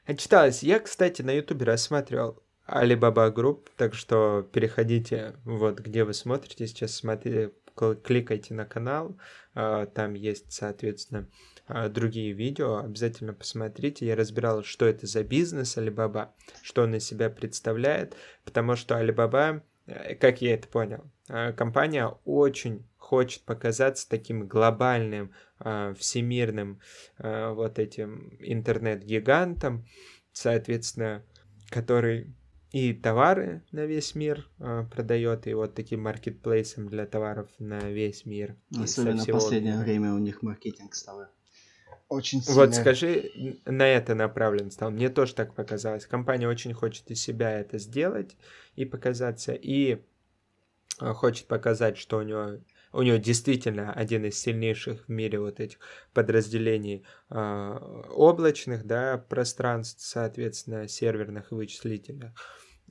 Отчиталась. 0.06 0.62
Я, 0.62 0.78
кстати, 0.78 1.22
на 1.22 1.32
ютубе 1.32 1.66
рассматривал 1.66 2.40
Alibaba 2.68 3.32
Group, 3.34 3.66
так 3.76 3.94
что 3.94 4.48
переходите, 4.52 5.34
вот, 5.44 5.80
где 5.80 6.04
вы 6.04 6.14
смотрите 6.14 6.68
сейчас, 6.68 6.94
смотрите, 6.94 7.52
кликайте 8.04 8.54
на 8.54 8.64
канал, 8.64 9.18
а, 9.54 9.86
там 9.86 10.14
есть, 10.14 10.52
соответственно, 10.52 11.28
а, 11.66 11.88
другие 11.88 12.32
видео, 12.32 12.78
обязательно 12.78 13.34
посмотрите. 13.34 14.06
Я 14.06 14.14
разбирал, 14.14 14.62
что 14.62 14.86
это 14.86 15.08
за 15.08 15.24
бизнес 15.24 15.76
Alibaba, 15.76 16.28
что 16.62 16.82
он 16.82 16.94
из 16.94 17.04
себя 17.04 17.28
представляет, 17.28 18.14
потому 18.44 18.76
что 18.76 18.94
Alibaba, 18.94 19.62
как 20.20 20.42
я 20.42 20.54
это 20.54 20.68
понял, 20.68 21.04
а, 21.28 21.52
компания 21.52 22.06
очень 22.24 22.86
хочет 22.96 23.42
показаться 23.44 24.08
таким 24.08 24.48
глобальным, 24.48 25.30
всемирным 25.60 26.80
вот 27.18 27.78
этим 27.78 28.36
интернет-гигантом, 28.40 29.86
соответственно, 30.32 31.24
который 31.70 32.34
и 32.72 32.92
товары 32.92 33.62
на 33.72 33.86
весь 33.86 34.14
мир 34.14 34.50
э, 34.58 34.84
продает, 34.92 35.46
и 35.46 35.54
вот 35.54 35.74
таким 35.74 36.02
маркетплейсом 36.02 36.88
для 36.88 37.06
товаров 37.06 37.48
на 37.58 37.78
весь 37.78 38.26
мир. 38.26 38.56
Особенно 38.76 39.22
в 39.22 39.26
последнее 39.26 39.78
время 39.78 40.12
у 40.12 40.18
них 40.18 40.42
маркетинг 40.42 40.94
стал 40.94 41.22
очень 42.08 42.42
сильно. 42.42 42.60
Вот 42.60 42.74
скажи, 42.74 43.58
на 43.64 43.86
это 43.86 44.14
направлен 44.14 44.70
стал. 44.70 44.90
Мне 44.90 45.08
тоже 45.08 45.34
так 45.34 45.54
показалось. 45.54 46.06
Компания 46.06 46.48
очень 46.48 46.72
хочет 46.72 47.10
из 47.10 47.20
себя 47.20 47.58
это 47.58 47.78
сделать 47.78 48.36
и 48.76 48.84
показаться, 48.84 49.52
и 49.52 49.98
э, 51.00 51.12
хочет 51.12 51.46
показать, 51.46 51.98
что 51.98 52.18
у 52.18 52.22
него 52.22 52.58
у 52.92 53.02
него 53.02 53.16
действительно 53.18 53.92
один 53.92 54.24
из 54.24 54.38
сильнейших 54.38 55.06
в 55.06 55.08
мире 55.10 55.38
вот 55.38 55.60
этих 55.60 55.78
подразделений 56.14 57.04
э, 57.28 57.78
облачных, 58.10 58.86
да, 58.86 59.18
пространств, 59.18 60.02
соответственно, 60.02 60.88
серверных 60.88 61.52
и 61.52 61.54
вычислительных. 61.54 62.32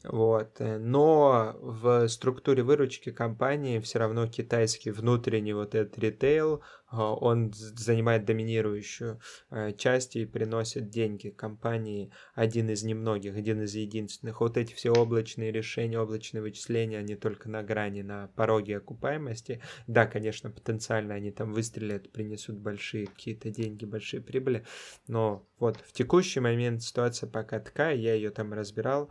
Вот. 0.08 0.60
Э, 0.60 0.78
но 0.78 1.56
в 1.60 2.08
структуре 2.08 2.64
выручки 2.64 3.12
компании 3.12 3.80
все 3.80 4.00
равно 4.00 4.28
китайский 4.28 4.92
внутренний 4.92 5.54
вот 5.54 5.76
этот 5.76 5.98
ритейл, 5.98 6.62
а, 6.88 7.14
он 7.14 7.52
занимает 7.54 8.26
доминирующую 8.26 9.20
э, 9.50 9.74
часть 9.74 10.16
и 10.16 10.26
приносит 10.26 10.90
деньги 10.90 11.30
компании. 11.30 12.12
Один 12.36 12.70
из 12.70 12.84
немногих, 12.84 13.36
один 13.36 13.64
из 13.64 13.74
единственных. 13.76 14.42
Вот 14.42 14.58
эти 14.58 14.74
все 14.74 14.92
облачные 14.92 15.52
решения, 15.52 16.00
облачные 16.00 16.42
вычисления, 16.42 17.00
они 17.00 17.16
только 17.16 17.50
на 17.50 17.64
грани, 17.64 18.02
на 18.02 18.28
пороге 18.36 18.78
окупаемости. 18.78 19.62
Да, 19.88 20.06
конечно, 20.06 20.52
потенциально 20.52 21.16
они 21.16 21.32
там 21.32 21.54
выстрелят, 21.54 22.12
принесут 22.12 22.58
большие 22.58 23.08
какие-то 23.08 23.50
деньги, 23.50 23.86
большие 23.86 24.22
прибыли. 24.22 24.66
Но 25.08 25.48
вот 25.60 25.78
в 25.78 25.92
текущий 25.92 26.40
момент 26.40 26.84
ситуация 26.84 27.30
пока 27.30 27.60
такая, 27.60 27.96
я 27.96 28.14
ее 28.14 28.30
там 28.30 28.54
разбирал. 28.54 29.10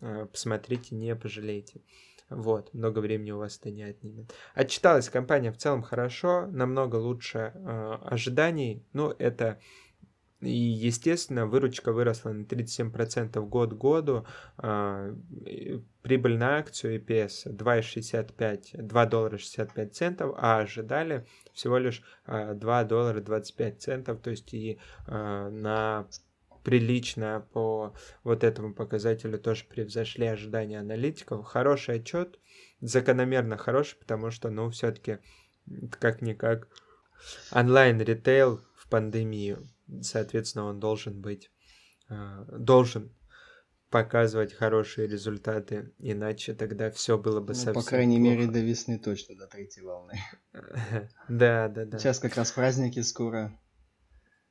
Э, 0.00 0.26
посмотрите, 0.30 0.94
не 0.94 1.14
пожалеете. 1.16 1.80
Вот, 2.28 2.74
много 2.74 2.98
времени 2.98 3.30
у 3.30 3.38
вас 3.38 3.58
это 3.58 3.70
не 3.70 3.84
отнимет. 3.84 4.32
Отчиталась 4.54 5.08
компания 5.08 5.52
в 5.52 5.58
целом 5.58 5.82
хорошо, 5.82 6.46
намного 6.46 6.96
лучше 6.96 7.52
э, 7.54 7.98
ожиданий. 8.02 8.84
Ну, 8.92 9.14
это 9.18 9.60
и, 10.40 10.50
естественно, 10.50 11.46
выручка 11.46 11.92
выросла 11.92 12.30
на 12.30 12.44
37% 12.44 13.40
год 13.48 13.72
к 13.72 13.76
году. 13.76 14.26
Э, 14.58 15.14
прибыль 16.02 16.36
на 16.36 16.58
акцию 16.58 17.00
EPS 17.00 17.46
2,65, 17.56 18.82
2 18.82 19.06
доллара 19.06 19.38
65 19.38 19.94
центов, 19.94 20.34
а 20.36 20.58
ожидали 20.58 21.26
всего 21.52 21.78
лишь 21.78 22.02
э, 22.26 22.54
2 22.54 22.84
доллара 22.84 23.20
25 23.20 23.80
центов, 23.80 24.20
то 24.20 24.30
есть 24.30 24.52
и 24.52 24.78
э, 25.06 25.48
на 25.48 26.06
прилично 26.66 27.46
по 27.52 27.94
вот 28.24 28.42
этому 28.42 28.74
показателю 28.74 29.38
тоже 29.38 29.64
превзошли 29.66 30.26
ожидания 30.26 30.80
аналитиков. 30.80 31.44
Хороший 31.44 32.00
отчет, 32.00 32.40
закономерно 32.80 33.56
хороший, 33.56 33.96
потому 33.98 34.32
что, 34.32 34.50
ну, 34.50 34.68
все-таки, 34.70 35.18
как-никак, 36.00 36.66
онлайн-ритейл 37.52 38.62
в 38.74 38.88
пандемию, 38.88 39.68
соответственно, 40.02 40.64
он 40.64 40.80
должен 40.80 41.20
быть, 41.20 41.52
э, 42.10 42.44
должен 42.58 43.14
показывать 43.88 44.52
хорошие 44.52 45.06
результаты, 45.06 45.92
иначе 46.00 46.52
тогда 46.52 46.90
все 46.90 47.16
было 47.16 47.38
бы 47.38 47.52
ну, 47.52 47.54
совсем 47.54 47.74
По 47.74 47.82
крайней 47.84 48.18
плохо. 48.18 48.36
мере, 48.38 48.46
до 48.48 48.58
весны 48.58 48.98
точно, 48.98 49.36
до 49.36 49.46
третьей 49.46 49.84
волны. 49.84 50.14
Да, 51.28 51.68
да, 51.68 51.84
да. 51.84 51.98
Сейчас 52.00 52.18
как 52.18 52.34
раз 52.34 52.50
праздники 52.50 52.98
скоро. 53.02 53.56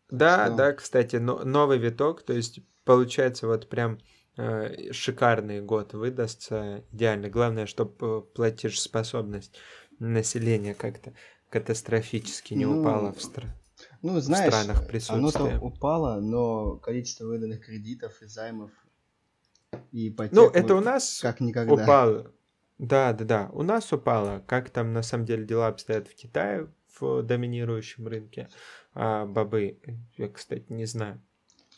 Да, 0.10 0.48
что... 0.48 0.56
да, 0.56 0.74
кстати, 0.74 1.16
но, 1.18 1.44
новый 1.44 1.78
виток, 1.78 2.24
то 2.24 2.34
есть 2.34 2.60
получается 2.84 3.48
вот 3.48 3.70
прям 3.70 4.00
э, 4.38 4.92
шикарный 4.92 5.62
год 5.62 5.94
выдастся, 5.94 6.84
идеально. 6.92 7.30
Главное, 7.30 7.66
чтобы 7.66 8.22
платежеспособность 8.22 9.58
населения 10.00 10.74
как-то 10.74 11.14
катастрофически 11.50 12.54
не 12.54 12.66
ну, 12.66 12.82
упала 12.82 13.14
в, 13.14 13.22
стра... 13.22 13.56
ну, 14.02 14.20
знаешь, 14.20 14.54
в 14.54 14.56
странах 14.56 14.88
присутствия. 14.88 15.16
Оно-то 15.16 15.66
упало, 15.66 16.20
но 16.20 16.78
количество 16.78 17.26
выданных 17.26 17.66
кредитов 17.66 18.22
и 18.22 18.28
займов 18.28 18.72
и 19.92 20.10
ипотек... 20.10 20.34
Ну, 20.34 20.50
это 20.50 20.76
у 20.76 20.82
нас 20.82 21.20
как 21.22 21.40
никогда. 21.40 21.74
упало. 21.74 22.32
Да, 22.78 23.14
да, 23.14 23.26
да. 23.26 23.50
У 23.54 23.64
нас 23.64 23.92
упало. 23.94 24.44
Как 24.48 24.70
там 24.70 24.94
на 24.94 25.02
самом 25.02 25.26
деле 25.26 25.46
дела 25.46 25.68
обстоят 25.68 26.08
в 26.08 26.16
Китае, 26.16 26.68
в 27.00 27.24
доминирующем 27.24 28.08
рынке 28.08 28.50
а, 28.96 29.26
бобы. 29.26 29.78
Я, 30.18 30.30
кстати, 30.30 30.66
не 30.70 30.86
знаю. 30.86 31.22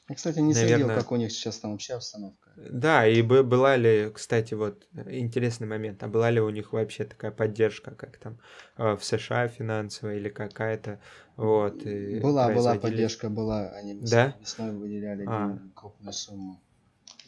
Я, 0.09 0.15
кстати, 0.15 0.39
не 0.39 0.53
Наверное... 0.53 0.77
следил, 0.77 0.87
как 0.95 1.11
у 1.11 1.17
них 1.17 1.31
сейчас 1.31 1.59
там 1.59 1.71
вообще 1.71 1.95
обстановка. 1.95 2.51
Да, 2.55 3.05
и 3.05 3.21
была 3.21 3.75
ли, 3.75 4.09
кстати, 4.13 4.53
вот 4.53 4.87
интересный 5.05 5.67
момент, 5.67 6.01
а 6.01 6.07
была 6.07 6.29
ли 6.29 6.39
у 6.39 6.49
них 6.49 6.71
вообще 6.71 7.03
такая 7.03 7.31
поддержка, 7.31 7.91
как 7.91 8.17
там 8.17 8.39
э, 8.77 8.95
в 8.95 9.03
США 9.03 9.49
финансовая 9.49 10.15
или 10.15 10.29
какая-то, 10.29 11.01
вот. 11.35 11.83
Была, 11.83 12.49
была 12.51 12.75
поддержка, 12.75 13.29
была, 13.29 13.69
они 13.71 13.95
да? 13.95 14.35
весной 14.39 14.71
выделяли 14.71 15.25
а. 15.27 15.59
крупную 15.75 16.13
сумму. 16.13 16.61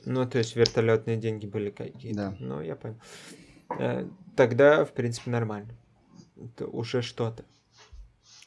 Ну, 0.06 0.26
то 0.26 0.38
есть 0.38 0.56
вертолетные 0.56 1.18
деньги 1.18 1.46
были 1.46 1.72
какие-то. 1.72 2.18
Да. 2.18 2.36
Ну, 2.40 2.62
я 2.62 2.76
понял. 2.78 2.96
Э, 3.78 4.08
тогда, 4.38 4.86
в 4.86 4.94
принципе, 4.94 5.32
нормально. 5.32 5.74
Это 6.38 6.66
уже 6.68 7.02
что-то. 7.02 7.44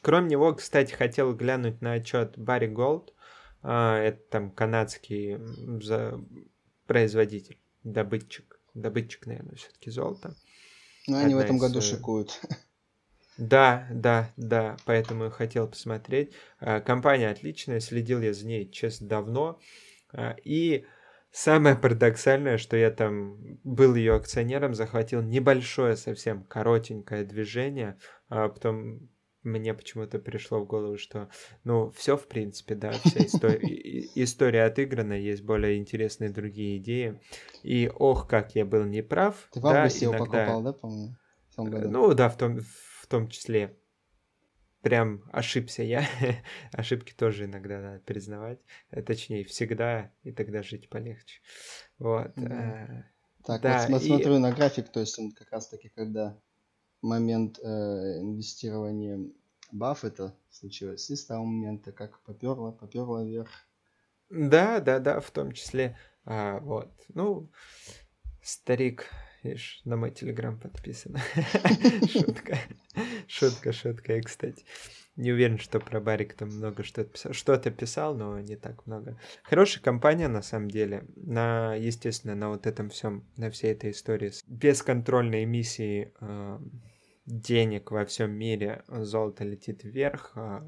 Кроме 0.03 0.31
него, 0.31 0.53
кстати, 0.53 0.93
хотел 0.93 1.33
глянуть 1.33 1.81
на 1.81 1.93
отчет 1.93 2.37
Барри 2.37 2.67
Голд. 2.67 3.13
А, 3.61 3.97
это 3.97 4.19
там 4.29 4.51
канадский 4.51 5.37
производитель, 6.85 7.57
добытчик. 7.83 8.59
Добытчик, 8.73 9.25
наверное, 9.25 9.55
все-таки 9.55 9.89
золото. 9.89 10.35
Ну, 11.07 11.17
они 11.17 11.35
в 11.35 11.37
этом 11.37 11.55
из... 11.55 11.61
году 11.61 11.79
э, 11.79 11.81
шикуют. 11.81 12.41
Да, 13.37 13.87
да, 13.91 14.31
да, 14.35 14.75
поэтому 14.85 15.31
хотел 15.31 15.69
посмотреть. 15.69 16.33
А, 16.59 16.81
компания 16.81 17.29
отличная, 17.29 17.79
следил 17.79 18.21
я 18.21 18.33
за 18.33 18.45
ней, 18.45 18.69
честно, 18.69 19.07
давно. 19.07 19.59
А, 20.11 20.35
и 20.43 20.85
самое 21.31 21.77
парадоксальное, 21.77 22.57
что 22.57 22.75
я 22.75 22.91
там 22.91 23.37
был 23.63 23.95
ее 23.95 24.15
акционером, 24.15 24.73
захватил 24.73 25.21
небольшое 25.21 25.95
совсем 25.95 26.43
коротенькое 26.43 27.23
движение, 27.23 27.97
а 28.27 28.49
потом 28.49 29.09
мне 29.43 29.73
почему-то 29.73 30.19
пришло 30.19 30.59
в 30.59 30.65
голову, 30.65 30.97
что, 30.97 31.29
ну, 31.63 31.91
все 31.91 32.17
в 32.17 32.27
принципе, 32.27 32.75
да, 32.75 32.91
вся 32.91 33.25
история, 33.25 33.59
история 34.15 34.63
отыграна, 34.63 35.13
есть 35.13 35.43
более 35.43 35.77
интересные 35.77 36.29
другие 36.29 36.77
идеи. 36.77 37.19
И 37.61 37.91
ох, 37.93 38.27
как 38.27 38.55
я 38.55 38.65
был 38.65 38.85
неправ. 38.85 39.47
Ты 39.51 39.59
в 39.59 39.67
августе 39.67 40.09
да, 40.09 40.17
иногда... 40.17 40.43
его 40.43 40.51
покупал, 40.51 40.63
да, 40.63 40.73
по-моему? 40.73 41.15
Ну 41.57 42.13
да, 42.13 42.29
в 42.29 42.37
том, 42.37 42.59
в 42.59 43.07
том 43.07 43.27
числе. 43.27 43.77
Прям 44.81 45.23
ошибся 45.31 45.81
я. 45.81 46.05
Ошибки 46.73 47.13
тоже 47.13 47.45
иногда 47.45 47.79
надо 47.79 47.99
признавать. 47.99 48.59
Э, 48.91 49.01
точнее, 49.01 49.45
всегда, 49.45 50.11
и 50.23 50.33
тогда 50.33 50.61
жить 50.61 50.89
полегче. 50.89 51.39
Вот. 51.99 52.33
Да. 52.35 53.05
Так, 53.45 53.61
да, 53.61 53.85
вот 53.89 54.03
смотрю 54.03 54.35
и... 54.35 54.39
на 54.39 54.51
график, 54.51 54.89
то 54.89 54.99
есть 54.99 55.17
он 55.19 55.31
как 55.31 55.51
раз 55.51 55.69
таки, 55.69 55.89
когда 55.89 56.37
момент 57.03 57.59
э, 57.59 58.19
инвестирования 58.21 59.19
Баффета 59.71 60.35
случилось, 60.49 61.09
и 61.09 61.15
с 61.15 61.25
того 61.25 61.45
момента, 61.45 61.91
как 61.91 62.19
поперло, 62.21 62.71
поперло 62.71 63.23
вверх. 63.23 63.49
Да, 64.29 64.79
да, 64.79 64.99
да, 64.99 65.19
в 65.19 65.29
том 65.31 65.51
числе. 65.51 65.97
А, 66.25 66.59
вот. 66.59 66.91
Ну, 67.09 67.49
старик, 68.41 69.09
видишь, 69.43 69.81
на 69.83 69.97
мой 69.97 70.11
телеграм 70.11 70.59
подписан. 70.59 71.17
Шутка. 72.09 72.57
Шутка, 73.27 73.73
шутка. 73.73 74.17
И, 74.17 74.21
кстати, 74.21 74.63
не 75.15 75.31
уверен, 75.31 75.59
что 75.59 75.79
про 75.79 75.99
Барик 75.99 76.33
там 76.33 76.49
много 76.49 76.83
что-то 76.83 77.09
писал. 77.09 77.33
Что-то 77.33 77.71
писал, 77.71 78.15
но 78.15 78.39
не 78.39 78.55
так 78.55 78.85
много. 78.87 79.19
Хорошая 79.43 79.83
компания, 79.83 80.27
на 80.27 80.41
самом 80.41 80.69
деле. 80.69 81.05
На, 81.15 81.75
естественно, 81.75 82.35
на 82.35 82.49
вот 82.49 82.65
этом 82.65 82.89
всем, 82.89 83.23
на 83.37 83.51
всей 83.51 83.73
этой 83.73 83.91
истории. 83.91 84.31
Без 84.47 84.81
контрольной 84.81 85.43
эмиссии 85.43 86.13
э, 86.19 86.59
денег 87.25 87.91
во 87.91 88.05
всем 88.05 88.31
мире, 88.31 88.83
золото 88.87 89.43
летит 89.43 89.83
вверх, 89.83 90.31
а 90.35 90.65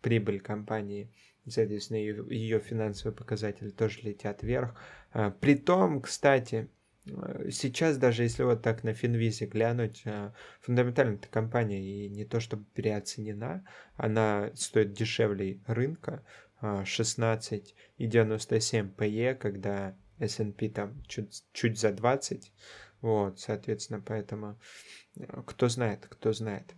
прибыль 0.00 0.40
компании, 0.40 1.12
соответственно, 1.46 1.98
ее, 1.98 2.24
ее 2.28 2.60
финансовые 2.60 3.14
показатели 3.16 3.70
тоже 3.70 4.00
летят 4.02 4.42
вверх. 4.42 4.74
А, 5.12 5.30
притом, 5.30 6.00
кстати, 6.00 6.68
э, 7.06 7.50
сейчас 7.50 7.96
даже 7.96 8.24
если 8.24 8.42
вот 8.42 8.62
так 8.62 8.82
на 8.84 8.94
Финвизе 8.94 9.46
глянуть, 9.46 10.02
а, 10.04 10.34
фундаментально 10.60 11.14
эта 11.14 11.28
компания 11.28 11.82
и 11.82 12.08
не 12.08 12.24
то 12.24 12.40
чтобы 12.40 12.64
переоценена, 12.74 13.64
она 13.96 14.50
стоит 14.54 14.92
дешевле 14.92 15.60
рынка, 15.66 16.24
16,97 16.60 18.90
PE, 18.96 19.34
когда 19.36 19.94
S&P 20.18 20.68
там 20.70 21.00
чуть, 21.06 21.44
чуть 21.52 21.78
за 21.78 21.92
20, 21.92 22.52
вот, 23.00 23.40
соответственно, 23.40 24.02
поэтому 24.04 24.58
кто 25.46 25.68
знает, 25.68 26.06
кто 26.08 26.32
знает. 26.32 26.74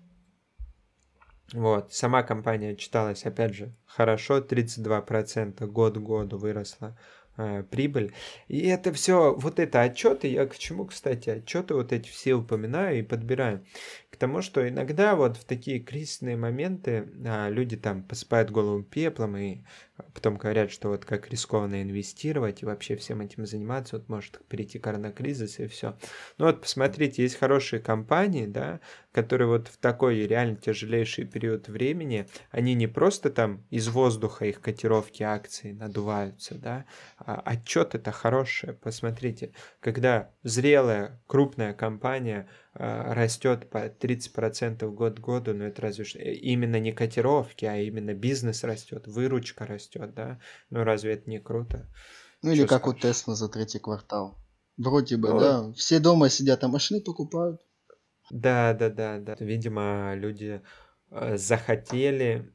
Вот, 1.53 1.93
сама 1.93 2.23
компания 2.23 2.77
читалась, 2.77 3.25
опять 3.27 3.55
же, 3.55 3.75
хорошо, 3.85 4.39
32% 4.39 5.67
год 5.67 5.97
к 5.97 6.01
году 6.01 6.39
выросла 6.39 6.97
э, 7.37 7.65
прибыль. 7.65 8.13
И 8.47 8.69
это 8.69 8.93
все, 8.93 9.35
вот 9.35 9.59
это 9.59 9.81
отчеты, 9.83 10.29
я 10.29 10.47
к 10.47 10.57
чему, 10.57 10.87
кстати, 10.87 11.29
отчеты 11.31 11.75
вот 11.75 11.93
эти 11.93 12.09
все 12.09 12.35
упоминаю 12.35 13.01
и 13.01 13.03
подбираю. 13.03 13.67
К 14.11 14.17
тому, 14.17 14.43
что 14.43 14.69
иногда 14.69 15.17
вот 15.17 15.39
в 15.39 15.45
такие 15.45 15.81
кризисные 15.81 16.37
моменты 16.37 17.09
а, 17.27 17.49
люди 17.49 17.77
там 17.77 18.05
посыпают 18.05 18.53
голову 18.53 18.85
пеплом 18.85 19.37
и 19.37 19.65
потом 20.15 20.37
говорят, 20.37 20.71
что 20.71 20.89
вот 20.89 21.05
как 21.05 21.29
рискованно 21.29 21.83
инвестировать 21.83 22.63
и 22.63 22.67
вообще 22.67 22.97
всем 22.97 23.21
этим 23.21 23.47
заниматься, 23.47 23.97
вот 23.97 24.09
может 24.09 24.41
перейти 24.47 24.79
коронакризис 24.79 25.59
и 25.59 25.67
все. 25.67 25.97
Ну 26.39 26.47
вот 26.47 26.61
посмотрите, 26.63 27.23
есть 27.23 27.37
хорошие 27.37 27.81
компании, 27.81 28.47
да, 28.47 28.81
которые 29.13 29.49
вот 29.49 29.69
в 29.69 29.77
такой 29.79 30.27
реально 30.27 30.57
тяжелейший 30.57 31.25
период 31.25 31.69
времени, 31.69 32.27
они 32.51 32.75
не 32.75 32.87
просто 32.87 33.31
там 33.31 33.65
из 33.71 33.89
воздуха 33.89 34.47
их 34.47 34.61
котировки 34.61 35.23
акций 35.23 35.73
надуваются, 35.73 36.55
да, 36.57 36.85
а 37.19 37.41
отчет 37.45 37.95
это 37.95 38.13
хорошее, 38.13 38.75
посмотрите, 38.75 39.53
когда 39.81 40.31
зрелая 40.43 41.21
крупная 41.27 41.75
компания 41.75 42.49
растет 42.73 43.69
по 43.69 43.89
30% 43.89 44.89
год 44.93 45.19
к 45.19 45.23
году, 45.23 45.55
но 45.55 45.65
это 45.65 45.83
разве 45.83 46.05
что 46.05 46.19
именно 46.19 46.79
не 46.79 46.93
котировки, 46.93 47.65
а 47.65 47.77
именно 47.77 48.15
бизнес 48.15 48.63
растет, 48.63 49.07
выручка 49.09 49.67
растет, 49.67 50.15
да, 50.15 50.41
ну 50.71 50.85
разве 50.85 51.15
это 51.15 51.29
не 51.29 51.41
круто? 51.41 51.89
Ну 52.43 52.53
или 52.53 52.67
как 52.67 52.87
у 52.87 52.95
Тесла 52.95 53.35
за 53.35 53.49
третий 53.49 53.81
квартал. 53.81 54.39
Вроде 54.77 55.17
бы, 55.17 55.31
ну, 55.31 55.41
да, 55.41 55.73
все 55.73 55.99
дома 55.99 56.31
сидят, 56.31 56.65
а 56.65 56.69
машины 56.69 57.03
покупают. 57.03 57.61
Да, 58.31 58.73
да, 58.73 58.89
да, 58.89 59.19
да. 59.19 59.37
Видимо, 59.41 60.15
люди 60.15 60.63
э, 61.11 61.37
захотели 61.37 62.51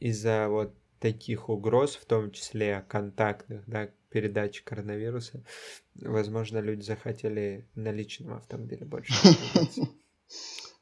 из-за 0.00 0.48
вот 0.48 0.74
таких 0.98 1.48
угроз, 1.48 1.94
в 1.94 2.04
том 2.06 2.32
числе 2.32 2.84
контактных, 2.88 3.62
да, 3.66 3.90
передачи 4.10 4.64
коронавируса, 4.64 5.42
возможно, 5.94 6.58
люди 6.58 6.82
захотели 6.82 7.68
на 7.74 7.92
личном 7.92 8.34
автомобиле 8.34 8.84
больше. 8.84 9.12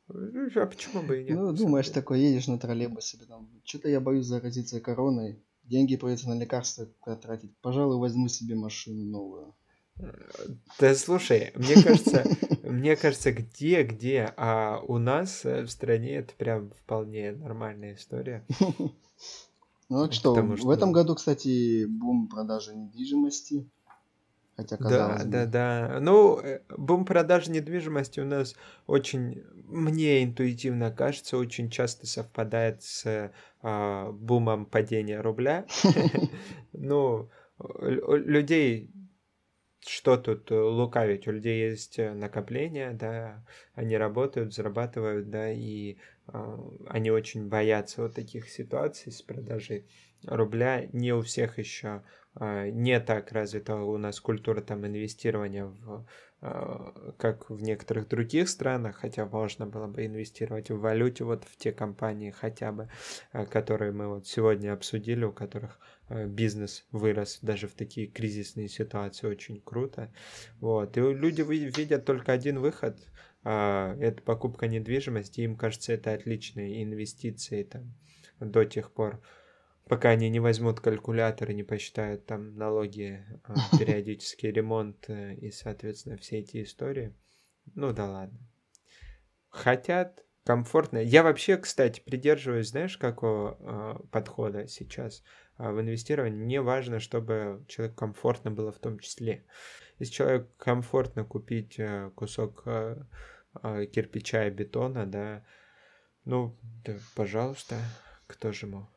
А 0.09 0.67
почему 0.67 1.03
бы 1.03 1.21
и 1.21 1.25
нет? 1.25 1.35
Ну, 1.35 1.53
думаешь, 1.53 1.89
такой 1.89 2.21
едешь 2.21 2.47
на 2.47 2.61
троллейбусе, 2.61 3.19
там, 3.27 3.51
что-то 3.65 3.89
я 3.89 4.01
боюсь 4.01 4.27
заразиться 4.27 4.81
короной, 4.81 5.43
деньги 5.65 5.97
придется 5.97 6.29
на 6.29 6.39
лекарства 6.39 6.87
тратить, 7.21 7.57
пожалуй, 7.61 7.99
возьму 7.99 8.29
себе 8.29 8.55
машину 8.55 9.05
новую. 9.05 9.55
Да 10.79 10.95
слушай, 10.95 11.53
мне 11.55 11.83
кажется, 11.83 12.25
мне 12.63 12.97
кажется, 12.97 13.33
где-где, 13.33 14.33
а 14.37 14.81
у 14.87 14.99
нас 14.99 15.45
э, 15.45 15.63
в 15.63 15.71
стране 15.71 16.17
это 16.17 16.35
прям 16.35 16.71
вполне 16.71 17.33
нормальная 17.33 17.95
история. 17.95 18.45
Ну 19.89 19.99
вот 19.99 20.15
что, 20.15 20.35
в 20.35 20.71
этом 20.71 20.93
году, 20.93 21.15
кстати, 21.15 21.85
бум 21.87 22.29
продажи 22.29 22.75
недвижимости. 22.75 23.69
Хотя, 24.57 24.79
да, 24.79 25.19
бы. 25.19 25.25
да, 25.25 25.47
да. 25.47 25.99
Ну, 26.01 26.39
э, 26.39 26.61
бум 26.77 27.05
продажи 27.05 27.51
недвижимости 27.51 28.21
у 28.21 28.25
нас 28.25 28.57
очень, 28.87 29.45
мне 29.67 30.25
интуитивно 30.25 30.91
кажется, 30.91 31.37
очень 31.37 31.69
часто 31.69 32.07
совпадает 32.07 32.83
с 32.83 33.31
а, 33.63 34.11
бумом 34.13 34.65
падения 34.65 35.21
рубля. 35.21 35.67
Ну, 36.73 37.29
людей 37.59 38.91
что 39.87 40.17
тут 40.17 40.51
э, 40.51 40.55
лукавить? 40.55 41.29
У 41.29 41.33
людей 41.33 41.71
есть 41.71 41.99
э, 41.99 42.13
накопления, 42.13 42.93
да, 42.93 43.45
они 43.75 43.97
работают, 43.97 44.53
зарабатывают, 44.53 45.31
да, 45.31 45.51
и 45.51 45.97
э, 46.29 46.59
они 46.89 47.11
очень 47.11 47.49
боятся 47.49 48.03
вот 48.03 48.15
таких 48.15 48.49
ситуаций 48.49 49.13
с 49.13 49.23
продажей 49.23 49.87
рубля. 50.25 50.87
Не 50.93 51.13
у 51.13 51.23
всех 51.23 51.59
еще 51.59 52.03
э, 52.39 52.71
не 52.71 53.01
так 53.01 53.31
развита 53.33 53.77
у 53.77 53.97
нас 53.97 54.21
культура 54.21 54.61
там 54.61 54.87
инвестирования 54.87 55.67
в 55.67 56.05
э, 56.43 57.13
как 57.17 57.49
в 57.49 57.63
некоторых 57.63 58.09
других 58.09 58.49
странах, 58.49 58.97
хотя 58.97 59.25
можно 59.27 59.67
было 59.67 59.87
бы 59.87 60.05
инвестировать 60.05 60.71
в 60.71 60.81
валюте, 60.81 61.25
вот 61.25 61.45
в 61.45 61.57
те 61.57 61.73
компании 61.73 62.31
хотя 62.31 62.73
бы, 62.73 62.89
э, 63.33 63.47
которые 63.47 63.93
мы 63.93 64.09
вот 64.09 64.27
сегодня 64.27 64.73
обсудили, 64.73 65.25
у 65.25 65.33
которых 65.33 65.79
бизнес 66.09 66.87
вырос 66.93 67.39
даже 67.43 67.69
в 67.69 67.75
такие 67.75 68.07
кризисные 68.07 68.69
ситуации 68.69 69.27
очень 69.27 69.61
круто. 69.61 70.13
Вот. 70.61 70.97
И 70.97 71.01
люди 71.01 71.43
видят 71.43 72.05
только 72.05 72.33
один 72.33 72.61
выход, 72.61 72.99
а, 73.49 73.97
это 74.01 74.23
покупка 74.23 74.67
недвижимости, 74.67 75.43
им 75.43 75.57
кажется 75.57 75.93
это 75.93 76.13
отличные 76.13 76.83
инвестиции 76.83 77.63
там 77.63 77.95
до 78.41 78.65
тех 78.65 78.91
пор, 78.91 79.23
пока 79.89 80.11
они 80.11 80.29
не 80.31 80.41
возьмут 80.41 80.81
калькулятор 80.81 81.53
и 81.53 81.55
не 81.55 81.63
посчитают 81.63 82.27
там 82.27 82.57
налоги, 82.57 83.25
э, 83.47 83.55
периодический 83.79 84.51
ремонт 84.51 85.09
э, 85.09 85.35
и, 85.35 85.53
соответственно, 85.53 86.17
все 86.17 86.41
эти 86.41 86.65
истории. 86.65 87.15
Ну 87.77 87.93
да 87.93 88.11
ладно. 88.11 88.41
Хотят, 89.49 90.25
комфортно. 90.45 90.99
Я 90.99 91.23
вообще, 91.23 91.57
кстати, 91.57 92.01
придерживаюсь, 92.01 92.71
знаешь, 92.71 92.99
какого 92.99 93.59
э, 93.61 94.09
подхода 94.11 94.67
сейчас 94.67 95.23
э, 95.23 95.46
в 95.59 95.81
инвестировании. 95.81 96.45
Мне 96.45 96.61
важно, 96.61 97.01
чтобы 97.01 97.65
человеку 97.69 97.97
комфортно 97.97 98.51
было 98.51 98.73
в 98.73 98.79
том 98.79 98.99
числе. 98.99 99.45
Если 99.99 100.13
человеку 100.13 100.49
комфортно 100.59 101.25
купить 101.25 101.79
э, 101.79 102.11
кусок 102.15 102.63
э, 102.67 102.97
э, 103.63 103.87
кирпича 103.87 104.47
и 104.47 104.51
бетона, 104.51 105.07
да, 105.07 105.45
ну, 106.25 106.57
да, 106.85 106.97
пожалуйста, 107.15 107.77
кто 108.27 108.53
же 108.53 108.67
ему 108.67 108.89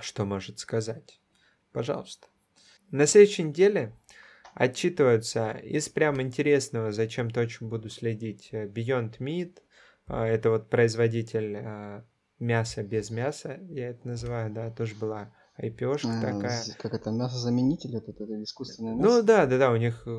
что 0.00 0.24
может 0.24 0.58
сказать? 0.58 1.20
Пожалуйста. 1.72 2.28
На 2.90 3.06
следующей 3.06 3.44
неделе 3.44 3.94
отчитываются 4.54 5.52
из 5.52 5.88
прям 5.88 6.20
интересного, 6.20 6.92
зачем-то 6.92 7.40
очень 7.40 7.68
буду 7.68 7.88
следить, 7.90 8.50
Beyond 8.52 9.18
Meat. 9.18 9.58
А, 10.06 10.26
это 10.26 10.50
вот 10.50 10.70
производитель 10.70 12.02
мяса 12.38 12.82
без 12.82 13.10
мяса, 13.10 13.58
я 13.68 13.90
это 13.90 14.06
называю, 14.06 14.52
да, 14.52 14.70
тоже 14.70 14.94
была 14.94 15.32
IPO-шка 15.60 16.18
а, 16.18 16.20
такая. 16.20 16.62
Как 16.78 16.94
это, 16.94 17.10
мясозаменитель, 17.10 17.96
это, 17.96 18.12
это 18.12 18.42
искусственное 18.42 18.94
мясо? 18.94 19.08
Ну 19.08 19.22
да, 19.22 19.46
да, 19.46 19.58
да, 19.58 19.72
у 19.72 19.76
них 19.76 20.02
э, 20.06 20.10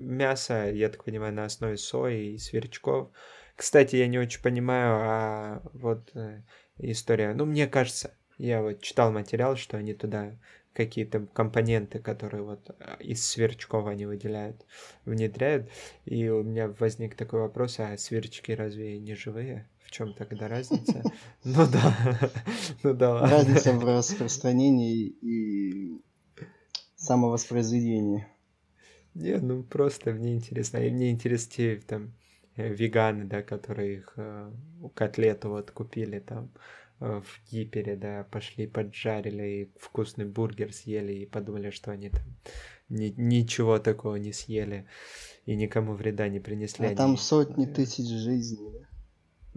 мясо, 0.00 0.70
я 0.70 0.88
так 0.88 1.04
понимаю, 1.04 1.32
на 1.32 1.44
основе 1.44 1.76
сои 1.76 2.34
и 2.34 2.38
сверчков. 2.38 3.10
Кстати, 3.54 3.96
я 3.96 4.08
не 4.08 4.18
очень 4.18 4.42
понимаю, 4.42 4.96
а 5.00 5.62
вот 5.72 6.10
э, 6.14 6.42
история, 6.78 7.32
ну 7.34 7.44
мне 7.44 7.66
кажется, 7.66 8.12
я 8.38 8.62
вот 8.62 8.80
читал 8.80 9.12
материал, 9.12 9.56
что 9.56 9.76
они 9.76 9.94
туда 9.94 10.36
какие-то 10.72 11.26
компоненты, 11.32 11.98
которые 11.98 12.44
вот 12.44 12.70
а, 12.78 12.96
из 13.00 13.26
сверчков 13.26 13.86
они 13.88 14.06
выделяют, 14.06 14.64
внедряют. 15.04 15.68
И 16.04 16.28
у 16.28 16.44
меня 16.44 16.72
возник 16.78 17.16
такой 17.16 17.40
вопрос, 17.40 17.80
а 17.80 17.96
сверчки 17.96 18.54
разве 18.54 18.98
не 18.98 19.16
живые? 19.16 19.68
В 19.88 19.90
чем 19.90 20.12
тогда 20.12 20.48
разница? 20.48 21.02
Ну 21.44 21.66
да, 21.66 22.30
ну 22.82 22.92
да. 22.92 23.20
Разница 23.20 23.72
в 23.72 23.82
распространении 23.96 25.06
и 25.06 26.02
самовоспроизведении. 26.96 28.26
Не, 29.14 29.38
ну 29.38 29.62
просто 29.62 30.12
мне 30.12 30.34
интересно. 30.34 30.76
И 30.76 30.90
мне 30.90 31.10
интересно 31.10 31.52
те 31.52 31.76
там 31.76 32.12
э, 32.56 32.68
веганы, 32.68 33.24
да, 33.24 33.42
которые 33.42 33.94
их 33.94 34.12
э, 34.16 34.52
котлету 34.94 35.48
вот 35.48 35.70
купили 35.70 36.18
там 36.18 36.52
Э, 37.00 37.20
в 37.24 37.40
Кипере, 37.48 37.96
да, 37.96 38.24
пошли 38.24 38.66
поджарили 38.66 39.46
и 39.46 39.72
вкусный 39.78 40.24
бургер 40.24 40.72
съели 40.72 41.12
и 41.12 41.26
подумали, 41.26 41.70
что 41.70 41.92
они 41.92 42.10
там 42.10 42.24
ни, 42.88 43.14
ничего 43.16 43.78
такого 43.78 44.16
не 44.16 44.32
съели 44.32 44.86
и 45.46 45.54
никому 45.54 45.94
вреда 45.94 46.28
не 46.28 46.40
принесли. 46.40 46.86
А 46.86 46.88
они... 46.88 46.96
там 46.96 47.16
сотни 47.16 47.66
тысяч 47.66 48.08
жизней, 48.08 48.86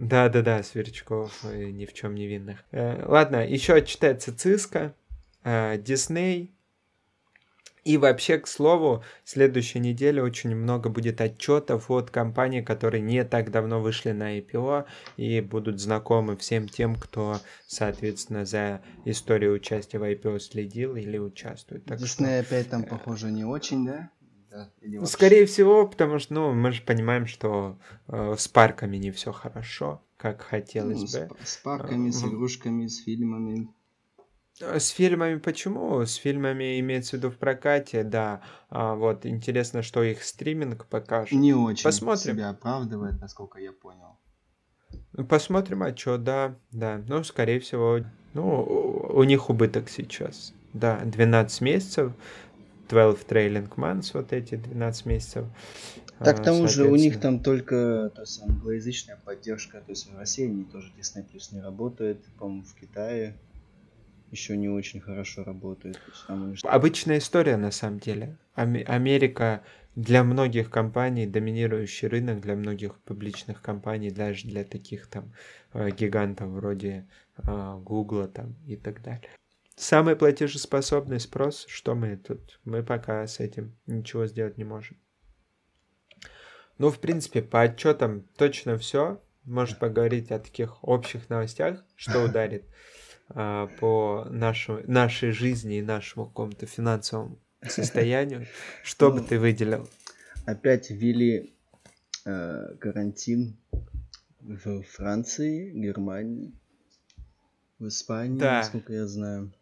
да? 0.02 0.28
Да, 0.28 0.42
да, 0.42 0.56
да, 0.58 0.62
сверчков 0.62 1.44
ни 1.44 1.86
в 1.86 1.92
чем 1.92 2.14
не 2.14 2.26
винных. 2.26 2.64
Э, 2.70 3.04
ладно, 3.06 3.46
еще 3.46 3.74
отчитается 3.74 4.36
Циска, 4.36 4.94
Дисней, 5.44 6.52
и 7.84 7.96
вообще, 7.96 8.38
к 8.38 8.46
слову, 8.46 9.02
следующей 9.24 9.80
неделе 9.80 10.22
очень 10.22 10.54
много 10.54 10.88
будет 10.88 11.20
отчетов 11.20 11.90
от 11.90 12.10
компаний, 12.10 12.62
которые 12.62 13.00
не 13.00 13.24
так 13.24 13.50
давно 13.50 13.80
вышли 13.80 14.12
на 14.12 14.38
IPO 14.38 14.84
и 15.16 15.40
будут 15.40 15.80
знакомы 15.80 16.36
всем 16.36 16.68
тем, 16.68 16.94
кто, 16.94 17.40
соответственно, 17.66 18.44
за 18.44 18.82
историю 19.04 19.54
участия 19.54 19.98
в 19.98 20.04
IPO 20.04 20.38
следил 20.38 20.94
или 20.94 21.18
участвует. 21.18 21.84
Так 21.84 21.98
Disney 21.98 22.06
что... 22.06 22.38
опять 22.38 22.70
там, 22.70 22.84
похоже, 22.84 23.32
не 23.32 23.44
очень, 23.44 23.84
да? 23.84 24.10
Да, 24.52 25.06
Скорее 25.06 25.46
всего, 25.46 25.86
потому 25.86 26.18
что, 26.18 26.34
ну, 26.34 26.52
мы 26.52 26.72
же 26.72 26.82
понимаем, 26.82 27.26
что 27.26 27.78
э, 28.08 28.34
с 28.36 28.48
парками 28.48 28.98
не 28.98 29.10
все 29.10 29.32
хорошо, 29.32 30.02
как 30.18 30.42
хотелось 30.42 31.14
ну, 31.14 31.28
бы. 31.28 31.36
С, 31.42 31.52
с 31.52 31.56
парками, 31.56 32.10
с 32.10 32.22
игрушками, 32.22 32.86
с 32.86 33.02
фильмами. 33.02 33.68
Э, 34.60 34.78
с 34.78 34.88
фильмами 34.88 35.38
почему? 35.38 36.04
С 36.04 36.16
фильмами 36.16 36.78
имеется 36.80 37.12
в 37.12 37.20
виду 37.20 37.30
в 37.30 37.38
прокате, 37.38 38.04
да. 38.04 38.42
А, 38.68 38.94
вот 38.94 39.24
интересно, 39.24 39.82
что 39.82 40.02
их 40.02 40.22
стриминг 40.22 40.84
покажет. 40.86 41.32
Не 41.32 41.54
очень 41.54 41.84
Посмотрим. 41.84 42.34
себя 42.34 42.50
оправдывает, 42.50 43.18
насколько 43.20 43.58
я 43.58 43.72
понял. 43.72 44.18
Ну, 45.14 45.24
посмотрим 45.24 45.82
отчет, 45.82 46.24
да, 46.24 46.56
да. 46.70 47.02
Ну, 47.08 47.24
скорее 47.24 47.58
всего, 47.60 48.00
ну, 48.34 48.62
у 49.14 49.24
них 49.24 49.48
убыток 49.48 49.88
сейчас. 49.88 50.52
Да, 50.74 51.00
12 51.04 51.60
месяцев, 51.60 52.12
12 52.92 53.26
trailing 53.26 53.68
months, 53.76 54.10
вот 54.12 54.32
эти 54.32 54.56
12 54.56 55.06
месяцев. 55.06 55.46
Так 56.18 56.40
к 56.40 56.42
тому 56.44 56.68
же 56.68 56.84
у 56.84 56.94
них 56.94 57.18
там 57.18 57.40
только 57.40 58.10
то 58.14 58.20
есть, 58.20 58.42
англоязычная 58.42 59.18
поддержка, 59.24 59.80
то 59.80 59.90
есть 59.90 60.08
в 60.12 60.16
России 60.16 60.44
они 60.44 60.64
тоже 60.64 60.92
Disney 60.98 61.24
Plus 61.24 61.52
не 61.54 61.60
работает, 61.60 62.18
по-моему, 62.38 62.62
в 62.64 62.74
Китае 62.74 63.34
еще 64.30 64.56
не 64.56 64.68
очень 64.68 65.00
хорошо 65.00 65.44
работает. 65.44 65.98
Самые... 66.26 66.56
Обычная 66.64 67.18
история 67.18 67.56
на 67.56 67.70
самом 67.70 67.98
деле. 67.98 68.38
Америка 68.54 69.62
для 69.94 70.24
многих 70.24 70.70
компаний 70.70 71.26
доминирующий 71.26 72.08
рынок, 72.08 72.40
для 72.40 72.56
многих 72.56 72.98
публичных 73.00 73.60
компаний, 73.60 74.10
даже 74.10 74.46
для 74.48 74.64
таких 74.64 75.06
там 75.06 75.32
э, 75.74 75.90
гигантов 75.90 76.48
вроде 76.48 77.06
Гугла 77.36 78.28
там 78.28 78.54
и 78.66 78.76
так 78.76 79.02
далее. 79.02 79.28
Самый 79.76 80.16
платежеспособный 80.16 81.18
спрос, 81.18 81.66
что 81.68 81.94
мы 81.94 82.16
тут? 82.16 82.60
Мы 82.64 82.82
пока 82.82 83.26
с 83.26 83.40
этим 83.40 83.76
ничего 83.86 84.26
сделать 84.26 84.58
не 84.58 84.64
можем. 84.64 84.96
Ну, 86.78 86.90
в 86.90 86.98
принципе, 86.98 87.42
по 87.42 87.62
отчетам 87.62 88.22
точно 88.36 88.76
все. 88.76 89.22
Может 89.44 89.78
поговорить 89.78 90.30
о 90.30 90.38
таких 90.38 90.84
общих 90.84 91.28
новостях, 91.28 91.84
что 91.96 92.22
ударит 92.22 92.64
а, 93.28 93.66
по 93.80 94.26
нашу, 94.30 94.82
нашей 94.86 95.32
жизни 95.32 95.78
и 95.78 95.82
нашему 95.82 96.26
какому-то 96.26 96.66
финансовому 96.66 97.38
состоянию, 97.66 98.46
что 98.82 99.10
бы 99.10 99.20
ну, 99.20 99.26
ты 99.26 99.38
выделил? 99.38 99.88
Опять 100.44 100.90
ввели 100.90 101.54
э, 102.24 102.76
карантин 102.78 103.56
в 104.40 104.82
Франции, 104.82 105.70
Германии, 105.70 106.52
в 107.78 107.88
Испании, 107.88 108.38
да. 108.38 108.58
насколько 108.58 108.92
я 108.92 109.06
знаю. 109.06 109.52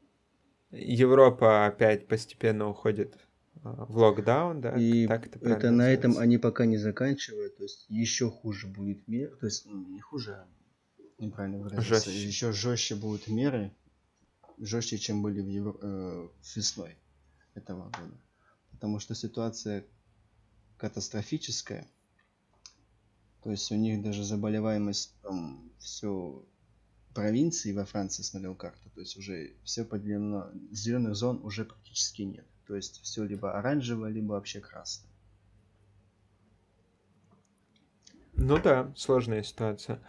Европа 0.70 1.66
опять 1.66 2.06
постепенно 2.06 2.68
уходит 2.68 3.18
а, 3.62 3.84
в 3.86 3.96
локдаун, 3.96 4.60
да? 4.60 4.76
И 4.76 5.06
так 5.06 5.26
это, 5.26 5.38
это 5.38 5.70
на 5.70 5.90
этом 5.90 6.18
они 6.18 6.38
пока 6.38 6.64
не 6.64 6.76
заканчивают, 6.76 7.56
то 7.56 7.64
есть 7.64 7.86
еще 7.88 8.30
хуже 8.30 8.66
будет 8.66 9.06
мир, 9.08 9.36
то 9.36 9.46
есть 9.46 9.66
ну, 9.66 9.86
не 9.86 10.00
хуже, 10.00 10.32
а 10.32 10.48
неправильно 11.18 11.58
выразился, 11.58 12.10
жестче. 12.10 12.26
еще 12.26 12.52
жестче 12.52 12.94
будут 12.94 13.28
меры, 13.28 13.72
жестче, 14.58 14.98
чем 14.98 15.22
были 15.22 15.40
в 15.40 15.48
Евро... 15.48 15.76
э, 15.80 16.28
весной 16.54 16.96
этого 17.54 17.84
года. 17.84 18.20
Потому 18.70 19.00
что 19.00 19.14
ситуация 19.14 19.84
катастрофическая. 20.76 21.86
То 23.42 23.50
есть 23.50 23.70
у 23.72 23.74
них 23.74 24.02
даже 24.02 24.24
заболеваемость 24.24 25.14
там 25.22 25.70
все 25.78 26.44
провинции 27.14 27.72
во 27.72 27.84
Франции 27.84 28.22
смотрел 28.22 28.54
карту. 28.54 28.90
То 28.94 29.00
есть 29.00 29.16
уже 29.16 29.52
все 29.64 29.84
поделено, 29.84 30.50
зеленых 30.70 31.14
зон 31.14 31.40
уже 31.42 31.64
практически 31.64 32.22
нет. 32.22 32.46
То 32.66 32.76
есть 32.76 33.00
все 33.02 33.24
либо 33.24 33.58
оранжевое, 33.58 34.10
либо 34.10 34.32
вообще 34.32 34.60
красное. 34.60 35.10
Ну 38.34 38.58
да, 38.62 38.92
сложная 38.96 39.42
ситуация. 39.42 40.00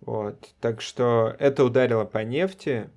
Вот. 0.00 0.54
Так 0.60 0.80
что 0.80 1.34
это 1.38 1.64
ударило 1.64 2.04
по 2.04 2.18
нефти, 2.18 2.88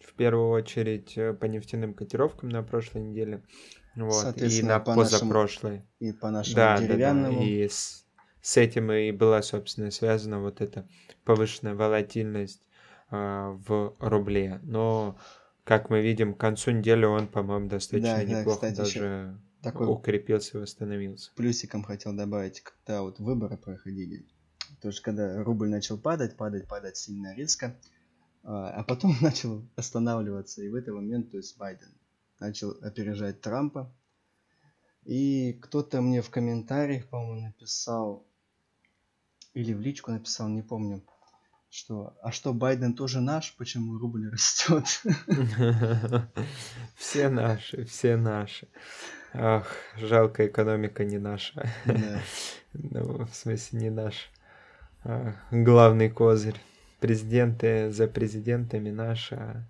в 0.00 0.12
первую 0.14 0.50
очередь 0.50 1.16
э, 1.16 1.32
по 1.32 1.46
нефтяным 1.46 1.94
котировкам 1.94 2.50
на 2.50 2.62
прошлой 2.62 3.02
неделе. 3.02 3.42
Вот, 3.96 4.36
и 4.40 4.62
на 4.62 4.78
по 4.80 4.94
позапрошлой. 4.94 5.70
Нашему, 5.70 5.88
и 6.00 6.12
по 6.12 6.30
нашему 6.30 6.56
да, 6.56 6.78
деревянному. 6.78 7.38
Да, 7.38 7.44
да. 7.44 7.50
И 7.50 7.68
с, 7.68 8.06
с 8.40 8.56
этим 8.56 8.92
и 8.92 9.10
была, 9.10 9.40
собственно, 9.42 9.90
связана 9.90 10.40
вот 10.40 10.60
эта 10.60 10.86
повышенная 11.24 11.74
волатильность 11.74 12.62
в 13.10 13.96
рубле. 13.98 14.60
Но, 14.62 15.18
как 15.64 15.90
мы 15.90 16.00
видим, 16.00 16.34
к 16.34 16.40
концу 16.40 16.72
недели 16.72 17.04
он, 17.04 17.28
по-моему, 17.28 17.68
достаточно 17.68 18.16
да, 18.16 18.24
неплохо 18.24 18.60
да, 18.60 18.70
кстати, 18.70 18.76
даже 18.76 19.38
такой 19.62 19.88
укрепился 19.88 20.58
и 20.58 20.60
восстановился. 20.60 21.30
Плюсиком 21.36 21.82
хотел 21.84 22.14
добавить, 22.14 22.60
когда 22.60 23.02
вот 23.02 23.18
выборы 23.18 23.56
проходили, 23.56 24.26
то 24.80 24.88
есть, 24.88 25.00
когда 25.00 25.42
рубль 25.42 25.68
начал 25.68 25.98
падать, 25.98 26.36
падать, 26.36 26.68
падать 26.68 26.96
сильно 26.96 27.34
резко, 27.34 27.74
а, 28.42 28.70
а 28.70 28.84
потом 28.84 29.16
начал 29.20 29.66
останавливаться. 29.76 30.62
И 30.62 30.68
в 30.68 30.74
этот 30.74 30.94
момент, 30.94 31.30
то 31.30 31.38
есть 31.38 31.56
Байден 31.56 31.94
начал 32.38 32.72
опережать 32.82 33.40
Трампа. 33.40 33.92
И 35.04 35.54
кто-то 35.54 36.00
мне 36.00 36.22
в 36.22 36.30
комментариях, 36.30 37.08
по-моему, 37.08 37.46
написал, 37.46 38.26
или 39.52 39.72
в 39.72 39.80
личку 39.80 40.10
написал, 40.10 40.48
не 40.48 40.62
помню, 40.62 41.02
что, 41.74 42.16
а 42.22 42.30
что, 42.30 42.52
Байден 42.52 42.94
тоже 42.94 43.20
наш, 43.20 43.52
почему 43.56 43.98
рубль 43.98 44.30
растет? 44.30 44.84
Все 46.96 47.28
наши, 47.28 47.84
все 47.84 48.16
наши. 48.16 48.68
Ах, 49.32 49.74
жалко, 49.96 50.46
экономика 50.46 51.04
не 51.04 51.18
наша. 51.18 51.68
Ну, 52.76 53.24
в 53.24 53.32
смысле, 53.32 53.80
не 53.80 53.90
наш. 53.90 54.30
Главный 55.52 56.10
козырь. 56.10 56.60
Президенты 56.98 57.92
за 57.92 58.08
президентами 58.08 58.90
наши, 58.90 59.36
а 59.36 59.68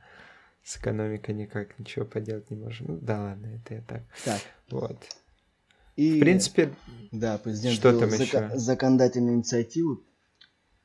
с 0.62 0.78
экономикой 0.78 1.34
никак 1.34 1.78
ничего 1.78 2.06
поделать 2.06 2.50
не 2.50 2.56
можем. 2.56 2.86
Ну, 2.88 2.98
да 3.02 3.20
ладно, 3.20 3.46
это 3.46 3.74
я 3.74 3.82
так. 3.82 4.02
Так. 4.24 4.40
Вот. 4.70 4.96
И, 5.96 6.16
В 6.16 6.20
принципе, 6.20 6.70
да, 7.12 7.36
президент 7.36 7.74
что 7.74 7.98
там 7.98 8.08
еще? 8.08 8.50
законодательную 8.54 9.36
инициативу 9.36 10.02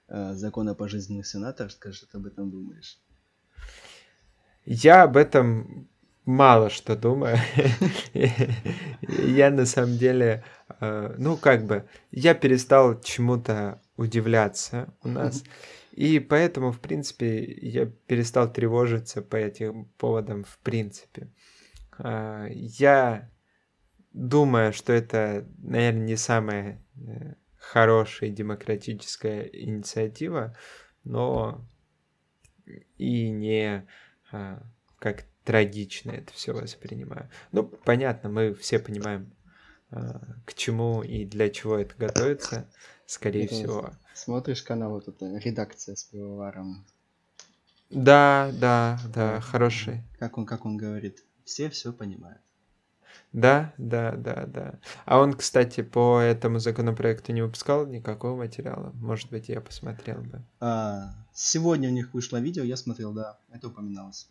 закон 0.09 0.69
о 0.69 0.75
пожизненных 0.75 1.27
сенаторах. 1.27 1.71
Скажи, 1.71 1.97
что 1.97 2.07
ты 2.07 2.17
об 2.17 2.25
этом 2.25 2.49
думаешь? 2.49 2.99
Я 4.65 5.03
об 5.03 5.17
этом 5.17 5.89
мало 6.25 6.69
что 6.69 6.95
думаю. 6.95 7.37
Я 8.13 9.49
на 9.49 9.65
самом 9.65 9.97
деле, 9.97 10.43
э, 10.79 11.15
ну 11.17 11.37
как 11.37 11.65
бы, 11.65 11.87
я 12.11 12.33
перестал 12.33 13.01
чему-то 13.01 13.81
удивляться 13.97 14.93
у 15.03 15.09
нас. 15.09 15.43
И 15.91 16.19
поэтому, 16.19 16.71
в 16.71 16.79
принципе, 16.79 17.43
я 17.43 17.85
перестал 17.85 18.51
тревожиться 18.51 19.21
по 19.21 19.35
этим 19.35 19.85
поводам 19.97 20.43
в 20.43 20.57
принципе. 20.59 21.29
А, 21.97 22.45
Я 22.47 23.29
думаю, 24.13 24.71
что 24.71 24.93
это, 24.93 25.45
наверное, 25.57 26.05
не 26.05 26.15
самая 26.15 26.81
э, 26.95 27.33
хорошая 27.71 28.31
демократическая 28.31 29.43
инициатива, 29.43 30.55
но 31.03 31.63
и 32.97 33.29
не 33.29 33.87
а, 34.31 34.63
как 34.97 35.25
трагично 35.43 36.11
это 36.11 36.33
все 36.33 36.53
воспринимаю. 36.53 37.29
Ну, 37.51 37.63
понятно, 37.63 38.29
мы 38.29 38.55
все 38.55 38.79
понимаем, 38.79 39.31
а, 39.91 40.19
к 40.45 40.55
чему 40.55 41.03
и 41.03 41.25
для 41.25 41.49
чего 41.49 41.77
это 41.77 41.93
готовится, 41.95 42.67
скорее 43.05 43.45
Это 43.45 43.53
всего. 43.53 43.91
Смотришь 44.15 44.63
канал, 44.63 44.91
вот 44.91 45.07
эта 45.07 45.37
редакция 45.37 45.95
с 45.95 46.03
пивоваром. 46.05 46.85
Да, 47.91 48.51
да, 48.53 48.99
да, 49.13 49.41
хороший. 49.41 50.01
Как 50.17 50.39
он, 50.39 50.47
как 50.47 50.65
он 50.65 50.75
говорит, 50.75 51.23
все 51.45 51.69
все 51.69 51.93
понимают. 51.93 52.41
Да, 53.31 53.73
да, 53.77 54.13
да, 54.13 54.45
да. 54.47 54.79
А 55.05 55.19
он, 55.19 55.33
кстати, 55.33 55.81
по 55.81 56.19
этому 56.19 56.59
законопроекту 56.59 57.31
не 57.31 57.41
выпускал 57.41 57.85
никакого 57.85 58.35
материала. 58.37 58.91
Может 58.95 59.29
быть, 59.29 59.49
я 59.49 59.61
посмотрел 59.61 60.21
бы. 60.21 60.41
А, 60.59 61.13
сегодня 61.33 61.89
у 61.89 61.91
них 61.91 62.13
вышло 62.13 62.37
видео, 62.37 62.63
я 62.63 62.75
смотрел, 62.75 63.13
да, 63.13 63.37
это 63.51 63.67
упоминалось. 63.67 64.27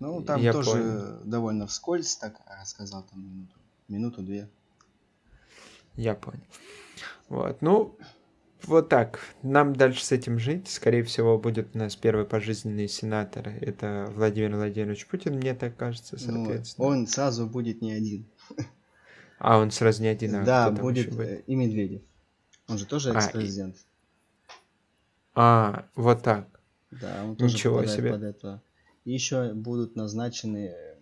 Ну, 0.00 0.22
там 0.22 0.40
Я 0.40 0.52
тоже 0.52 0.70
понял. 0.70 1.20
довольно 1.24 1.66
вскользь 1.66 2.16
так 2.16 2.40
рассказал, 2.60 3.04
там 3.04 3.24
минуту, 3.24 3.54
минуту-две. 3.88 4.48
Я 5.94 6.14
понял. 6.14 6.42
Вот, 7.28 7.60
ну, 7.62 7.96
вот 8.64 8.88
так. 8.88 9.20
Нам 9.42 9.74
дальше 9.76 10.04
с 10.04 10.12
этим 10.12 10.38
жить. 10.38 10.68
Скорее 10.68 11.02
всего, 11.04 11.38
будет 11.38 11.74
у 11.74 11.78
нас 11.78 11.94
первый 11.96 12.24
пожизненный 12.24 12.88
сенатор. 12.88 13.48
Это 13.48 14.10
Владимир 14.14 14.56
Владимирович 14.56 15.06
Путин, 15.06 15.36
мне 15.36 15.54
так 15.54 15.76
кажется, 15.76 16.16
Ну, 16.20 16.44
соответственно. 16.46 16.86
он 16.88 17.06
сразу 17.06 17.46
будет 17.46 17.80
не 17.82 17.92
один. 17.92 18.26
А, 19.38 19.58
он 19.58 19.70
сразу 19.70 20.02
не 20.02 20.08
один, 20.08 20.34
а 20.36 20.44
да, 20.44 20.70
будет, 20.70 21.08
еще 21.12 21.22
э, 21.22 21.42
и 21.46 21.54
Медведев. 21.54 22.02
Он 22.68 22.78
же 22.78 22.86
тоже 22.86 23.10
А, 23.10 23.14
и- 23.14 23.16
экс-президент. 23.18 23.76
А, 25.34 25.86
вот 25.94 26.22
так. 26.22 26.48
Да, 26.90 27.24
он 27.24 27.36
тоже 27.36 27.54
Ничего 27.54 27.74
попадает 27.78 27.98
себе. 28.00 28.10
под 28.12 28.22
это. 28.22 28.62
И 29.04 29.12
еще 29.12 29.52
будут 29.52 29.94
назначены 29.94 30.68
э, 30.74 30.94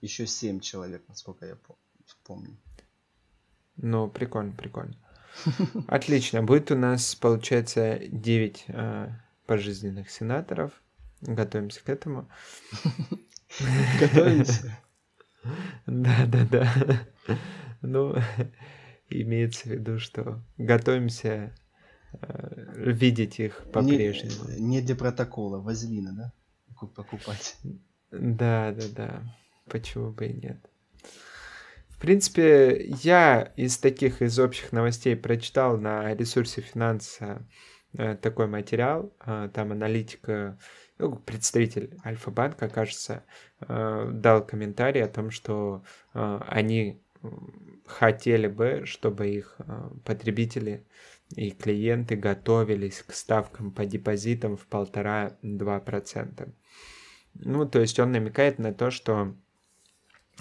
еще 0.00 0.26
семь 0.26 0.60
человек, 0.60 1.02
насколько 1.08 1.44
я 1.46 1.56
по- 1.56 1.76
помню. 2.24 2.56
Ну, 3.76 4.08
прикольно, 4.08 4.52
прикольно. 4.52 4.94
Отлично. 5.88 6.42
Будет 6.42 6.70
у 6.70 6.76
нас, 6.76 7.14
получается, 7.14 7.98
9 8.10 8.66
пожизненных 9.46 10.10
сенаторов. 10.10 10.72
Готовимся 11.22 11.82
к 11.84 11.88
этому. 11.88 12.28
Готовимся. 14.00 14.78
Да, 15.86 16.26
да, 16.26 16.44
да. 16.50 16.68
Ну, 17.80 18.14
имеется 19.08 19.62
в 19.70 19.72
виду, 19.72 19.98
что 19.98 20.42
готовимся 20.58 21.54
э, 22.12 22.74
видеть 22.76 23.40
их 23.40 23.62
Не, 23.64 23.72
по-прежнему. 23.72 24.50
не 24.58 24.82
для 24.82 24.94
протокола, 24.94 25.58
вазелина, 25.58 26.12
да? 26.12 26.32
Ку- 26.76 26.88
Покупать. 26.88 27.56
Да, 28.10 28.72
да, 28.72 28.84
да. 28.94 29.22
Почему 29.66 30.10
бы 30.12 30.26
и 30.26 30.34
нет? 30.34 30.58
Принципе, 32.00 32.86
я 33.02 33.52
из 33.56 33.76
таких, 33.76 34.22
из 34.22 34.38
общих 34.38 34.72
новостей 34.72 35.14
прочитал 35.14 35.76
на 35.76 36.14
ресурсе 36.14 36.62
финанса 36.62 37.46
э, 37.92 38.16
такой 38.16 38.46
материал. 38.46 39.12
Э, 39.26 39.50
Там 39.52 39.72
аналитика, 39.72 40.58
ну, 40.96 41.16
представитель 41.16 41.98
Альфа-банка, 42.02 42.70
кажется, 42.70 43.22
э, 43.60 44.10
дал 44.14 44.46
комментарий 44.46 45.04
о 45.04 45.08
том, 45.08 45.30
что 45.30 45.84
они 46.14 47.02
хотели 47.86 48.46
бы, 48.46 48.82
чтобы 48.86 49.28
их 49.28 49.58
потребители 50.06 50.86
и 51.36 51.50
клиенты 51.50 52.16
готовились 52.16 53.02
к 53.02 53.12
ставкам 53.12 53.72
по 53.72 53.84
депозитам 53.84 54.56
в 54.56 54.66
полтора-два 54.66 55.80
процента. 55.80 56.50
Ну, 57.34 57.68
то 57.68 57.80
есть 57.80 58.00
он 58.00 58.12
намекает 58.12 58.58
на 58.58 58.72
то, 58.72 58.90
что, 58.90 59.36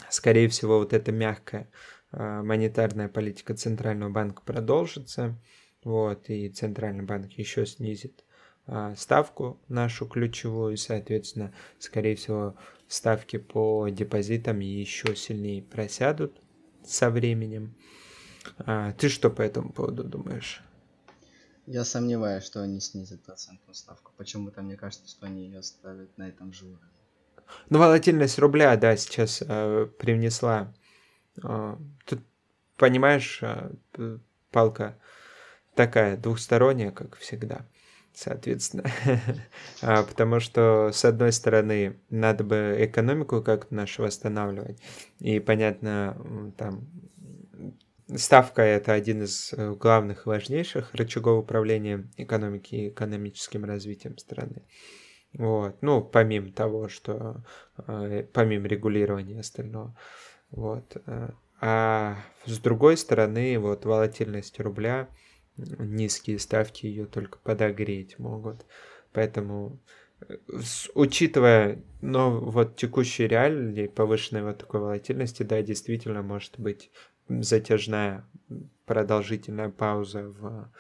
скорее 0.10 0.48
всего, 0.50 0.80
вот 0.80 0.94
эта 0.94 1.12
мягкая 1.12 1.70
э, 2.12 2.42
монетарная 2.42 3.08
политика 3.08 3.56
Центрального 3.56 4.10
банка 4.10 4.42
продолжится, 4.44 5.40
вот, 5.84 6.30
и 6.30 6.50
Центральный 6.50 7.04
банк 7.04 7.32
еще 7.34 7.66
снизит 7.66 8.24
э, 8.68 8.94
ставку 8.98 9.62
нашу 9.68 10.08
ключевую, 10.08 10.74
и, 10.74 10.78
соответственно, 10.78 11.54
скорее 11.80 12.16
всего, 12.16 12.56
ставки 12.88 13.38
по 13.38 13.88
депозитам 13.90 14.60
еще 14.60 15.16
сильнее 15.16 15.62
просядут 15.62 16.42
со 16.84 17.10
временем. 17.10 17.76
А, 18.58 18.94
ты 18.94 19.10
что 19.10 19.30
по 19.30 19.42
этому 19.42 19.72
поводу 19.72 20.04
думаешь? 20.04 20.64
Я 21.66 21.86
сомневаюсь, 21.86 22.44
что 22.44 22.64
они 22.64 22.80
снизят 22.80 23.22
процентную 23.24 23.76
ставку. 23.76 24.12
Почему-то 24.18 24.62
мне 24.64 24.76
кажется, 24.76 25.08
что 25.08 25.28
они 25.28 25.46
ее 25.46 25.60
оставят 25.60 26.18
на 26.18 26.28
этом 26.28 26.52
же 26.52 26.66
уровне. 26.66 26.99
Ну, 27.70 27.80
волатильность 27.80 28.40
рубля, 28.40 28.76
да, 28.78 28.96
сейчас 28.98 29.44
э, 29.46 29.88
привнесла. 30.00 30.74
э, 31.44 31.76
тут, 32.06 32.20
понимаешь, 32.78 33.40
э, 33.42 33.72
палка 34.52 34.98
такая 35.76 36.18
двухсторонняя, 36.18 36.92
как 36.92 37.18
всегда, 37.18 37.66
соответственно. 38.14 38.86
А, 39.82 40.04
Потому 40.04 40.40
что, 40.40 40.92
с 40.92 41.06
одной 41.06 41.32
стороны, 41.32 42.00
надо 42.10 42.44
бы 42.44 42.76
экономику 42.80 43.42
как-то 43.42 43.74
нашу 43.74 44.04
восстанавливать. 44.04 44.82
И, 45.20 45.40
понятно, 45.40 46.54
там 46.58 46.88
ставка 48.16 48.62
это 48.62 48.94
один 48.94 49.24
из 49.24 49.54
э, 49.54 49.74
главных 49.74 50.26
и 50.26 50.30
важнейших 50.30 50.94
рычагов 50.94 51.44
управления 51.44 52.08
экономики 52.18 52.76
и 52.76 52.90
экономическим 52.90 53.66
развитием 53.66 54.18
страны. 54.18 54.64
Вот. 55.34 55.82
Ну, 55.82 56.02
помимо 56.02 56.52
того, 56.52 56.90
что 56.90 57.44
э, 57.88 58.26
помимо 58.34 58.68
регулирования 58.68 59.40
остального. 59.40 59.96
Вот. 60.52 60.98
э, 61.06 61.30
А 61.62 62.16
с 62.46 62.58
другой 62.60 62.98
стороны, 62.98 63.60
вот 63.60 63.86
волатильность 63.86 64.60
рубля, 64.60 65.08
низкие 65.58 66.40
ставки 66.40 66.86
ее 66.86 67.06
только 67.06 67.38
подогреть 67.40 68.18
могут. 68.18 68.66
Поэтому, 69.14 69.78
э, 70.28 70.38
учитывая, 70.96 71.84
ну, 72.02 72.40
вот 72.40 72.76
текущие 72.76 73.28
реалии 73.28 73.88
повышенной 73.88 74.44
вот 74.44 74.58
такой 74.58 74.80
волатильности, 74.80 75.44
да, 75.44 75.62
действительно 75.62 76.24
может 76.24 76.60
быть 76.60 76.90
затяжная 77.28 78.26
продолжительная 78.86 79.70
пауза 79.70 80.24
в 80.24 80.72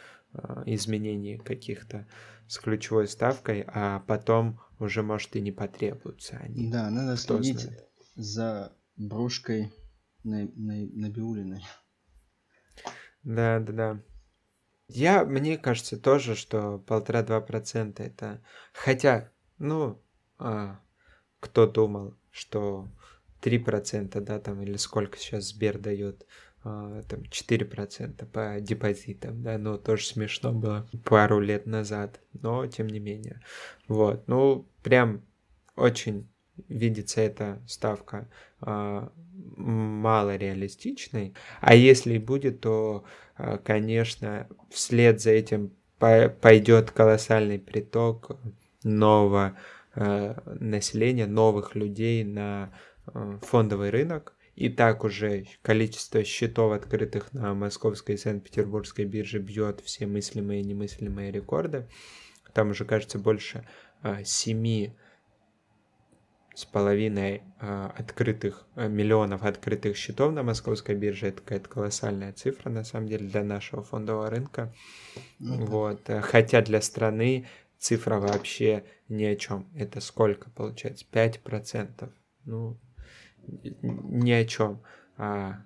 изменении 0.65 1.37
каких-то 1.37 2.07
с 2.49 2.57
ключевой 2.57 3.07
ставкой, 3.07 3.63
а 3.67 3.99
потом 3.99 4.59
уже, 4.79 5.03
может, 5.03 5.35
и 5.35 5.41
не 5.41 5.51
потребуются 5.51 6.37
они. 6.37 6.71
Да, 6.71 6.89
надо 6.89 7.15
Кто 7.15 7.41
следить 7.41 7.61
знает. 7.61 7.89
за 8.15 8.73
брушкой 8.97 9.71
на, 10.23 10.49
на, 10.55 10.73
Набиулиной. 10.87 11.63
Да, 13.21 13.59
да, 13.59 13.73
да. 13.73 14.03
Я, 14.87 15.25
мне 15.25 15.59
кажется 15.59 15.97
тоже, 15.97 16.35
что 16.35 16.79
полтора-два 16.79 17.39
процента 17.39 18.01
это... 18.01 18.43
Хотя, 18.73 19.31
ну, 19.59 20.01
а, 20.39 20.79
кто 21.39 21.67
думал, 21.67 22.15
что 22.31 22.87
3%, 23.43 24.19
да, 24.21 24.39
там, 24.39 24.59
или 24.63 24.77
сколько 24.77 25.19
сейчас 25.19 25.49
Сбер 25.49 25.77
дает 25.77 26.25
там 26.63 27.21
4% 27.31 28.25
по 28.25 28.59
депозитам, 28.59 29.41
да, 29.41 29.57
ну 29.57 29.77
тоже 29.77 30.05
смешно 30.05 30.51
было 30.51 30.87
пару 31.05 31.39
лет 31.39 31.65
назад, 31.65 32.19
но 32.33 32.67
тем 32.67 32.87
не 32.87 32.99
менее. 32.99 33.41
Вот, 33.87 34.27
ну 34.27 34.67
прям 34.83 35.21
очень 35.75 36.27
видится 36.67 37.21
эта 37.21 37.61
ставка 37.67 38.27
а, 38.61 39.11
мало 39.57 40.35
реалистичной, 40.35 41.33
а 41.61 41.75
если 41.75 42.17
будет, 42.17 42.61
то, 42.61 43.05
а, 43.35 43.57
конечно, 43.57 44.47
вслед 44.69 45.21
за 45.21 45.31
этим 45.31 45.71
пойдет 45.97 46.91
колоссальный 46.91 47.59
приток 47.59 48.37
нового 48.83 49.57
а, 49.95 50.41
населения, 50.59 51.27
новых 51.27 51.75
людей 51.75 52.23
на 52.23 52.73
а, 53.05 53.39
фондовый 53.41 53.89
рынок, 53.89 54.33
и 54.59 54.67
так 54.67 55.05
уже 55.05 55.45
количество 55.61 56.21
счетов, 56.25 56.73
открытых 56.73 57.31
на 57.31 57.53
московской 57.53 58.15
и 58.15 58.17
Санкт-Петербургской 58.17 59.05
бирже, 59.05 59.39
бьет 59.39 59.79
все 59.79 60.05
мыслимые 60.05 60.59
и 60.59 60.65
немыслимые 60.65 61.31
рекорды. 61.31 61.87
Там 62.53 62.71
уже, 62.71 62.83
кажется, 62.83 63.19
больше 63.19 63.65
а, 64.01 64.25
семи 64.25 64.97
с 66.55 66.65
половиной 66.65 67.41
а, 67.61 67.95
открытых 67.97 68.67
а, 68.75 68.89
миллионов 68.89 69.43
открытых 69.43 69.95
счетов 69.95 70.33
на 70.33 70.43
московской 70.43 70.95
бирже. 70.95 71.27
Это 71.27 71.41
какая-то 71.41 71.69
колоссальная 71.69 72.33
цифра, 72.33 72.69
на 72.69 72.83
самом 72.83 73.07
деле, 73.07 73.29
для 73.29 73.45
нашего 73.45 73.81
фондового 73.81 74.29
рынка. 74.29 74.75
Ну, 75.39 75.65
вот. 75.67 76.01
Хотя 76.21 76.61
для 76.61 76.81
страны 76.81 77.47
цифра 77.77 78.19
вообще 78.19 78.83
ни 79.07 79.23
о 79.23 79.37
чем. 79.37 79.69
Это 79.73 80.01
сколько 80.01 80.49
получается? 80.49 81.05
5%. 81.09 82.11
Ну, 82.43 82.77
ни 83.81 84.31
о 84.31 84.45
чем. 84.45 84.81
А, 85.17 85.63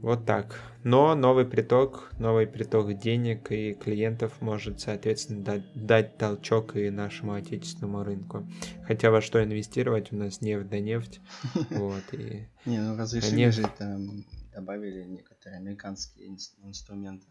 вот 0.00 0.26
так. 0.26 0.60
Но 0.84 1.14
новый 1.14 1.44
приток, 1.44 2.10
новый 2.18 2.46
приток 2.46 2.96
денег 2.98 3.50
и 3.50 3.74
клиентов 3.74 4.40
может, 4.40 4.80
соответственно, 4.80 5.44
дать, 5.44 5.64
дать 5.74 6.18
толчок 6.18 6.76
и 6.76 6.90
нашему 6.90 7.32
отечественному 7.34 8.04
рынку. 8.04 8.48
Хотя 8.86 9.10
во 9.10 9.20
что 9.20 9.42
инвестировать 9.42 10.12
у 10.12 10.16
нас 10.16 10.40
нефть 10.40 10.68
да 10.68 10.78
нефть. 10.78 11.20
Вот, 11.70 12.04
и... 12.12 12.48
Не, 12.64 12.80
ну 12.80 12.96
разрешили 12.96 13.50
же 13.50 13.68
там 13.76 14.24
добавили 14.54 15.04
некоторые 15.04 15.58
американские 15.58 16.28
инструменты. 16.62 17.26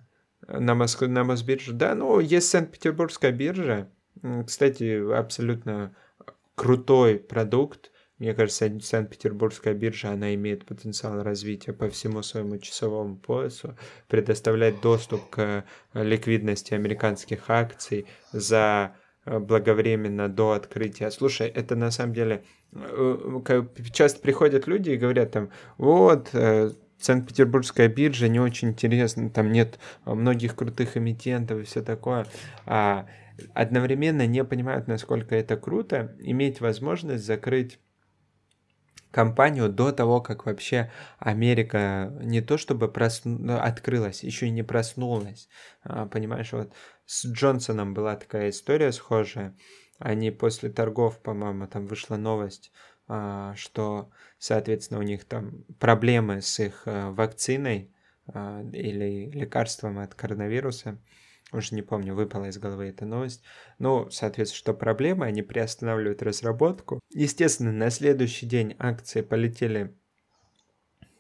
На, 0.48 0.76
Моск... 0.76 1.02
на 1.02 1.24
Мосбирже? 1.24 1.74
Да, 1.74 1.96
ну, 1.96 2.20
есть 2.20 2.50
Санкт-Петербургская 2.50 3.32
биржа. 3.32 3.90
Кстати, 4.46 5.14
абсолютно 5.14 5.96
крутой 6.56 7.20
продукт 7.20 7.92
мне 8.20 8.34
кажется, 8.34 8.72
Санкт-Петербургская 8.82 9.76
биржа, 9.76 10.12
она 10.12 10.34
имеет 10.34 10.66
потенциал 10.66 11.22
развития 11.22 11.72
по 11.72 11.88
всему 11.90 12.24
своему 12.24 12.58
часовому 12.58 13.16
поясу, 13.16 13.78
предоставлять 14.08 14.82
доступ 14.82 15.30
к 15.30 15.40
э, 15.94 16.04
ликвидности 16.04 16.74
американских 16.74 17.50
акций 17.50 18.08
за 18.32 18.96
э, 19.26 19.38
благовременно 19.38 20.30
до 20.30 20.54
открытия. 20.54 21.12
Слушай, 21.12 21.48
это 21.48 21.76
на 21.76 21.92
самом 21.92 22.16
деле 22.16 22.44
э, 22.74 23.66
часто 23.94 24.20
приходят 24.20 24.66
люди 24.66 24.92
и 24.92 24.98
говорят 24.98 25.32
там, 25.32 25.52
вот, 25.78 26.30
Санкт-Петербургская 27.00 27.88
биржа 27.88 28.28
не 28.28 28.40
очень 28.40 28.70
интересна, 28.70 29.30
там 29.30 29.52
нет 29.52 29.78
многих 30.06 30.56
крутых 30.56 30.98
эмитентов 30.98 31.60
и 31.60 31.64
все 31.64 31.84
такое. 31.84 32.26
А 32.66 33.06
одновременно 33.54 34.26
не 34.26 34.44
понимают, 34.44 34.88
насколько 34.88 35.36
это 35.36 35.58
круто, 35.58 36.16
иметь 36.20 36.60
возможность 36.60 37.24
закрыть 37.24 37.78
компанию 39.18 39.68
до 39.68 39.92
того, 39.92 40.22
как 40.22 40.46
вообще 40.46 40.92
Америка 41.18 42.14
не 42.22 42.40
то 42.40 42.56
чтобы 42.60 42.88
просну... 42.88 43.36
Ну, 43.40 43.58
открылась, 43.58 44.24
еще 44.24 44.46
и 44.46 44.52
не 44.52 44.62
проснулась. 44.62 45.50
А, 45.82 46.06
понимаешь, 46.06 46.54
вот 46.54 46.72
с 47.08 47.26
Джонсоном 47.26 47.96
была 47.96 48.16
такая 48.16 48.52
история 48.52 48.92
схожая. 48.92 49.58
Они 49.98 50.30
после 50.30 50.70
торгов, 50.70 51.20
по-моему, 51.20 51.66
там 51.66 51.88
вышла 51.88 52.16
новость, 52.16 52.72
а, 53.08 53.56
что, 53.56 54.12
соответственно, 54.38 55.00
у 55.00 55.04
них 55.04 55.26
там 55.26 55.64
проблемы 55.80 56.44
с 56.44 56.60
их 56.60 56.84
э, 56.86 57.10
вакциной 57.10 57.90
а, 58.28 58.62
или 58.72 59.32
лекарством 59.32 59.98
от 59.98 60.14
коронавируса 60.14 61.00
уже 61.52 61.76
не 61.76 61.82
помню, 61.82 62.14
выпала 62.14 62.46
из 62.46 62.58
головы 62.58 62.88
эта 62.88 63.06
новость. 63.06 63.44
Ну, 63.80 64.10
соответственно, 64.10 64.58
что 64.58 64.74
проблема, 64.74 65.26
они 65.28 65.42
приостанавливают 65.42 66.22
разработку. 66.22 67.00
Естественно, 67.10 67.72
на 67.72 67.90
следующий 67.90 68.46
день 68.46 68.76
акции 68.80 69.22
полетели 69.22 69.96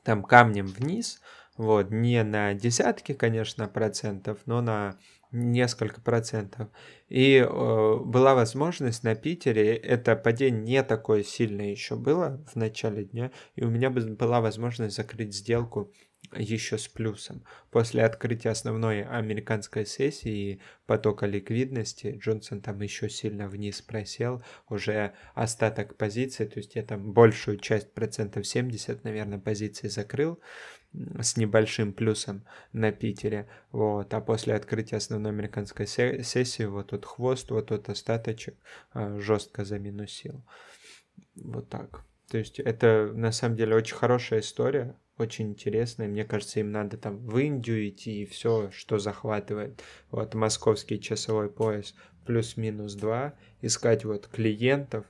там 0.04 0.24
камнем 0.24 0.68
вниз, 0.68 1.22
вот, 1.58 1.90
не 1.92 2.24
на 2.24 2.54
десятки, 2.54 3.14
конечно, 3.14 3.68
процентов, 3.68 4.40
но 4.46 4.62
на 4.62 4.98
несколько 5.32 6.02
процентов. 6.02 6.70
И 7.10 7.38
э, 7.38 7.98
была 8.06 8.36
возможность 8.36 9.04
на 9.04 9.16
Питере, 9.16 9.76
это 9.76 10.16
падение 10.16 10.62
не 10.62 10.84
такое 10.84 11.24
сильное 11.24 11.72
еще 11.72 11.96
было 11.96 12.46
в 12.52 12.56
начале 12.56 13.04
дня, 13.04 13.32
и 13.56 13.64
у 13.64 13.70
меня 13.70 13.90
была 13.90 14.40
возможность 14.40 14.96
закрыть 14.96 15.36
сделку 15.36 15.92
еще 16.36 16.78
с 16.78 16.88
плюсом. 16.88 17.44
После 17.72 18.04
открытия 18.04 18.50
основной 18.50 19.04
американской 19.04 19.86
сессии 19.86 20.60
потока 20.86 21.26
ликвидности 21.26 22.18
Джонсон 22.20 22.62
там 22.62 22.82
еще 22.82 23.10
сильно 23.10 23.48
вниз 23.48 23.82
просел, 23.82 24.44
уже 24.70 25.14
остаток 25.36 25.96
позиций, 25.96 26.48
то 26.48 26.60
есть 26.60 26.76
я 26.76 26.84
там 26.84 27.14
большую 27.14 27.58
часть, 27.58 27.94
процентов 27.94 28.46
70, 28.46 29.04
наверное, 29.04 29.40
позиций 29.40 29.90
закрыл 29.90 30.40
с 30.94 31.38
небольшим 31.38 31.94
плюсом 31.94 32.46
на 32.74 32.92
Питере, 32.92 33.48
вот, 33.72 34.14
а 34.14 34.22
после 34.22 34.56
открытия 34.56 34.98
основной 34.98 35.32
американской 35.32 35.88
сессии 35.88 36.64
вот 36.64 36.88
тот 36.88 37.06
хвост, 37.06 37.52
вот 37.52 37.68
тот 37.68 37.90
остаточек 37.90 38.56
а, 38.92 39.20
жестко 39.20 39.66
заминусил. 39.66 40.44
Вот 41.36 41.70
так. 41.70 42.04
То 42.30 42.38
есть 42.38 42.60
это 42.60 43.12
на 43.14 43.32
самом 43.32 43.56
деле 43.56 43.76
очень 43.76 43.96
хорошая 43.96 44.40
история, 44.40 44.98
очень 45.18 45.50
интересная. 45.50 46.08
Мне 46.08 46.24
кажется, 46.24 46.60
им 46.60 46.72
надо 46.72 46.98
там 46.98 47.18
в 47.18 47.38
Индию 47.38 47.90
идти 47.90 48.24
и 48.24 48.26
все, 48.26 48.70
что 48.72 49.00
захватывает. 49.00 49.82
Вот 50.12 50.34
московский 50.36 51.00
часовой 51.00 51.50
пояс 51.50 51.96
плюс-минус 52.26 52.94
2. 52.94 53.34
Искать 53.62 54.06
вот 54.06 54.28
клиентов, 54.28 55.06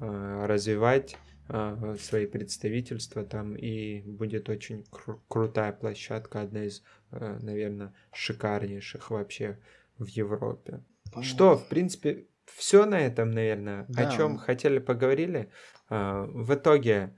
а, 0.00 0.46
развивать 0.46 1.16
а, 1.48 1.96
свои 2.00 2.26
представительства 2.26 3.24
там, 3.24 3.54
и 3.54 4.00
будет 4.00 4.48
очень 4.48 4.86
кру- 4.90 5.20
крутая 5.28 5.72
площадка, 5.72 6.40
одна 6.40 6.64
из, 6.64 6.82
а, 7.10 7.38
наверное, 7.40 7.92
шикарнейших 8.12 9.10
вообще 9.10 9.58
в 9.98 10.06
Европе. 10.06 10.82
Понятно. 11.12 11.22
Что, 11.22 11.58
в 11.58 11.68
принципе, 11.68 12.26
все 12.46 12.86
на 12.86 12.98
этом, 12.98 13.30
наверное, 13.30 13.84
да. 13.88 14.08
о 14.08 14.16
чем 14.16 14.38
хотели 14.38 14.78
поговорили. 14.78 15.50
В 15.88 16.54
итоге 16.54 17.16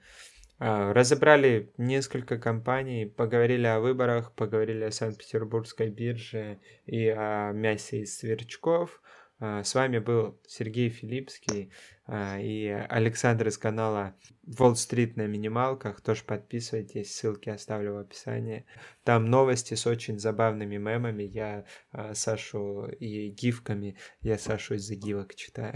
разобрали 0.62 1.72
несколько 1.76 2.38
компаний, 2.38 3.06
поговорили 3.06 3.66
о 3.66 3.80
выборах, 3.80 4.32
поговорили 4.34 4.84
о 4.84 4.92
Санкт-Петербургской 4.92 5.90
бирже 5.90 6.60
и 6.86 7.08
о 7.08 7.52
мясе 7.52 8.02
из 8.02 8.16
сверчков. 8.16 9.02
А, 9.40 9.64
с 9.64 9.74
вами 9.74 9.98
был 9.98 10.40
Сергей 10.46 10.88
Филипский 10.88 11.72
а, 12.06 12.38
и 12.38 12.68
Александр 12.68 13.48
из 13.48 13.58
канала 13.58 14.14
Wall 14.46 14.74
Street 14.74 15.14
на 15.16 15.26
минималках. 15.26 16.00
Тоже 16.00 16.22
подписывайтесь, 16.22 17.12
ссылки 17.12 17.48
оставлю 17.48 17.94
в 17.94 17.98
описании. 17.98 18.64
Там 19.02 19.24
новости 19.24 19.74
с 19.74 19.84
очень 19.88 20.20
забавными 20.20 20.76
мемами. 20.76 21.24
Я 21.24 21.64
Сашу 22.12 22.86
и 23.00 23.30
гифками. 23.30 23.96
Я 24.20 24.38
Сашу 24.38 24.74
из-за 24.74 24.94
гивок 24.94 25.34
читаю. 25.34 25.74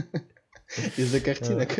Из-за 0.96 1.20
картинок. 1.20 1.70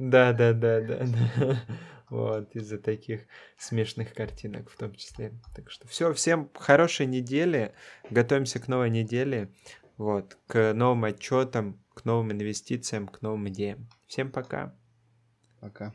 Да, 0.00 0.32
да, 0.32 0.54
да, 0.54 0.80
да. 0.80 1.06
Вот, 2.08 2.56
из-за 2.56 2.78
таких 2.78 3.20
смешных 3.56 4.14
картинок 4.14 4.68
в 4.68 4.76
том 4.76 4.94
числе. 4.94 5.32
Так 5.54 5.70
что 5.70 5.86
все, 5.86 6.12
всем 6.12 6.50
хорошей 6.54 7.06
недели. 7.06 7.72
Готовимся 8.08 8.58
к 8.58 8.66
новой 8.66 8.90
неделе. 8.90 9.52
Вот, 9.96 10.38
к 10.48 10.72
новым 10.72 11.04
отчетам, 11.04 11.84
к 11.94 12.04
новым 12.06 12.32
инвестициям, 12.32 13.06
к 13.06 13.20
новым 13.22 13.48
идеям. 13.50 13.88
Всем 14.08 14.32
пока. 14.32 14.74
Пока. 15.60 15.92